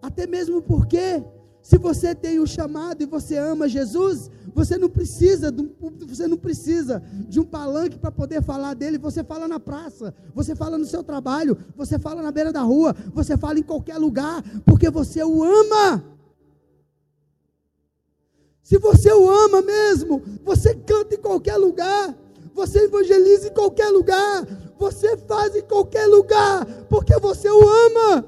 Até 0.00 0.26
mesmo 0.26 0.62
porque, 0.62 1.22
se 1.60 1.76
você 1.76 2.14
tem 2.14 2.38
o 2.38 2.46
chamado 2.46 3.02
e 3.02 3.04
você 3.04 3.36
ama 3.36 3.68
Jesus, 3.68 4.30
você 4.54 4.78
não 4.78 4.88
precisa 4.88 5.52
de 5.52 5.60
um, 5.60 5.70
você 6.08 6.26
não 6.26 6.38
precisa 6.38 7.02
de 7.28 7.38
um 7.38 7.44
palanque 7.44 7.98
para 7.98 8.10
poder 8.10 8.42
falar 8.42 8.72
dele. 8.72 8.96
Você 8.96 9.22
fala 9.22 9.46
na 9.46 9.60
praça, 9.60 10.14
você 10.34 10.56
fala 10.56 10.78
no 10.78 10.86
seu 10.86 11.04
trabalho, 11.04 11.58
você 11.76 11.98
fala 11.98 12.22
na 12.22 12.32
beira 12.32 12.50
da 12.50 12.62
rua, 12.62 12.96
você 13.12 13.36
fala 13.36 13.58
em 13.58 13.62
qualquer 13.62 13.98
lugar, 13.98 14.42
porque 14.64 14.88
você 14.88 15.22
o 15.22 15.44
ama. 15.44 16.13
Se 18.64 18.78
você 18.78 19.12
o 19.12 19.28
ama 19.28 19.60
mesmo, 19.60 20.22
você 20.42 20.74
canta 20.74 21.14
em 21.14 21.20
qualquer 21.20 21.58
lugar, 21.58 22.16
você 22.54 22.84
evangeliza 22.84 23.48
em 23.48 23.52
qualquer 23.52 23.90
lugar, 23.90 24.42
você 24.78 25.18
faz 25.18 25.54
em 25.54 25.62
qualquer 25.62 26.06
lugar, 26.06 26.64
porque 26.88 27.14
você 27.18 27.50
o 27.50 27.60
ama. 27.60 28.26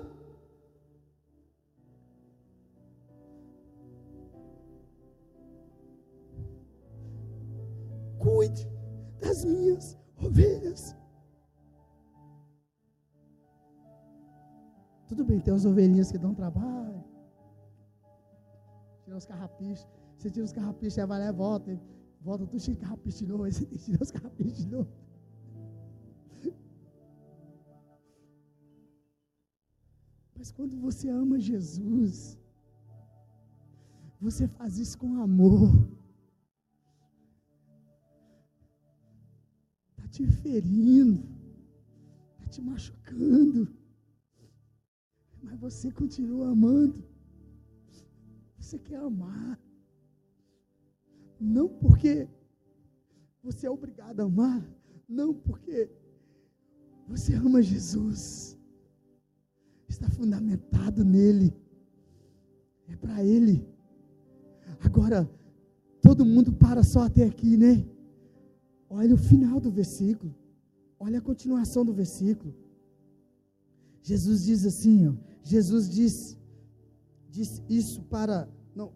Cuide 8.18 8.68
das 9.18 9.42
minhas 9.42 9.96
ovelhas. 10.18 10.94
Tudo 15.08 15.24
bem, 15.24 15.40
tem 15.40 15.54
as 15.54 15.64
ovelhinhas 15.64 16.12
que 16.12 16.18
dão 16.18 16.34
trabalho. 16.34 17.02
Tirar 19.02 19.16
os 19.16 19.24
carrapichos. 19.24 19.95
Você 20.16 20.30
tira 20.30 20.44
os 20.44 20.52
carrapichos, 20.52 20.94
você 20.94 21.06
vai 21.06 21.18
lá 21.18 21.26
e 21.26 21.32
volta. 21.32 21.80
Volta 22.20 22.46
tudo 22.46 22.60
cheio 22.60 22.76
de 22.76 22.82
carrapicho 22.82 23.18
de 23.18 23.26
novo. 23.26 23.44
Aí 23.44 23.52
você 23.52 23.64
tem 23.64 23.78
que 23.78 23.84
tirar 23.84 24.02
os 24.02 24.10
carrapichos 24.10 24.58
de 24.58 24.66
novo. 24.66 24.90
Mas 30.36 30.50
quando 30.52 30.78
você 30.78 31.08
ama 31.08 31.40
Jesus, 31.40 32.38
você 34.20 34.46
faz 34.48 34.78
isso 34.78 34.98
com 34.98 35.20
amor. 35.20 35.88
Está 39.90 40.08
te 40.08 40.26
ferindo, 40.26 41.22
está 42.38 42.48
te 42.50 42.60
machucando 42.62 43.76
mas 45.46 45.60
você 45.60 45.90
continua 45.90 46.50
amando. 46.50 47.02
Você 48.58 48.78
quer 48.78 48.96
amar. 48.96 49.58
Não 51.40 51.68
porque 51.68 52.28
você 53.42 53.66
é 53.66 53.70
obrigado 53.70 54.20
a 54.20 54.24
amar, 54.24 54.66
não 55.08 55.32
porque 55.34 55.90
você 57.06 57.34
ama 57.34 57.62
Jesus. 57.62 58.58
Está 59.88 60.08
fundamentado 60.10 61.04
nele. 61.04 61.54
É 62.88 62.96
para 62.96 63.22
ele. 63.24 63.66
Agora, 64.80 65.28
todo 66.00 66.24
mundo 66.24 66.52
para 66.52 66.82
só 66.82 67.02
até 67.02 67.24
aqui, 67.24 67.56
né? 67.56 67.86
Olha 68.88 69.14
o 69.14 69.18
final 69.18 69.60
do 69.60 69.70
versículo. 69.70 70.34
Olha 70.98 71.18
a 71.18 71.22
continuação 71.22 71.84
do 71.84 71.92
versículo. 71.92 72.54
Jesus 74.02 74.44
diz 74.44 74.64
assim, 74.64 75.08
ó, 75.08 75.14
Jesus 75.42 75.90
diz, 75.90 76.38
diz 77.28 77.62
isso 77.68 78.02
para, 78.02 78.48
não, 78.74 78.92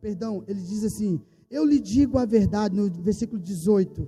perdão, 0.00 0.42
ele 0.48 0.60
diz 0.60 0.82
assim, 0.82 1.20
eu 1.50 1.64
lhe 1.64 1.80
digo 1.80 2.16
a 2.16 2.24
verdade, 2.24 2.76
no 2.76 2.88
versículo 3.02 3.40
18, 3.40 4.06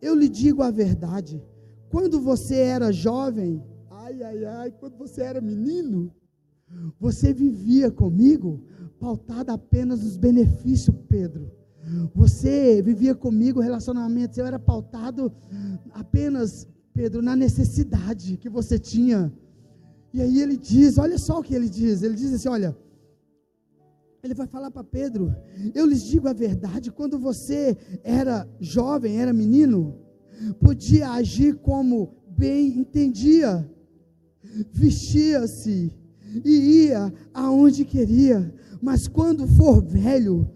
eu 0.00 0.14
lhe 0.14 0.28
digo 0.28 0.62
a 0.62 0.70
verdade, 0.70 1.42
quando 1.90 2.20
você 2.20 2.54
era 2.54 2.92
jovem, 2.92 3.62
ai, 3.90 4.22
ai, 4.22 4.44
ai, 4.44 4.70
quando 4.70 4.96
você 4.96 5.22
era 5.22 5.40
menino, 5.40 6.12
você 6.98 7.32
vivia 7.32 7.90
comigo 7.90 8.62
pautado 9.00 9.50
apenas 9.50 10.02
nos 10.02 10.16
benefícios, 10.16 10.96
Pedro. 11.08 11.50
Você 12.14 12.80
vivia 12.82 13.14
comigo 13.14 13.60
relacionamentos, 13.60 14.38
eu 14.38 14.46
era 14.46 14.58
pautado 14.58 15.30
apenas 15.92 16.66
Pedro, 16.94 17.20
na 17.20 17.36
necessidade 17.36 18.36
que 18.38 18.48
você 18.48 18.78
tinha. 18.78 19.32
E 20.12 20.22
aí 20.22 20.40
ele 20.40 20.56
diz: 20.56 20.96
olha 20.96 21.18
só 21.18 21.40
o 21.40 21.42
que 21.42 21.54
ele 21.54 21.68
diz. 21.68 22.02
Ele 22.02 22.14
diz 22.14 22.32
assim: 22.32 22.48
olha. 22.48 22.76
Ele 24.24 24.32
vai 24.32 24.46
falar 24.46 24.70
para 24.70 24.82
Pedro: 24.82 25.36
Eu 25.74 25.84
lhes 25.84 26.02
digo 26.02 26.26
a 26.26 26.32
verdade, 26.32 26.90
quando 26.90 27.18
você 27.18 27.76
era 28.02 28.48
jovem, 28.58 29.20
era 29.20 29.34
menino, 29.34 29.98
podia 30.58 31.10
agir 31.10 31.56
como 31.56 32.14
bem 32.34 32.78
entendia, 32.78 33.70
vestia-se 34.72 35.92
e 36.42 36.86
ia 36.86 37.12
aonde 37.34 37.84
queria, 37.84 38.50
mas 38.80 39.06
quando 39.06 39.46
for 39.46 39.84
velho, 39.84 40.50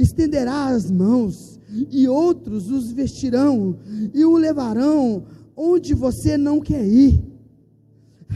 estenderá 0.00 0.66
as 0.66 0.90
mãos, 0.90 1.60
e 1.90 2.08
outros 2.08 2.72
os 2.72 2.90
vestirão 2.90 3.78
e 4.12 4.24
o 4.24 4.36
levarão 4.36 5.24
onde 5.56 5.94
você 5.94 6.36
não 6.36 6.60
quer 6.60 6.84
ir. 6.84 7.31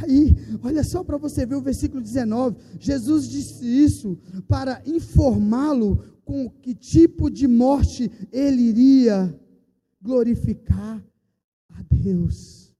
Aí, 0.02 0.36
olha 0.62 0.82
só 0.84 1.02
para 1.02 1.16
você 1.16 1.46
ver 1.46 1.56
o 1.56 1.62
versículo 1.62 2.02
19. 2.02 2.56
Jesus 2.78 3.28
disse 3.28 3.64
isso 3.64 4.18
para 4.48 4.82
informá-lo 4.86 5.98
com 6.24 6.50
que 6.50 6.74
tipo 6.74 7.30
de 7.30 7.46
morte 7.46 8.10
ele 8.32 8.62
iria 8.62 9.34
glorificar 10.00 11.02
a 11.70 11.82
Deus. 11.90 12.74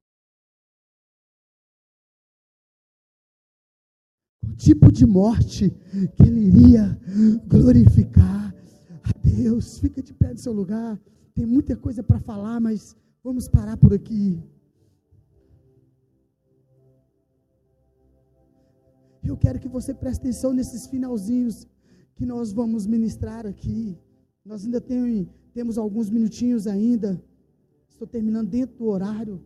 O 4.45 4.55
tipo 4.57 4.91
de 4.91 5.07
morte 5.07 5.71
que 6.17 6.23
ele 6.23 6.41
iria 6.41 6.99
glorificar 7.47 8.55
a 9.03 9.19
Deus. 9.23 9.79
Fica 9.79 10.03
de 10.03 10.12
pé 10.12 10.33
no 10.33 10.39
seu 10.39 10.53
lugar. 10.53 11.01
Tem 11.35 11.47
muita 11.47 11.77
coisa 11.77 12.03
para 12.03 12.19
falar, 12.21 12.61
mas 12.61 12.97
Vamos 13.27 13.49
parar 13.49 13.77
por 13.77 13.93
aqui. 13.93 14.41
Eu 19.27 19.37
quero 19.37 19.59
que 19.59 19.68
você 19.68 19.93
preste 19.93 20.20
atenção 20.20 20.53
nesses 20.53 20.87
finalzinhos 20.87 21.66
que 22.14 22.24
nós 22.24 22.53
vamos 22.53 22.87
ministrar 22.87 23.45
aqui. 23.45 23.99
Nós 24.45 24.64
ainda 24.64 24.81
tem, 24.81 25.29
temos 25.53 25.77
alguns 25.77 26.09
minutinhos 26.09 26.66
ainda. 26.66 27.20
Estou 27.89 28.07
terminando 28.07 28.49
dentro 28.49 28.77
do 28.77 28.87
horário. 28.87 29.43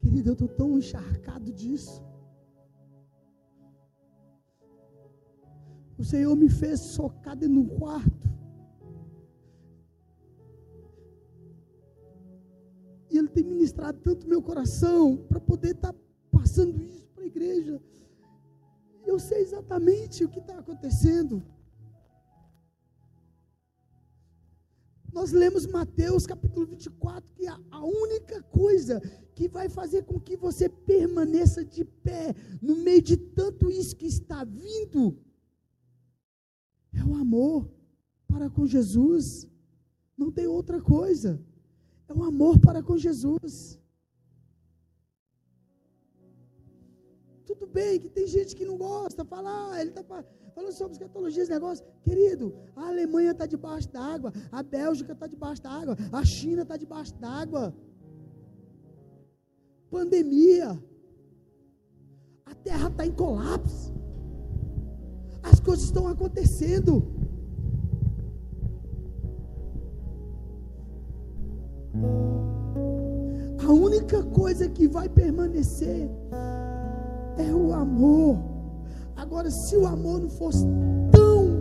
Querido, 0.00 0.30
eu 0.30 0.32
estou 0.32 0.48
tão 0.48 0.78
encharcado 0.78 1.52
disso. 1.52 2.09
O 6.00 6.04
Senhor 6.04 6.34
me 6.34 6.48
fez 6.48 6.80
de 7.36 7.46
um 7.46 7.68
quarto. 7.78 8.26
E 13.10 13.18
Ele 13.18 13.28
tem 13.28 13.44
ministrado 13.44 14.00
tanto 14.00 14.26
meu 14.26 14.40
coração 14.40 15.18
para 15.28 15.38
poder 15.38 15.72
estar 15.72 15.92
tá 15.92 15.98
passando 16.30 16.82
isso 16.82 17.06
para 17.08 17.24
a 17.24 17.26
igreja. 17.26 17.82
Eu 19.04 19.18
sei 19.18 19.42
exatamente 19.42 20.24
o 20.24 20.30
que 20.30 20.38
está 20.38 20.58
acontecendo. 20.58 21.42
Nós 25.12 25.32
lemos 25.32 25.66
Mateus 25.66 26.26
capítulo 26.26 26.64
24, 26.64 27.30
que 27.34 27.46
a, 27.46 27.60
a 27.70 27.84
única 27.84 28.42
coisa 28.44 29.02
que 29.34 29.48
vai 29.48 29.68
fazer 29.68 30.04
com 30.04 30.18
que 30.18 30.34
você 30.34 30.66
permaneça 30.66 31.62
de 31.62 31.84
pé 31.84 32.34
no 32.62 32.76
meio 32.76 33.02
de 33.02 33.18
tanto 33.18 33.70
isso 33.70 33.94
que 33.94 34.06
está 34.06 34.44
vindo 34.44 35.18
é 36.92 37.04
o 37.04 37.14
amor 37.14 37.68
para 38.26 38.48
com 38.50 38.66
Jesus. 38.66 39.48
Não 40.16 40.30
tem 40.30 40.46
outra 40.46 40.80
coisa. 40.80 41.40
É 42.08 42.12
o 42.12 42.22
amor 42.22 42.58
para 42.58 42.82
com 42.82 42.96
Jesus. 42.96 43.78
Tudo 47.46 47.66
bem 47.66 47.98
que 48.00 48.08
tem 48.08 48.26
gente 48.26 48.54
que 48.54 48.64
não 48.64 48.76
gosta, 48.76 49.24
fala, 49.24 49.72
ah, 49.72 49.80
ele 49.80 49.90
está 49.90 50.04
falando 50.54 50.72
sobre 50.72 50.92
escatologia, 50.92 51.42
esse 51.42 51.52
negócio. 51.52 51.84
Querido, 52.02 52.54
a 52.76 52.88
Alemanha 52.88 53.32
está 53.32 53.46
debaixo 53.46 53.88
d'água, 53.90 54.32
a 54.52 54.62
Bélgica 54.62 55.12
está 55.12 55.26
debaixo 55.26 55.62
d'água, 55.62 55.96
a 56.12 56.24
China 56.24 56.62
está 56.62 56.76
debaixo 56.76 57.14
d'água. 57.14 57.74
Pandemia. 59.90 60.82
A 62.46 62.54
terra 62.54 62.88
está 62.88 63.06
em 63.06 63.12
colapso. 63.12 63.99
As 65.42 65.58
coisas 65.60 65.84
estão 65.84 66.06
acontecendo. 66.08 67.02
A 73.66 73.72
única 73.72 74.22
coisa 74.22 74.68
que 74.68 74.88
vai 74.88 75.08
permanecer 75.08 76.10
é 77.38 77.52
o 77.52 77.72
amor. 77.72 78.38
Agora, 79.16 79.50
se 79.50 79.76
o 79.76 79.86
amor 79.86 80.20
não 80.20 80.30
fosse 80.30 80.64
tão 81.10 81.60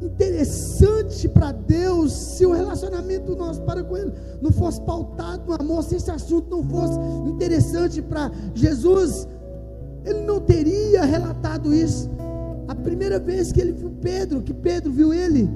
interessante 0.00 1.28
para 1.28 1.52
Deus, 1.52 2.12
se 2.12 2.46
o 2.46 2.52
relacionamento 2.52 3.34
nosso 3.34 3.62
para 3.62 3.82
com 3.82 3.96
Ele 3.96 4.12
não 4.40 4.52
fosse 4.52 4.80
pautado 4.82 5.42
no 5.46 5.54
amor, 5.54 5.82
se 5.82 5.96
esse 5.96 6.10
assunto 6.10 6.48
não 6.50 6.62
fosse 6.62 6.98
interessante 7.28 8.00
para 8.02 8.30
Jesus, 8.54 9.26
Ele 10.04 10.20
não 10.20 10.40
teria 10.40 11.04
relatado 11.04 11.74
isso. 11.74 12.13
Primeira 12.84 13.18
vez 13.18 13.50
que 13.50 13.60
ele 13.60 13.72
viu 13.72 13.90
Pedro, 14.00 14.42
que 14.42 14.54
Pedro 14.54 14.92
viu 14.92 15.12
ele, 15.12 15.48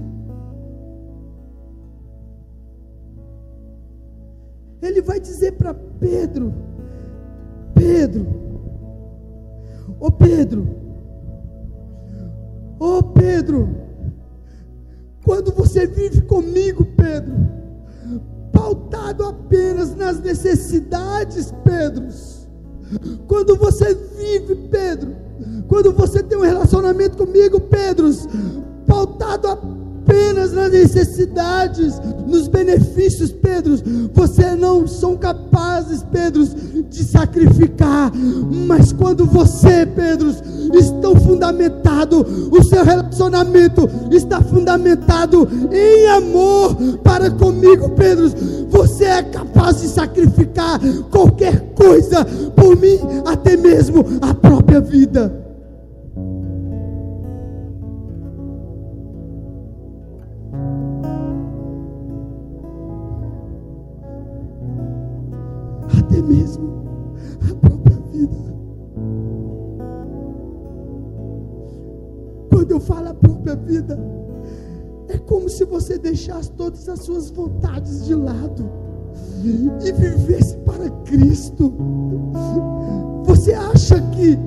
Ele 4.81 5.03
vai 5.03 5.21
dizer 5.21 5.53
para 5.53 5.75
Pedro: 5.75 6.55
Pedro, 7.75 8.27
ô 10.01 10.07
oh 10.07 10.11
Pedro, 10.11 10.69
ô 12.79 12.99
oh 12.99 13.03
Pedro, 13.03 13.69
quando 15.25 15.53
você 15.53 15.87
vive 15.87 16.23
comigo, 16.23 16.85
Pedro, 16.97 17.35
pautado 18.53 19.25
apenas 19.25 19.95
nas 19.97 20.21
necessidades, 20.21 21.53
Pedro, 21.65 22.07
quando 23.27 23.57
você 23.57 23.95
vive, 23.95 24.55
Pedro, 24.69 25.17
quando 25.67 25.93
você 25.93 26.23
tem 26.23 26.37
um 26.39 26.43
relacionamento 26.43 27.17
comigo, 27.17 27.61
Pedro, 27.61 28.11
pautado 28.87 29.49
apenas 30.09 30.53
nas 30.53 30.73
necessidades, 30.73 32.01
nos 32.27 32.49
benefícios, 32.49 33.31
Pedro, 33.31 33.77
você 34.15 34.55
não 34.55 34.87
são 34.87 35.17
capazes, 35.17 36.03
Pedro, 36.11 36.47
de 36.89 37.05
sacrificar, 37.05 38.11
mas 38.67 38.93
quando 38.93 39.27
você, 39.27 39.85
Pedro, 39.85 40.31
estão 40.75 41.15
fundamentado, 41.17 42.27
o 42.51 42.63
seu 42.65 42.83
relacionamento 42.83 43.89
está 44.11 44.41
fundamentado 44.41 45.47
em 45.71 46.09
amor 46.09 46.75
para 47.05 47.31
comigo, 47.31 47.91
Pedro, 47.91 48.31
você 48.71 49.05
é 49.05 49.23
capaz 49.23 49.83
de 49.83 49.89
sacrificar 49.89 50.81
qualquer 51.11 51.73
coisa 51.75 52.25
por 52.57 52.77
mim, 52.77 52.99
até 53.27 53.57
mesmo 53.57 54.05
a 54.23 54.33
própria 54.33 54.81
vida. 54.81 55.48
Você 75.89 75.97
deixasse 75.97 76.51
todas 76.51 76.87
as 76.87 77.01
suas 77.01 77.31
vontades 77.31 78.05
de 78.05 78.15
lado 78.15 78.71
e 79.43 79.91
vivesse 79.91 80.55
para 80.59 80.91
Cristo. 81.07 81.73
Você 83.25 83.55
acha 83.55 83.99
que 84.13 84.39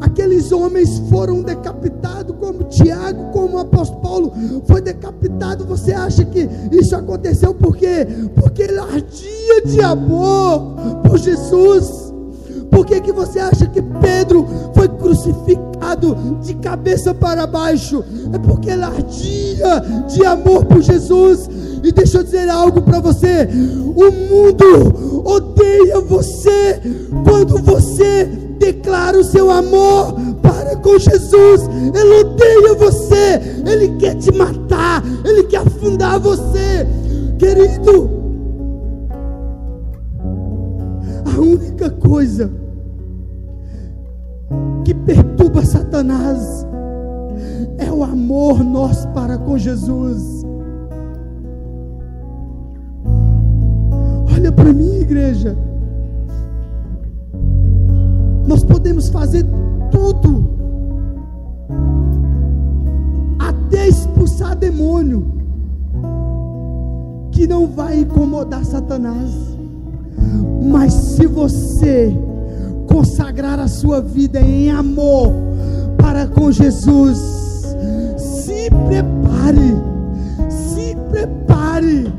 aqueles 0.00 0.52
homens 0.52 1.00
foram 1.10 1.42
decapitados, 1.42 2.36
como 2.38 2.62
Tiago, 2.64 3.32
como 3.32 3.56
o 3.56 3.58
apóstolo 3.58 4.00
Paulo 4.02 4.32
foi 4.64 4.80
decapitado. 4.80 5.64
Você 5.64 5.92
acha 5.92 6.24
que 6.24 6.48
isso 6.70 6.94
aconteceu 6.94 7.52
por 7.52 7.76
quê? 7.76 8.06
Porque 8.36 8.62
ele 8.62 8.78
ardia 8.78 9.62
de 9.66 9.80
amor 9.80 10.76
por 11.02 11.18
Jesus. 11.18 12.01
Por 12.82 12.88
que, 12.88 13.00
que 13.00 13.12
você 13.12 13.38
acha 13.38 13.64
que 13.66 13.80
Pedro 13.80 14.44
foi 14.74 14.88
crucificado 14.88 16.16
de 16.42 16.52
cabeça 16.54 17.14
para 17.14 17.46
baixo? 17.46 18.02
É 18.32 18.38
porque 18.40 18.70
ele 18.70 18.82
ardia 18.82 19.80
de 20.08 20.26
amor 20.26 20.64
por 20.64 20.82
Jesus. 20.82 21.48
E 21.80 21.92
deixa 21.92 22.18
eu 22.18 22.24
dizer 22.24 22.48
algo 22.48 22.82
para 22.82 22.98
você: 22.98 23.48
o 23.94 24.10
mundo 24.10 25.22
odeia 25.24 26.00
você 26.00 26.80
quando 27.22 27.62
você 27.62 28.24
declara 28.58 29.16
o 29.16 29.22
seu 29.22 29.48
amor 29.48 30.16
para 30.42 30.74
com 30.74 30.98
Jesus. 30.98 31.60
Ele 31.94 32.14
odeia 32.24 32.74
você, 32.74 33.40
ele 33.64 33.96
quer 33.98 34.16
te 34.16 34.34
matar, 34.34 35.04
ele 35.24 35.44
quer 35.44 35.58
afundar 35.58 36.18
você, 36.18 36.84
querido. 37.38 38.10
A 41.32 41.40
única 41.40 41.88
coisa 41.88 42.61
que 44.84 44.94
perturba 44.94 45.64
Satanás 45.64 46.66
é 47.78 47.90
o 47.90 48.02
amor 48.02 48.62
nosso 48.62 49.08
para 49.08 49.38
com 49.38 49.56
Jesus. 49.58 50.44
Olha 54.34 54.50
para 54.50 54.72
mim, 54.72 55.00
igreja. 55.00 55.56
Nós 58.46 58.64
podemos 58.64 59.08
fazer 59.08 59.46
tudo, 59.90 60.50
até 63.38 63.88
expulsar 63.88 64.56
demônio, 64.56 65.24
que 67.30 67.46
não 67.46 67.68
vai 67.68 68.00
incomodar 68.00 68.64
Satanás. 68.64 69.30
Mas 70.62 70.92
se 70.92 71.26
você 71.26 72.12
consagrar 72.92 73.58
a 73.58 73.68
sua 73.68 74.02
vida 74.02 74.38
em 74.38 74.70
amor 74.70 75.32
para 75.96 76.26
com 76.26 76.52
Jesus, 76.52 77.18
se 78.18 78.68
prepare, 78.86 79.74
se 80.50 80.94
prepare, 81.10 82.12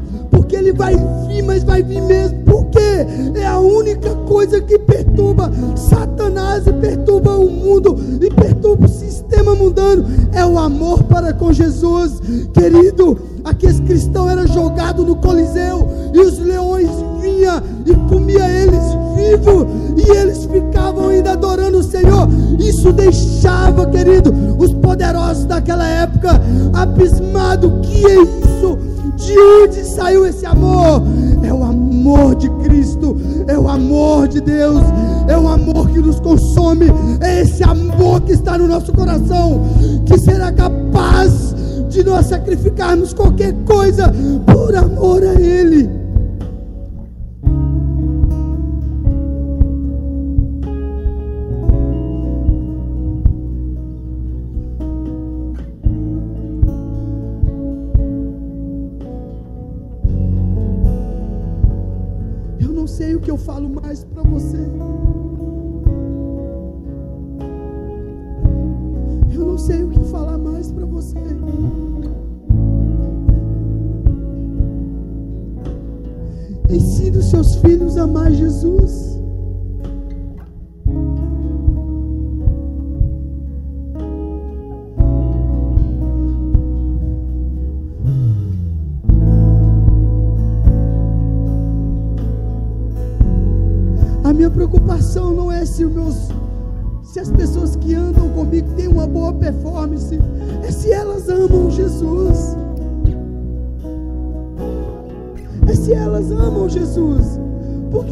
porque 0.53 0.55
ele 0.55 0.71
vai 0.73 0.95
vir, 1.27 1.41
mas 1.41 1.63
vai 1.63 1.81
vir 1.81 2.01
mesmo 2.01 2.37
porque 2.43 3.39
é 3.39 3.45
a 3.45 3.57
única 3.59 4.13
coisa 4.27 4.61
que 4.61 4.77
perturba 4.77 5.51
Satanás 5.75 6.67
e 6.67 6.73
perturba 6.73 7.35
o 7.37 7.49
mundo 7.49 7.97
e 8.21 8.29
perturba 8.29 8.85
o 8.85 8.89
sistema 8.89 9.55
mundano 9.55 10.05
é 10.31 10.45
o 10.45 10.59
amor 10.59 11.03
para 11.03 11.33
com 11.33 11.51
Jesus, 11.51 12.21
querido. 12.53 13.17
Aqueles 13.43 13.79
cristãos 13.79 14.31
eram 14.31 14.47
jogados 14.47 15.05
no 15.05 15.15
Coliseu 15.15 15.87
e 16.13 16.19
os 16.19 16.37
leões 16.37 16.89
vinham 17.19 17.61
e 17.85 17.93
comia 18.09 18.47
eles 18.49 18.83
vivos 19.15 19.67
e 19.97 20.17
eles 20.17 20.45
ficavam 20.45 21.09
ainda 21.09 21.31
adorando 21.31 21.79
o 21.79 21.83
Senhor. 21.83 22.29
Isso 22.59 22.93
deixava, 22.93 23.87
querido, 23.87 24.31
os 24.57 24.71
poderosos 24.73 25.45
daquela 25.45 25.87
época 25.87 26.39
abismado. 26.73 27.81
Que 27.81 28.05
é 28.05 28.21
isso? 28.21 28.43
De 29.25 29.39
onde 29.39 29.85
saiu 29.85 30.25
esse 30.25 30.45
amor? 30.45 31.01
É 31.43 31.53
o 31.53 31.63
amor 31.63 32.35
de 32.35 32.49
Cristo, 32.63 33.15
é 33.47 33.57
o 33.57 33.69
amor 33.69 34.27
de 34.27 34.41
Deus, 34.41 34.81
é 35.27 35.37
o 35.37 35.47
amor 35.47 35.89
que 35.89 35.99
nos 35.99 36.19
consome, 36.19 36.87
é 37.21 37.41
esse 37.41 37.63
amor 37.63 38.21
que 38.21 38.33
está 38.33 38.57
no 38.57 38.67
nosso 38.67 38.91
coração, 38.91 39.61
que 40.05 40.17
será 40.19 40.51
capaz 40.51 41.55
de 41.89 42.03
nós 42.03 42.25
sacrificarmos 42.25 43.13
qualquer 43.13 43.53
coisa 43.65 44.13
por 44.45 44.75
amor 44.75 45.23
a 45.23 45.39
Ele. 45.39 46.02
Que 63.23 63.31
eu 63.31 63.37
falo 63.37 63.69
mais 63.69 64.03
para 64.03 64.21
você. 64.23 64.57
Eu 69.33 69.45
não 69.45 69.57
sei 69.57 69.81
o 69.81 69.89
que 69.89 69.99
falar 70.11 70.37
mais 70.37 70.71
para 70.71 70.85
você. 70.85 71.17
Ensine 76.69 77.17
os 77.17 77.29
seus 77.29 77.55
filhos 77.55 77.97
a 77.97 78.03
amar 78.03 78.31
Jesus. 78.31 79.12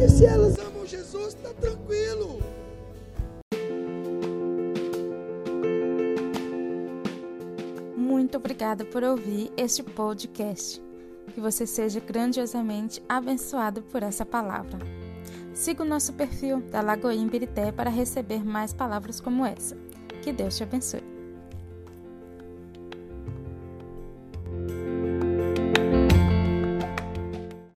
Porque 0.02 0.16
se 0.16 0.24
elas 0.24 0.58
amam 0.58 0.84
Jesus, 0.84 1.28
está 1.28 1.50
tranquilo. 1.50 2.40
Muito 7.96 8.36
obrigada 8.36 8.84
por 8.84 9.04
ouvir 9.04 9.52
este 9.56 9.80
podcast. 9.84 10.82
Que 11.32 11.40
você 11.40 11.68
seja 11.68 12.00
grandiosamente 12.00 13.00
abençoado 13.08 13.80
por 13.82 14.02
essa 14.02 14.26
palavra. 14.26 14.76
Siga 15.54 15.84
o 15.84 15.86
nosso 15.86 16.12
perfil 16.14 16.60
da 16.62 16.80
Lagoinha 16.80 17.28
Birité 17.28 17.70
para 17.70 17.88
receber 17.88 18.44
mais 18.44 18.72
palavras 18.72 19.20
como 19.20 19.46
essa. 19.46 19.76
Que 20.20 20.32
Deus 20.32 20.56
te 20.56 20.64
abençoe. 20.64 21.11